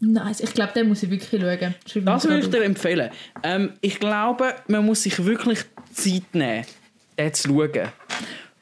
Nice. 0.00 0.40
Ich 0.40 0.52
glaube, 0.54 0.72
den 0.74 0.88
muss 0.88 1.02
ich 1.02 1.10
wirklich 1.10 1.40
schauen. 1.40 1.74
Schreib 1.86 2.04
mir 2.04 2.10
Das 2.12 2.24
würde 2.24 2.40
ich 2.40 2.50
dir 2.50 2.64
empfehlen. 2.64 3.10
Ähm, 3.42 3.72
ich 3.80 3.98
glaube, 4.00 4.54
man 4.66 4.84
muss 4.84 5.02
sich 5.04 5.24
wirklich 5.24 5.60
Zeit 5.92 6.22
nehmen, 6.34 6.64
den 7.18 7.32
zu 7.34 7.48
schauen. 7.48 7.88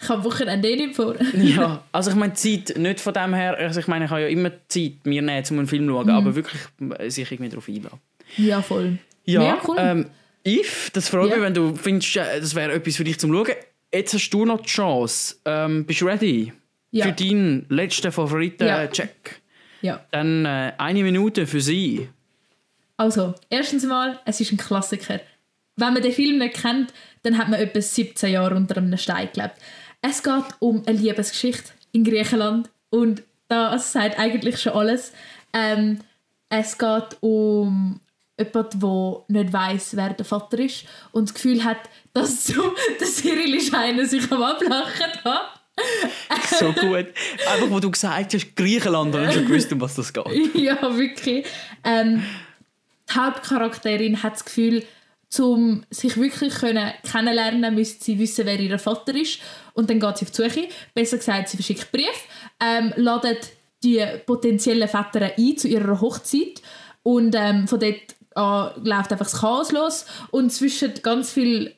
Ich 0.00 0.08
habe 0.08 0.24
Wochenende 0.24 0.68
nicht 0.76 0.94
vor. 0.96 1.14
Ja, 1.34 1.82
also 1.92 2.10
ich 2.10 2.16
meine 2.16 2.34
Zeit, 2.34 2.74
nicht 2.76 3.00
von 3.00 3.14
dem 3.14 3.34
her, 3.34 3.56
also 3.56 3.80
ich 3.80 3.86
meine, 3.88 4.04
ich 4.06 4.10
habe 4.10 4.22
ja 4.22 4.28
immer 4.28 4.50
Zeit 4.68 4.92
mir 5.04 5.22
nehmen, 5.22 5.44
um 5.50 5.58
einen 5.58 5.68
Film 5.68 5.86
zu 5.86 5.92
schauen, 5.92 6.10
aber 6.10 6.34
wirklich 6.34 6.60
äh, 6.98 7.08
sich 7.10 7.30
irgendwie 7.30 7.50
darauf 7.50 7.68
einlassen. 7.68 8.00
ja, 8.36 8.60
voll. 8.62 8.98
Ja, 9.24 9.40
Mega 9.40 9.60
cool. 9.68 9.76
ähm, 9.78 10.06
Yves, 10.44 10.90
das 10.92 11.08
freut 11.08 11.30
Ja. 11.30 11.36
mich, 11.36 11.44
wenn 11.44 11.54
du 11.54 11.74
findest, 11.76 12.16
äh, 12.16 12.40
das 12.40 12.54
wäre 12.54 12.72
etwas 12.72 12.96
für 12.96 13.04
dich 13.04 13.18
zum 13.18 13.32
Schauen. 13.32 13.54
Jetzt 13.94 14.14
hast 14.14 14.30
du 14.30 14.44
noch 14.44 14.60
die 14.60 14.68
Chance. 14.68 15.36
Ähm, 15.44 15.84
bist 15.86 16.00
du 16.00 16.06
ready? 16.06 16.52
Ja. 16.90 17.06
Für 17.06 17.12
deinen 17.12 17.66
letzten 17.68 18.10
Favoriten-Check. 18.10 19.08
Ja. 19.24 19.32
Dann 20.10 20.46
äh, 20.46 20.72
eine 20.78 21.02
Minute 21.02 21.46
für 21.46 21.60
sie. 21.60 22.08
Also, 22.96 23.34
erstens 23.50 23.84
mal, 23.84 24.20
es 24.24 24.40
ist 24.40 24.52
ein 24.52 24.58
Klassiker. 24.58 25.20
Wenn 25.76 25.94
man 25.94 26.02
den 26.02 26.12
Film 26.12 26.38
nicht 26.38 26.54
kennt, 26.54 26.92
dann 27.22 27.38
hat 27.38 27.48
man 27.48 27.60
etwa 27.60 27.80
17 27.80 28.32
Jahre 28.32 28.54
unter 28.54 28.76
einem 28.76 28.96
Stein 28.96 29.28
gelebt. 29.32 29.56
Es 30.00 30.22
geht 30.22 30.44
um 30.58 30.82
eine 30.86 30.98
Liebesgeschichte 30.98 31.72
in 31.92 32.04
Griechenland 32.04 32.70
und 32.90 33.22
das 33.48 33.92
sagt 33.92 34.18
eigentlich 34.18 34.60
schon 34.60 34.72
alles. 34.72 35.12
Ähm, 35.52 36.00
es 36.48 36.76
geht 36.76 37.16
um 37.20 38.00
jemanden, 38.38 38.80
der 38.80 39.24
nicht 39.28 39.52
weiß, 39.52 39.96
wer 39.96 40.10
der 40.10 40.24
Vater 40.24 40.58
ist 40.58 40.84
und 41.12 41.28
das 41.28 41.34
Gefühl 41.34 41.64
hat, 41.64 41.78
dass 42.12 42.44
so 42.46 42.74
der 43.00 43.06
Cyril 43.06 43.54
ist 43.54 43.74
einer 43.74 44.04
sich 44.04 44.30
am 44.30 44.42
Ablachen 44.42 45.24
hat. 45.24 45.61
So 46.58 46.72
gut. 46.72 47.06
Einfach, 47.50 47.70
wo 47.70 47.80
du 47.80 47.90
gesagt 47.90 48.34
hast, 48.34 48.56
Griechenland, 48.56 49.14
dann 49.14 49.26
hast 49.26 49.36
du 49.36 49.44
gewusst, 49.44 49.72
um 49.72 49.80
was 49.80 49.94
das 49.94 50.12
geht. 50.12 50.24
ja, 50.54 50.80
wirklich. 50.96 51.46
Ähm, 51.84 52.22
die 53.08 53.14
Hauptcharakterin 53.14 54.22
hat 54.22 54.34
das 54.34 54.44
Gefühl, 54.44 54.84
um 55.38 55.84
sich 55.90 56.16
wirklich 56.18 56.54
können 56.54 56.92
kennenlernen 57.10 57.74
müsste 57.74 58.04
sie 58.04 58.18
wissen, 58.18 58.44
wer 58.44 58.60
ihr 58.60 58.78
Vater 58.78 59.14
ist. 59.14 59.40
Und 59.72 59.88
dann 59.88 59.98
geht 59.98 60.18
sie 60.18 60.26
auf 60.26 60.30
die 60.30 60.42
Suche. 60.42 60.68
Besser 60.94 61.16
gesagt, 61.16 61.48
sie 61.48 61.56
verschickt 61.56 61.90
Brief, 61.90 62.26
ähm, 62.60 62.92
ladet 62.96 63.52
die 63.82 64.04
potenziellen 64.26 64.88
Väter 64.88 65.32
ein 65.36 65.56
zu 65.56 65.68
ihrer 65.68 66.00
Hochzeit. 66.00 66.60
Und 67.02 67.34
ähm, 67.34 67.66
von 67.66 67.80
dort 67.80 68.14
an 68.34 68.72
läuft 68.84 69.12
einfach 69.12 69.26
das 69.26 69.40
Chaos 69.40 69.72
los. 69.72 70.06
Und 70.30 70.52
zwischen 70.52 70.92
ganz 71.02 71.32
viel 71.32 71.74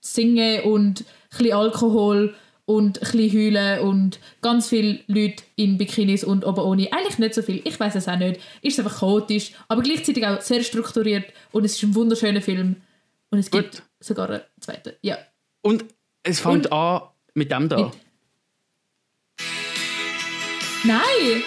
singen 0.00 0.62
und 0.62 1.00
ein 1.00 1.04
bisschen 1.30 1.52
Alkohol 1.52 2.36
und 2.68 2.98
ein 3.02 3.10
bisschen 3.10 3.32
heulen 3.32 3.80
und 3.80 4.18
ganz 4.42 4.68
viele 4.68 5.00
Leute 5.06 5.42
in 5.56 5.78
Bikinis 5.78 6.22
und 6.22 6.44
oben 6.44 6.60
ohne. 6.60 6.92
Eigentlich 6.92 7.18
nicht 7.18 7.32
so 7.34 7.40
viel, 7.40 7.62
ich 7.64 7.80
weiß 7.80 7.94
es 7.94 8.06
auch 8.08 8.16
nicht. 8.18 8.40
Ist 8.60 8.78
einfach 8.78 9.00
chaotisch, 9.00 9.52
aber 9.68 9.80
gleichzeitig 9.82 10.26
auch 10.26 10.40
sehr 10.42 10.62
strukturiert 10.62 11.24
und 11.52 11.64
es 11.64 11.76
ist 11.76 11.82
ein 11.82 11.94
wunderschöner 11.94 12.42
Film. 12.42 12.76
Und 13.30 13.38
es 13.38 13.50
gibt 13.50 13.72
Gut. 13.76 13.82
sogar 14.00 14.28
einen 14.28 14.42
zweiten. 14.60 14.92
Ja. 15.00 15.16
Und 15.62 15.86
es 16.22 16.40
fängt 16.40 16.66
Und- 16.66 16.72
an 16.72 17.02
mit 17.34 17.50
dem 17.50 17.68
da. 17.70 17.76
Mit- 17.86 17.94
Nein! 20.84 21.42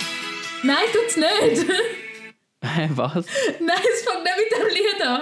Nein, 0.64 0.86
tut's 0.94 1.18
nicht! 1.18 1.66
Hä, 2.64 2.90
was? 2.96 3.26
Nein, 3.60 3.78
es 3.94 4.02
fängt 4.04 4.24
nicht 4.24 4.36
mit 4.38 4.60
dem 4.60 4.68
Lied 4.74 5.08
an. 5.08 5.22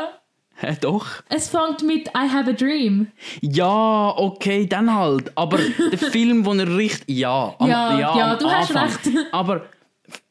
Hä, 0.62 0.76
doch. 0.82 1.06
Es 1.30 1.48
fängt 1.50 1.84
mit 1.84 2.08
I 2.10 2.28
Have 2.30 2.50
a 2.50 2.54
Dream. 2.54 3.08
Ja, 3.42 4.14
okay, 4.18 4.66
dann 4.68 4.94
halt. 4.94 5.32
Aber 5.36 5.58
der 5.58 5.98
Film, 6.12 6.46
wo 6.46 6.54
er 6.54 6.76
richtig. 6.76 7.18
Ja, 7.18 7.56
am, 7.60 7.70
Ja, 7.70 7.98
ja, 8.00 8.34
am 8.34 8.40
du 8.40 8.50
hast 8.50 8.76
Anfang. 8.76 8.90
recht. 9.14 9.28
Aber 9.32 9.66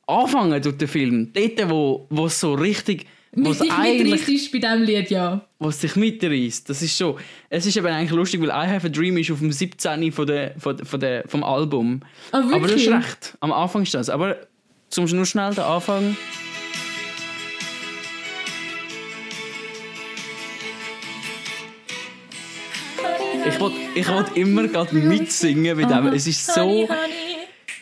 anfangen 0.07 0.61
tut 0.63 0.81
der 0.81 0.89
Film. 0.89 1.33
Dort, 1.33 1.71
wo 1.71 2.07
wo 2.11 2.27
es 2.27 2.39
so 2.41 2.55
richtig. 2.55 3.07
Wo 3.33 3.51
es 3.51 3.59
dich 3.59 3.71
mitreißt 3.71 4.29
ist 4.31 4.53
bei 4.53 4.59
diesem 4.59 4.83
Lied, 4.83 5.11
ja. 5.11 5.43
Was 5.59 5.81
sich 5.83 5.95
mitreißt. 5.97 6.69
Das 6.69 6.81
ist 6.83 6.97
schon. 6.97 7.17
Es 7.51 7.67
ist 7.67 7.77
eben 7.77 7.87
eigentlich 7.87 8.11
lustig, 8.11 8.41
weil 8.41 8.49
I 8.49 8.71
Have 8.71 8.87
a 8.87 8.91
Dream 8.91 9.17
ist 9.19 9.31
auf 9.31 9.39
dem 9.39 9.53
17. 9.53 10.11
Von 10.13 10.27
der, 10.27 10.55
von, 10.59 10.77
der- 10.77 10.87
von 10.87 11.01
der, 11.01 11.25
vom 11.29 11.45
Album. 11.45 12.01
Ah, 12.33 12.39
Aber 12.53 12.67
du 12.67 12.75
hast 12.75 12.89
recht. 12.89 13.37
Am 13.41 13.53
Anfang 13.53 13.83
ist 13.83 13.95
das. 13.95 14.09
Aber 14.11 14.37
zum 14.89 15.05
nur 15.07 15.27
schnell 15.27 15.55
den 15.55 15.65
Anfang. 15.65 16.17
Ich 23.47 23.61
wollte 23.61 23.77
ich 23.95 24.09
wollt 24.09 24.37
immer 24.37 24.69
gerade 24.69 24.95
mitsingen 24.95 25.77
mit 25.77 25.91
dem. 25.91 26.07
Es 26.09 26.27
ist 26.27 26.47
so. 26.53 26.89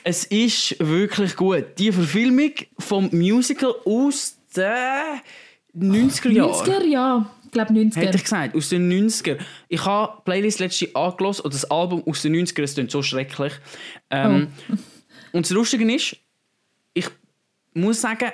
Es 0.05 0.25
ist 0.27 0.77
wirklich 0.79 1.35
gut. 1.35 1.65
Die 1.79 1.91
Verfilmung 1.91 2.53
vom 2.79 3.09
Musical 3.13 3.75
aus 3.85 4.39
den 4.57 5.21
90er 5.77 6.31
Jahren. 6.31 6.53
90er, 6.53 6.85
ja. 6.85 7.31
Ich 7.45 7.51
glaube 7.51 7.73
90er. 7.73 7.97
Hätte 7.97 8.17
ich 8.17 8.23
gesagt, 8.23 8.55
aus 8.55 8.69
den 8.69 8.91
90er. 8.93 9.39
Ich 9.69 9.85
habe 9.85 10.13
die 10.19 10.23
Playlist 10.31 10.61
letzte 10.61 10.95
angelassen 10.95 11.45
und 11.45 11.55
das 11.55 11.65
Album 11.71 12.05
aus 12.07 12.23
den 12.23 12.35
90er, 12.37 12.63
es 12.63 12.75
klingt 12.75 12.91
so 12.91 13.03
schrecklich. 13.03 13.53
Ähm, 14.11 14.49
Und 15.33 15.45
das 15.47 15.51
Lustige 15.51 15.93
ist, 15.93 16.17
ich 16.95 17.09
muss 17.75 18.01
sagen, 18.01 18.31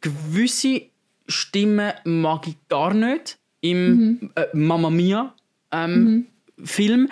gewisse 0.00 0.82
Stimmen 1.26 1.92
mag 2.04 2.46
ich 2.46 2.56
gar 2.68 2.92
nicht 2.92 3.38
im 3.62 4.30
äh, 4.34 4.44
Mamma 4.52 4.90
Mia 4.90 5.34
ähm, 5.74 6.26
Film. 6.64 7.08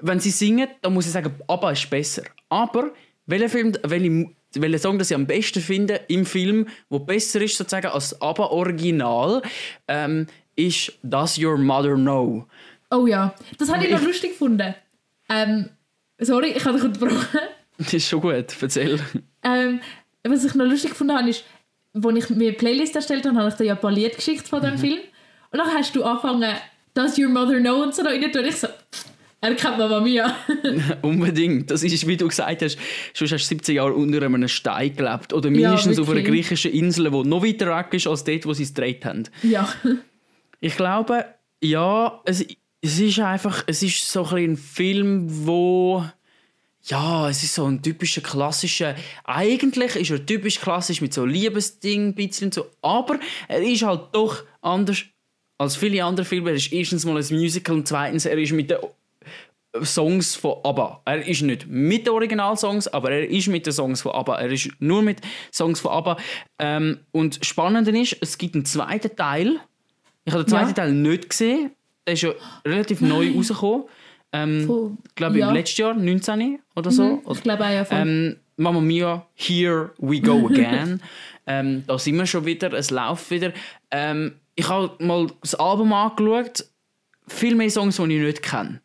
Wenn 0.00 0.20
sie 0.20 0.30
singen, 0.30 0.68
dann 0.82 0.92
muss 0.94 1.06
ich 1.06 1.12
sagen, 1.12 1.34
ABBA 1.48 1.70
ist 1.72 1.90
besser. 1.90 2.22
Aber 2.48 2.92
welcher 3.26 3.48
Film, 3.48 3.72
welche, 3.84 4.30
welcher 4.54 4.78
Song, 4.78 4.98
das 4.98 5.10
ich 5.10 5.14
am 5.16 5.26
besten 5.26 5.60
finde 5.62 6.00
im 6.08 6.26
Film, 6.26 6.66
wo 6.88 6.98
besser 6.98 7.40
ist 7.40 7.56
sozusagen 7.56 7.86
als 7.88 8.20
ABBA 8.20 8.46
Original, 8.46 9.42
ähm, 9.88 10.26
ist 10.56 10.92
Does 11.02 11.38
Your 11.38 11.56
Mother 11.58 11.94
Know? 11.94 12.46
Oh 12.90 13.06
ja, 13.06 13.34
das 13.58 13.72
habe 13.72 13.84
ich 13.84 13.90
noch 13.90 14.00
Ich- 14.00 14.06
lustig 14.06 14.30
gefunden. 14.32 14.74
Ähm, 15.28 15.70
sorry, 16.18 16.52
ich 16.54 16.64
habe 16.64 16.76
dich 16.76 16.84
unterbrochen. 16.84 17.38
Das 17.78 17.92
ist 17.94 18.08
schon 18.08 18.20
gut, 18.20 18.34
erzähl. 18.60 19.00
Ähm, 19.42 19.80
was 20.22 20.44
ich 20.44 20.54
noch 20.54 20.66
lustig 20.66 20.90
gefunden 20.90 21.16
habe, 21.16 21.28
ist, 21.30 21.44
als 21.94 22.16
ich 22.16 22.30
mir 22.30 22.48
eine 22.48 22.56
Playlist 22.56 22.94
erstellt 22.94 23.26
habe, 23.26 23.36
habe 23.38 23.48
ich 23.48 23.54
dir 23.54 23.64
ja 23.64 23.74
ein 23.74 23.80
paar 23.80 23.90
Lieder 23.90 24.10
geschickt 24.14 24.46
von 24.46 24.60
Mhm. 24.60 24.64
diesem 24.64 24.78
Film. 24.78 24.98
Und 25.50 25.58
dann 25.58 25.68
hast 25.72 25.96
du 25.96 26.04
angefangen, 26.04 26.54
Does 26.94 27.18
Your 27.18 27.28
Mother 27.28 27.58
Know 27.60 27.82
und 27.82 27.94
so 27.94 28.02
noch 28.02 28.10
rein 28.10 28.32
tun. 28.32 28.44
Ich 28.44 28.56
so, 28.56 28.68
er 29.40 29.54
kennt 29.56 29.76
Mama 29.76 30.00
Mia. 30.00 30.34
Unbedingt. 31.02 31.70
Das 31.70 31.82
ist, 31.82 32.06
wie 32.06 32.16
du 32.16 32.28
gesagt 32.28 32.62
hast, 32.62 32.78
schon 33.12 33.28
hast 33.28 33.44
du 33.44 33.48
17 33.48 33.74
Jahre 33.74 33.92
unter 33.92 34.22
einem 34.22 34.48
Stein 34.48 34.96
gelebt. 34.96 35.32
Oder 35.32 35.50
mindestens 35.50 35.98
auf 35.98 36.08
einer 36.08 36.22
griechischen 36.22 36.72
Insel, 36.72 37.10
die 37.10 37.28
noch 37.28 37.44
weiter 37.44 37.76
weg 37.76 37.92
ist 37.92 38.06
als 38.06 38.24
dort, 38.24 38.46
wo 38.46 38.54
sie 38.54 38.62
es 38.62 38.72
gedreht 38.72 39.04
haben. 39.04 39.24
ja. 39.42 39.68
Ich 40.60 40.76
glaube, 40.76 41.26
ja, 41.62 42.22
es, 42.24 42.42
es 42.80 42.98
ist 42.98 43.18
einfach, 43.18 43.64
es 43.66 43.82
ist 43.82 44.10
so 44.10 44.24
ein, 44.28 44.52
ein 44.52 44.56
Film, 44.56 45.26
wo 45.46 46.02
ja, 46.84 47.28
es 47.28 47.42
ist 47.42 47.54
so 47.54 47.66
ein 47.66 47.82
typischer 47.82 48.22
klassischer. 48.22 48.94
Eigentlich 49.24 49.96
ist 49.96 50.10
er 50.10 50.24
typisch 50.24 50.58
klassisch 50.60 51.00
mit 51.02 51.12
so 51.12 51.26
Liebesding, 51.26 52.08
ein 52.08 52.14
bisschen 52.14 52.46
und 52.46 52.54
so, 52.54 52.66
aber 52.80 53.18
er 53.48 53.62
ist 53.62 53.82
halt 53.82 54.08
doch 54.12 54.42
anders 54.62 55.04
als 55.58 55.76
viele 55.76 56.04
andere 56.04 56.24
Filme. 56.26 56.50
Er 56.50 56.56
ist 56.56 56.72
erstens 56.72 57.04
mal 57.04 57.16
ein 57.16 57.26
Musical 57.36 57.76
und 57.76 57.88
zweitens 57.88 58.26
er 58.26 58.38
ist 58.38 58.52
mit 58.52 58.70
den 58.70 58.78
Songs 59.82 60.36
von 60.36 60.56
ABBA. 60.64 61.02
Er 61.04 61.26
ist 61.26 61.42
nicht 61.42 61.66
mit 61.66 62.06
den 62.06 62.12
Originalsongs, 62.12 62.86
aber 62.88 63.10
er 63.10 63.28
ist 63.28 63.48
mit 63.48 63.66
den 63.66 63.72
Songs 63.72 64.02
von 64.02 64.12
ABBA. 64.12 64.36
Er 64.40 64.50
ist 64.52 64.68
nur 64.78 65.02
mit 65.02 65.20
Songs 65.52 65.80
von 65.80 65.90
ABBA. 65.90 66.16
Ähm, 66.60 66.98
und 67.10 67.44
spannend 67.44 67.88
ist, 67.88 68.16
es 68.20 68.38
gibt 68.38 68.54
einen 68.54 68.64
zweiten 68.64 69.14
Teil. 69.16 69.58
Ich 70.24 70.32
habe 70.32 70.44
den 70.44 70.48
zweiten 70.50 70.68
Ja. 70.68 70.74
Teil 70.74 70.92
nicht 70.92 71.28
gesehen. 71.28 71.72
Der 72.06 72.14
ist 72.14 72.22
ja 72.22 72.30
relativ 72.64 73.00
neu 73.00 73.32
rausgekommen. 73.34 73.84
Ähm, 74.32 74.98
ich 75.08 75.14
glaube 75.16 75.38
Ja. 75.38 75.48
im 75.48 75.54
letzten 75.54 75.80
Jahr, 75.82 75.94
19 75.94 76.60
oder 76.76 76.90
so. 76.90 77.22
Ich 77.32 77.42
glaube 77.42 77.64
auch 77.64 77.70
ja 77.70 77.84
voll. 77.84 77.98
Ähm, 77.98 78.36
Mamma 78.56 78.80
Mia, 78.80 79.26
Here 79.34 79.90
We 79.98 80.20
Go 80.20 80.46
Again. 80.50 81.00
ähm, 81.48 81.82
da 81.86 81.98
sind 81.98 82.16
wir 82.16 82.26
schon 82.26 82.44
wieder, 82.44 82.72
es 82.74 82.90
läuft 82.92 83.28
wieder. 83.32 83.52
Ähm, 83.90 84.36
ich 84.54 84.68
habe 84.68 84.92
mal 85.04 85.26
das 85.40 85.54
Album 85.54 85.92
angeschaut, 85.92 86.64
viel 87.26 87.54
mehr 87.54 87.70
Songs, 87.70 87.96
die 87.96 88.02
ich 88.02 88.22
nicht 88.22 88.42
kenne. 88.42 88.80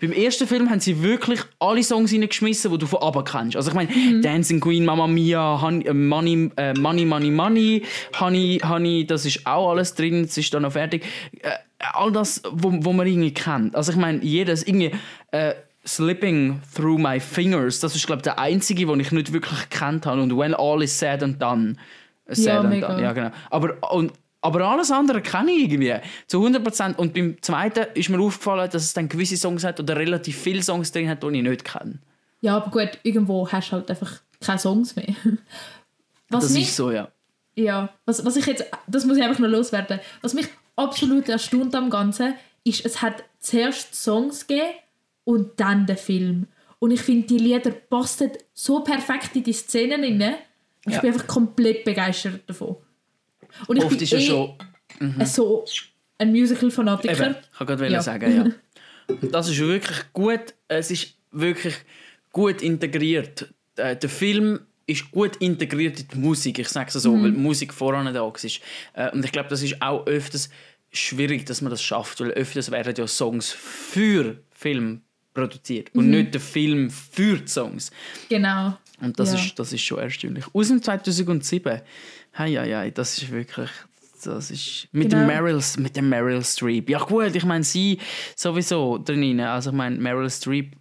Beim 0.00 0.12
ersten 0.12 0.46
Film 0.46 0.70
haben 0.70 0.78
sie 0.78 1.02
wirklich 1.02 1.40
alle 1.58 1.82
Songs 1.82 2.12
reingeschmissen, 2.12 2.70
die 2.70 2.78
du 2.78 2.86
von 2.86 3.02
ABBA 3.02 3.22
kennst. 3.22 3.56
Also 3.56 3.70
ich 3.70 3.74
meine, 3.74 3.90
Mhm. 3.90 4.22
Dancing 4.22 4.60
Queen, 4.60 4.84
Mamma 4.84 5.08
Mia, 5.08 5.60
Honey, 5.60 5.86
äh, 5.86 5.92
Money, 5.92 6.50
äh, 6.56 6.72
Money, 6.74 7.04
Money, 7.04 7.30
Money, 7.32 7.82
Honey, 8.20 8.60
Honey, 8.62 9.04
das 9.06 9.26
ist 9.26 9.44
auch 9.44 9.70
alles 9.72 9.94
drin, 9.94 10.22
es 10.22 10.38
ist 10.38 10.54
dann 10.54 10.62
noch 10.62 10.72
fertig. 10.72 11.04
Äh, 11.42 11.50
all 11.94 12.12
das, 12.12 12.40
wo, 12.52 12.72
wo 12.84 12.92
man 12.92 13.08
irgendwie 13.08 13.34
kennt. 13.34 13.74
Also 13.74 13.90
ich 13.90 13.98
meine, 13.98 14.22
jedes 14.22 14.62
irgendwie 14.62 14.92
äh, 15.32 15.54
Slipping 15.84 16.60
Through 16.76 16.98
My 16.98 17.18
Fingers, 17.18 17.80
das 17.80 17.96
ist 17.96 18.06
glaube 18.06 18.18
ich 18.20 18.24
der 18.24 18.38
einzige, 18.38 18.86
den 18.86 19.00
ich 19.00 19.10
nicht 19.10 19.32
wirklich 19.32 19.68
gekannt 19.68 20.06
habe. 20.06 20.22
Und 20.22 20.36
When 20.38 20.54
All 20.54 20.80
Is 20.82 20.96
Said 20.96 21.24
and 21.24 21.42
Done. 21.42 21.74
Said 22.28 22.46
Ja, 22.46 22.60
and 22.60 22.68
mega. 22.70 22.86
Done. 22.88 23.02
Ja, 23.02 23.12
genau. 23.12 23.30
Aber, 23.50 23.76
und, 23.92 24.12
aber 24.40 24.64
alles 24.66 24.90
andere 24.90 25.20
kenne 25.22 25.50
ich 25.52 25.64
irgendwie. 25.70 25.94
Zu 26.26 26.44
100%. 26.46 26.96
Und 26.96 27.14
beim 27.14 27.36
zweiten 27.42 27.86
ist 27.94 28.08
mir 28.08 28.20
aufgefallen, 28.20 28.70
dass 28.70 28.84
es 28.84 28.92
dann 28.94 29.08
gewisse 29.08 29.36
Songs 29.36 29.64
hat 29.64 29.80
oder 29.80 29.96
relativ 29.96 30.36
viele 30.38 30.62
Songs 30.62 30.92
drin 30.92 31.08
hat, 31.08 31.22
die 31.22 31.36
ich 31.36 31.42
nicht 31.42 31.64
kenne. 31.64 31.98
Ja, 32.40 32.56
aber 32.56 32.70
gut, 32.70 32.98
irgendwo 33.02 33.50
hast 33.50 33.68
du 33.70 33.72
halt 33.72 33.90
einfach 33.90 34.20
keine 34.40 34.58
Songs 34.60 34.94
mehr. 34.94 35.08
Was 36.30 36.44
Das 36.44 36.52
mich, 36.52 36.64
ist 36.68 36.76
so, 36.76 36.90
ja. 36.90 37.08
ja, 37.56 37.88
was, 38.04 38.22
was 38.24 38.36
ich 38.36 38.44
jetzt, 38.46 38.64
das 38.86 39.06
muss 39.06 39.16
ich 39.16 39.22
einfach 39.22 39.38
noch 39.38 39.48
loswerden. 39.48 39.98
Was 40.20 40.34
mich 40.34 40.46
absolut 40.76 41.28
erstaunt 41.30 41.74
am 41.74 41.88
Ganzen, 41.88 42.34
ist, 42.64 42.84
es 42.84 43.00
hat 43.00 43.24
zuerst 43.40 43.94
Songs 43.94 44.46
gegeben 44.46 44.68
und 45.24 45.58
dann 45.58 45.86
den 45.86 45.96
Film. 45.96 46.46
Und 46.80 46.90
ich 46.90 47.00
finde, 47.00 47.26
die 47.26 47.38
Lieder 47.38 47.70
passen 47.70 48.30
so 48.52 48.80
perfekt 48.80 49.34
in 49.36 49.42
die 49.42 49.54
Szenen 49.54 50.04
rein. 50.04 50.34
Ich 50.86 50.94
Ja. 50.94 51.00
bin 51.00 51.12
einfach 51.12 51.26
komplett 51.26 51.84
begeistert 51.84 52.42
davon. 52.46 52.76
Und 53.66 53.76
ich 53.76 53.84
Oft 53.84 53.94
bin 53.94 54.02
ist 54.04 54.10
ja 54.12 54.18
eh 54.18 54.26
schon. 54.26 54.54
so 55.24 55.64
ein 56.18 56.30
Musical-Fanatiker. 56.32 57.12
Eben, 57.26 57.36
ich 57.52 57.60
wollte 57.60 57.76
gerade 57.76 57.92
Ja. 57.92 58.02
sagen, 58.02 58.36
ja. 58.36 58.42
Und 58.42 58.54
Das 59.32 59.48
ist 59.48 59.58
wirklich 59.58 59.98
gut. 60.12 60.54
Es 60.68 60.90
ist 60.90 61.14
wirklich 61.30 61.74
gut 62.32 62.62
integriert. 62.62 63.52
Äh, 63.76 63.96
Der 63.96 64.08
Film 64.10 64.60
ist 64.86 65.10
gut 65.10 65.36
integriert 65.36 66.00
in 66.00 66.08
die 66.08 66.18
Musik. 66.18 66.58
Ich 66.58 66.68
sage 66.68 66.88
es 66.88 66.94
so, 67.02 67.12
weil 67.22 67.32
die 67.32 67.38
Musik 67.38 67.72
voran 67.74 68.12
da 68.12 68.20
war. 68.22 68.32
Äh, 68.94 69.10
Und 69.12 69.24
ich 69.24 69.32
glaube, 69.32 69.48
das 69.48 69.62
ist 69.62 69.80
auch 69.82 70.06
öfters 70.06 70.48
schwierig, 70.90 71.44
dass 71.46 71.60
man 71.60 71.70
das 71.70 71.82
schafft, 71.82 72.20
weil 72.20 72.30
öfters 72.30 72.70
werden 72.70 72.94
ja 72.96 73.06
Songs 73.06 73.50
für 73.50 74.38
Film 74.50 75.02
produziert 75.34 75.94
und 75.94 76.08
nicht 76.10 76.32
der 76.34 76.40
Film 76.40 76.90
für 76.90 77.36
die 77.38 77.46
Songs. 77.48 77.90
Genau. 78.30 78.76
Und 79.00 79.20
das, 79.20 79.32
Ja. 79.34 79.38
ist, 79.38 79.58
das 79.58 79.72
ist 79.72 79.82
schon 79.82 79.98
erstaunlich. 79.98 80.44
Aus 80.52 80.68
dem 80.68 80.82
2007. 80.82 81.82
Hei, 82.38 82.52
hei, 82.54 82.72
hei, 82.74 82.90
das 82.90 83.18
ist 83.18 83.30
wirklich. 83.30 83.70
Das 84.24 84.50
ist 84.50 84.88
mit, 84.92 85.10
Genau. 85.10 85.22
dem 85.22 85.26
Meryl, 85.28 85.60
mit 85.78 85.96
dem 85.96 86.08
Meryl 86.08 86.44
Streep. 86.44 86.88
Ja, 86.90 86.98
gut, 86.98 87.34
ich 87.34 87.44
meine, 87.44 87.62
sie 87.64 87.98
sowieso 88.36 88.98
drin. 88.98 89.40
Also, 89.40 89.70
ich 89.70 89.76
meine, 89.76 89.96
Meryl 89.96 90.28
Streep 90.30 90.74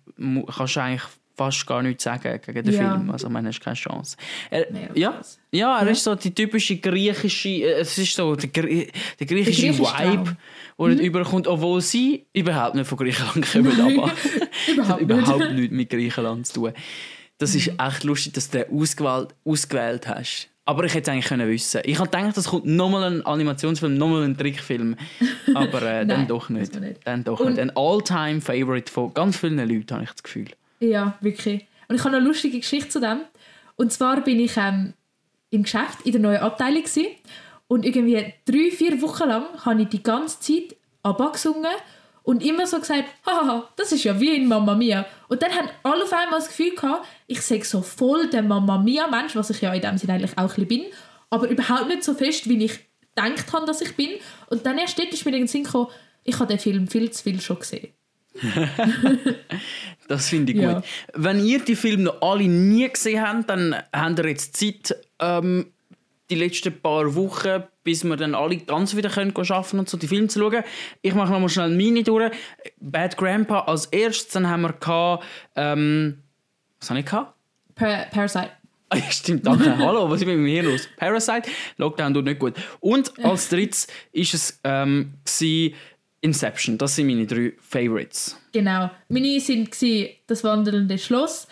kannst 0.55 0.75
du 0.75 0.79
eigentlich 0.81 1.03
fast 1.35 1.67
gar 1.67 1.83
nichts 1.83 2.03
sagen 2.03 2.39
gegen 2.43 2.63
den 2.63 2.73
Ja. 2.73 2.95
Film. 2.95 3.11
Also, 3.11 3.27
ich 3.27 3.33
meine, 3.33 3.49
hast 3.49 3.61
keine 3.61 3.75
Chance. 3.75 4.17
Er, 4.49 4.65
Nee, 4.71 4.89
ja, 4.95 5.21
ja, 5.51 5.79
er 5.79 5.87
ist 5.89 6.03
so 6.03 6.15
die 6.15 6.33
typische 6.33 6.77
griechische. 6.77 7.49
äh, 7.49 7.79
Es 7.81 7.95
ist 7.99 8.15
so 8.15 8.35
der, 8.35 8.49
Grie- 8.49 8.91
der 9.19 9.27
griechische 9.27 9.61
griechische 9.67 9.83
Vibe, 9.83 10.35
Traum. 10.77 10.89
der 10.89 10.97
mhm. 10.97 10.99
überkommt, 10.99 11.47
obwohl 11.47 11.81
sie 11.81 12.25
überhaupt 12.33 12.73
nicht 12.75 12.87
von 12.87 12.97
Griechenland 12.97 13.45
kommen. 13.51 13.71
Aber 13.71 14.11
Überhaupt 14.67 15.01
nicht. 15.01 15.11
überhaupt 15.11 15.51
nichts 15.53 15.71
mit 15.75 15.89
Griechenland 15.91 16.47
zu 16.47 16.53
tun. 16.53 16.73
Das 17.37 17.53
ist 17.53 17.71
echt 17.79 18.03
lustig, 18.03 18.33
dass 18.33 18.49
du 18.49 18.57
den 18.65 18.75
ausgewählt, 18.79 19.35
ausgewählt 19.45 20.07
hast. 20.07 20.49
Aber 20.67 20.83
ich 20.83 20.93
hätte 20.93 21.09
es 21.09 21.13
eigentlich 21.13 21.25
können 21.27 21.47
wissen. 21.49 21.81
Ich 21.85 21.97
habe 21.97 22.09
gedacht, 22.09 22.37
es 22.37 22.45
kommt 22.47 22.65
nochmal 22.65 23.03
ein 23.05 23.25
Animationsfilm, 23.25 23.97
nochmal 23.97 24.23
ein 24.23 24.37
Trickfilm. 24.37 24.95
Aber 25.55 25.81
äh, 25.81 26.05
dann 26.05 26.07
Nein, 26.07 26.27
doch 26.27 26.49
nicht. 26.49 26.79
nicht. 26.79 26.99
Dann 27.05 27.23
doch 27.23 27.39
Und- 27.39 27.51
nicht. 27.53 27.59
Ein 27.59 27.71
All-Time-Favorite 27.75 28.91
von 28.91 29.13
ganz 29.13 29.37
vielen 29.37 29.57
Leuten, 29.57 29.93
habe 29.95 30.03
ich 30.03 30.11
das 30.11 30.23
Gefühl. 30.23 30.47
Ja, 30.79 31.17
wirklich. 31.21 31.65
Und 31.87 31.95
ich 31.95 32.03
habe 32.03 32.17
eine 32.17 32.25
lustige 32.25 32.59
Geschichte 32.59 32.89
zu 32.89 32.99
dem. 32.99 33.21
Und 33.77 33.91
zwar 33.93 34.21
bin 34.21 34.39
ich 34.39 34.57
ähm, 34.57 34.93
im 35.51 35.63
Geschäft 35.63 36.01
in 36.03 36.11
der 36.11 36.21
neuen 36.21 36.41
Abteilung 36.41 36.83
gewesen. 36.83 37.05
und 37.69 37.85
irgendwie 37.85 38.33
drei, 38.45 38.69
vier 38.71 39.01
Wochen 39.01 39.27
lang 39.29 39.43
habe 39.65 39.81
ich 39.83 39.87
die 39.87 40.03
ganze 40.03 40.39
Zeit 40.39 40.75
ABBA 41.03 41.29
gesungen 41.29 41.65
und 42.27 42.43
immer 42.43 42.67
so 42.67 42.77
gesagt, 42.79 43.05
haha, 43.25 43.69
das 43.77 43.93
ist 43.93 44.03
ja 44.03 44.19
wie 44.19 44.35
in 44.35 44.49
Mamma 44.49 44.75
Mia. 44.75 45.05
Und 45.29 45.41
dann 45.41 45.51
haben 45.53 45.69
alle 45.83 46.03
auf 46.03 46.11
einmal 46.11 46.39
das 46.39 46.49
Gefühl 46.49 46.75
gehabt, 46.75 47.07
ich 47.25 47.41
sage 47.41 47.63
so 47.63 47.81
voll 47.81 48.29
der 48.29 48.43
Mamma 48.43 48.77
Mia 48.77 49.07
Mensch, 49.07 49.33
was 49.37 49.49
ich 49.49 49.61
ja 49.61 49.73
in 49.73 49.81
dem 49.81 49.97
Sinne 49.97 50.13
eigentlich 50.13 50.37
auch 50.37 50.41
ein 50.41 50.47
bisschen 50.47 50.67
bin, 50.67 50.85
aber 51.29 51.47
überhaupt 51.47 51.87
nicht 51.87 52.03
so 52.03 52.13
fest, 52.13 52.49
wie 52.49 52.65
ich 52.65 52.79
gedacht 53.15 53.53
habe, 53.53 53.65
dass 53.65 53.79
ich 53.79 53.95
bin. 53.95 54.09
Und 54.49 54.65
dann 54.65 54.77
erst 54.77 54.99
dort 54.99 55.13
ist 55.13 55.23
mir 55.23 55.31
in 55.31 55.37
den 55.43 55.47
Sinn 55.47 55.63
gekommen, 55.63 55.87
ich 56.25 56.35
habe 56.37 56.47
den 56.47 56.59
Film 56.59 56.87
viel 56.89 57.09
zu 57.11 57.23
viel 57.23 57.39
schon 57.39 57.59
gesehen. 57.59 57.93
Das 60.09 60.27
finde 60.29 60.51
ich 60.51 60.59
Ja. 60.59 60.73
gut. 60.73 60.83
Wenn 61.13 61.45
ihr 61.45 61.59
die 61.59 61.75
Filme 61.77 62.03
noch 62.03 62.21
alle 62.21 62.43
nie 62.43 62.89
gesehen 62.89 63.21
habt, 63.21 63.49
dann 63.49 63.73
habt 63.93 64.19
ihr 64.19 64.27
jetzt 64.27 64.55
Zeit, 64.57 64.95
ähm, 65.19 65.71
die 66.29 66.35
letzten 66.35 66.77
paar 66.81 67.15
Wochen, 67.15 67.63
bis 67.87 68.03
wir 68.03 68.17
dann 68.17 68.35
alle 68.35 68.57
ganz 68.57 68.97
wieder 68.97 69.09
können 69.09 69.33
arbeiten 69.33 69.79
und 69.79 69.87
so 69.87 69.95
die 69.95 70.09
Filme 70.09 70.27
zu 70.27 70.41
schauen. 70.41 70.61
Ich 71.01 71.15
mache 71.15 71.31
noch 71.31 71.39
mal 71.39 71.47
schnell 71.47 71.69
meine 71.69 72.03
durch. 72.03 72.33
Bad 72.81 73.15
Grandpa 73.15 73.61
als 73.61 73.85
erstes, 73.85 74.33
dann 74.33 74.49
haben 74.49 74.63
wir 74.63 74.73
gehabt, 74.73 75.23
ähm, 75.55 76.17
was 76.81 76.89
habe 76.89 76.99
ich 76.99 77.05
gehabt? 77.05 77.33
Pa 77.75 78.03
Parasite. 78.11 78.51
Stimmt, 79.09 79.47
danke. 79.47 79.77
Hallo, 79.77 80.09
was 80.09 80.19
ist 80.19 80.27
mit 80.27 80.37
mir 80.37 80.49
hier 80.49 80.63
los? 80.63 80.89
Parasite, 80.97 81.49
Lockdown 81.77 82.13
tut 82.13 82.25
nicht 82.25 82.39
gut. 82.39 82.55
Und 82.81 83.17
als 83.23 83.47
drittes 83.47 83.87
ist 84.11 84.33
es 84.33 84.59
ähm, 84.65 85.13
Inception. 86.19 86.77
Das 86.77 86.93
sind 86.93 87.07
meine 87.07 87.25
drei 87.25 87.53
Favorites. 87.57 88.37
Genau. 88.51 88.91
Meine 89.07 89.39
sind 89.39 89.71
gsi 89.71 90.13
das 90.27 90.43
wandelnde 90.43 90.97
Schloss, 90.97 91.47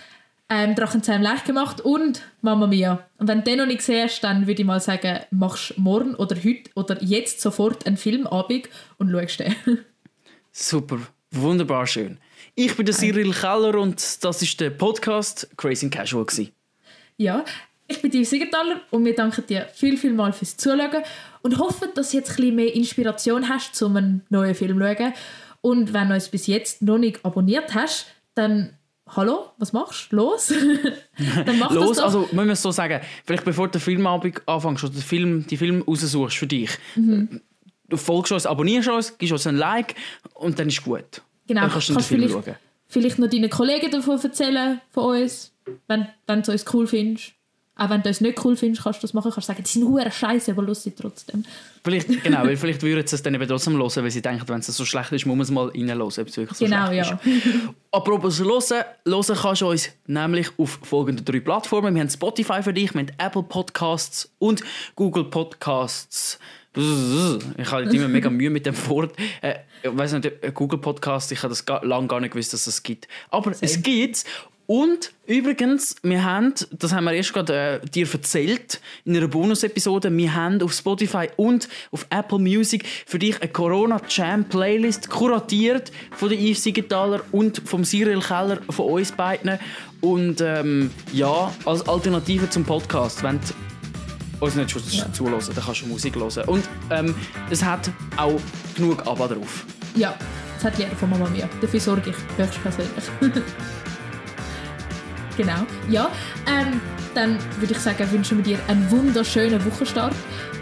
ähm, 0.49 0.75
Drachenzähm 0.75 1.21
leicht 1.21 1.45
gemacht 1.45 1.81
und 1.81 2.21
Mamma 2.41 2.67
Mia. 2.67 3.07
Und 3.17 3.27
wenn 3.27 3.39
du 3.39 3.43
den 3.45 3.57
noch 3.59 3.65
nicht 3.65 3.87
hast, 3.87 4.21
dann 4.21 4.47
würde 4.47 4.61
ich 4.61 4.67
mal 4.67 4.79
sagen, 4.79 5.19
machst 5.31 5.77
morgen 5.77 6.15
oder 6.15 6.35
heute 6.35 6.69
oder 6.75 7.01
jetzt 7.01 7.41
sofort 7.41 7.85
einen 7.87 7.97
Filmabend 7.97 8.69
und 8.97 9.11
schaust 9.11 9.39
den. 9.39 9.55
Super, 10.51 10.99
wunderbar 11.31 11.87
schön. 11.87 12.19
Ich 12.53 12.75
bin 12.75 12.85
der 12.85 12.95
Cyril 12.95 13.33
Keller 13.33 13.75
und 13.75 14.23
das 14.23 14.41
ist 14.41 14.59
der 14.59 14.69
Podcast 14.69 15.49
Crazy 15.57 15.87
and 15.87 15.93
Casual. 15.95 16.25
Gewesen. 16.25 16.51
ja, 17.17 17.43
ich 17.87 18.01
bin 18.01 18.09
die 18.09 18.25
Siegenthaler 18.25 18.81
und 18.89 19.05
wir 19.05 19.13
danken 19.13 19.45
dir 19.45 19.67
viel, 19.73 19.97
viel 19.97 20.13
mal 20.13 20.33
fürs 20.33 20.57
Zuschauen 20.57 21.03
und 21.43 21.59
hoffen, 21.59 21.89
dass 21.93 22.11
du 22.11 22.17
jetzt 22.17 22.31
ein 22.31 22.35
bisschen 22.37 22.55
mehr 22.55 22.73
Inspiration 22.73 23.47
hast, 23.47 23.79
um 23.83 23.95
einen 23.95 24.25
neuen 24.29 24.55
Film 24.55 24.79
zu 24.79 24.95
schauen. 24.95 25.13
Und 25.61 25.93
wenn 25.93 26.09
du 26.09 26.15
uns 26.15 26.29
bis 26.29 26.47
jetzt 26.47 26.81
noch 26.81 26.97
nicht 26.97 27.23
abonniert 27.23 27.75
hast, 27.75 28.07
dann 28.33 28.74
hallo, 29.07 29.51
was 29.57 29.71
machst 29.73 30.11
du? 30.11 30.15
Los? 30.17 30.47
dann 31.45 31.59
mach 31.59 31.71
Los, 31.71 31.89
das 31.89 31.97
doch. 31.97 32.03
also 32.05 32.19
müssen 32.31 32.47
wir 32.47 32.53
es 32.53 32.61
so 32.61 32.71
sagen, 32.71 33.01
vielleicht 33.25 33.45
bevor 33.45 33.67
du 33.67 33.73
den 33.73 33.81
Filmabend 33.81 34.41
anfängst 34.47 34.83
oder 34.83 34.93
den 34.93 35.01
Film, 35.01 35.45
die 35.47 35.57
Film 35.57 35.81
raussuchst 35.83 36.37
für 36.37 36.47
dich, 36.47 36.69
Mhm. 36.95 37.41
du 37.89 37.97
folgst 37.97 38.31
uns, 38.31 38.45
abonnierst 38.45 38.87
uns, 38.89 39.17
gibst 39.17 39.31
uns 39.33 39.47
ein 39.47 39.57
Like 39.57 39.95
und 40.33 40.57
dann 40.59 40.67
ist 40.67 40.83
gut. 40.83 41.21
Genau, 41.47 41.61
Dann 41.61 41.69
kannst 41.71 41.89
du 41.89 41.91
den 41.91 41.95
kannst 41.97 42.09
Film 42.09 42.21
vielleicht, 42.27 42.45
schauen. 42.45 42.55
vielleicht 42.87 43.19
noch 43.19 43.29
deinen 43.29 43.49
Kollegen 43.49 43.91
davon 43.91 44.19
erzählen, 44.19 44.81
von 44.91 45.21
uns, 45.21 45.53
wenn, 45.87 46.07
wenn 46.27 46.41
du 46.41 46.51
uns 46.51 46.65
cool 46.73 46.87
findest. 46.87 47.33
Auch 47.77 47.89
wenn 47.89 48.01
du 48.01 48.07
uns 48.09 48.21
nicht 48.21 48.43
cool 48.45 48.55
findest, 48.55 48.83
kannst 48.83 48.99
du 48.99 49.01
das 49.01 49.13
machen. 49.13 49.31
Kannst 49.31 49.47
sagen, 49.47 49.61
die 49.61 49.69
sind 49.69 49.85
hure 49.85 50.09
scheiße, 50.09 50.51
aber 50.51 50.63
lustig 50.63 50.95
trotzdem. 50.99 51.43
Vielleicht, 51.83 52.23
genau, 52.23 52.43
weil 52.43 52.55
vielleicht 52.55 52.81
würden 52.81 53.05
sie 53.05 53.15
es 53.15 53.21
dann 53.21 53.35
eben 53.35 53.47
trotzdem 53.47 53.73
hören, 53.77 54.03
weil 54.03 54.11
sie 54.11 54.21
denken, 54.21 54.47
wenn 54.47 54.59
es 54.59 54.67
so 54.67 54.85
schlecht 54.85 55.11
ist, 55.11 55.25
muss 55.25 55.35
man 55.35 55.43
es 55.43 55.51
mal 55.51 55.67
reinhören, 55.67 56.01
ob 56.01 56.09
es 56.09 56.17
wirklich 56.17 56.51
so 56.57 56.65
Genau, 56.65 56.87
schlecht 56.87 57.09
ja. 57.09 57.19
ist. 57.25 57.53
Apropos 57.91 58.39
hören, 58.39 58.85
hören 59.05 59.37
kannst 59.41 59.61
du 59.61 59.69
uns 59.69 59.89
nämlich 60.07 60.47
auf 60.57 60.79
folgenden 60.83 61.25
drei 61.25 61.41
Plattformen. 61.41 61.93
Wir 61.93 62.01
haben 62.01 62.09
Spotify 62.09 62.63
für 62.63 62.73
dich, 62.73 62.93
wir 62.93 63.01
haben 63.01 63.11
Apple 63.17 63.43
Podcasts 63.43 64.31
und 64.39 64.63
Google 64.95 65.25
Podcasts. 65.25 66.39
Ich 66.77 67.71
habe 67.71 67.83
immer 67.83 68.07
mega 68.07 68.29
Mühe 68.29 68.49
mit 68.49 68.65
dem 68.65 68.75
Wort. 68.87 69.15
Äh, 69.41 69.55
ich 69.83 69.95
weiß 69.95 70.13
nicht, 70.13 70.29
Google 70.53 70.79
Podcasts, 70.79 71.31
ich 71.31 71.41
habe 71.43 71.49
das 71.49 71.63
lange 71.83 72.07
gar 72.07 72.19
nicht 72.19 72.31
gewusst, 72.31 72.53
dass 72.53 72.67
es 72.67 72.83
gibt. 72.83 73.07
Aber 73.29 73.53
es 73.61 73.81
gibt 73.81 74.25
und 74.67 75.11
übrigens, 75.27 75.95
wir 76.01 76.23
haben, 76.23 76.53
das 76.71 76.91
haben 76.91 77.03
wir 77.03 77.13
erst 77.13 77.33
gerade 77.33 77.81
äh, 77.83 77.85
dir 77.87 78.07
erzählt 78.11 78.79
in 79.03 79.15
einer 79.15 79.27
Bonus-Episode, 79.27 80.15
wir 80.15 80.33
haben 80.33 80.61
auf 80.61 80.73
Spotify 80.73 81.27
und 81.37 81.69
auf 81.91 82.07
Apple 82.09 82.39
Music 82.39 82.85
für 83.05 83.19
dich 83.19 83.39
eine 83.41 83.51
Corona 83.51 84.01
Jam 84.09 84.45
Playlist 84.45 85.09
kuratiert 85.09 85.91
von 86.11 86.29
der 86.29 86.39
Yves 86.39 86.63
Siegenthaler 86.63 87.21
und 87.31 87.61
vom 87.65 87.83
Cyril 87.83 88.21
Keller 88.21 88.59
von 88.69 88.85
uns 88.85 89.11
beiden. 89.11 89.59
Und 90.01 90.41
ähm, 90.41 90.89
ja, 91.13 91.53
als 91.65 91.87
Alternative 91.87 92.49
zum 92.49 92.63
Podcast, 92.63 93.21
wenn 93.21 93.39
du 93.39 94.45
uns 94.45 94.55
nicht 94.55 94.71
schon 94.71 94.81
zuhören, 95.13 95.39
dann 95.53 95.63
kannst 95.63 95.81
du 95.81 95.87
Musik 95.87 96.15
hören. 96.15 96.43
Und 96.47 96.67
ähm, 96.89 97.13
es 97.49 97.63
hat 97.63 97.91
auch 98.17 98.39
genug 98.75 99.05
ABBA 99.05 99.27
drauf. 99.27 99.65
Ja, 99.95 100.15
das 100.55 100.65
hat 100.65 100.79
jeder 100.79 100.95
von 100.95 101.09
Mama 101.09 101.29
Mia. 101.29 101.47
Dafür 101.61 101.79
sorge 101.79 102.09
ich 102.09 102.37
höchstpersönlich. 102.37 103.03
genau. 105.37 105.65
Ja, 105.89 106.09
ähm, 106.47 106.79
dann 107.13 107.37
würde 107.59 107.73
ich 107.73 107.79
sagen, 107.79 108.11
wünschen 108.11 108.37
wir 108.37 108.43
dir 108.43 108.59
einen 108.67 108.89
wunderschönen 108.91 109.63
Wochenstart 109.65 110.13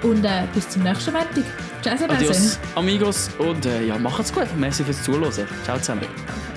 und 0.03 0.23
äh, 0.23 0.43
bis 0.53 0.69
zum 0.69 0.83
nächsten 0.83 1.13
Montag. 1.13 1.43
Tschüss, 1.81 2.01
Adios, 2.07 2.59
amigos 2.75 3.29
und 3.39 3.65
äh, 3.65 3.85
ja, 3.85 3.97
macht's 3.97 4.31
gut. 4.33 4.47
Merci 4.57 4.83
fürs 4.83 5.03
Zuhören. 5.03 5.47
Ciao 5.63 5.77
zusammen. 5.77 6.52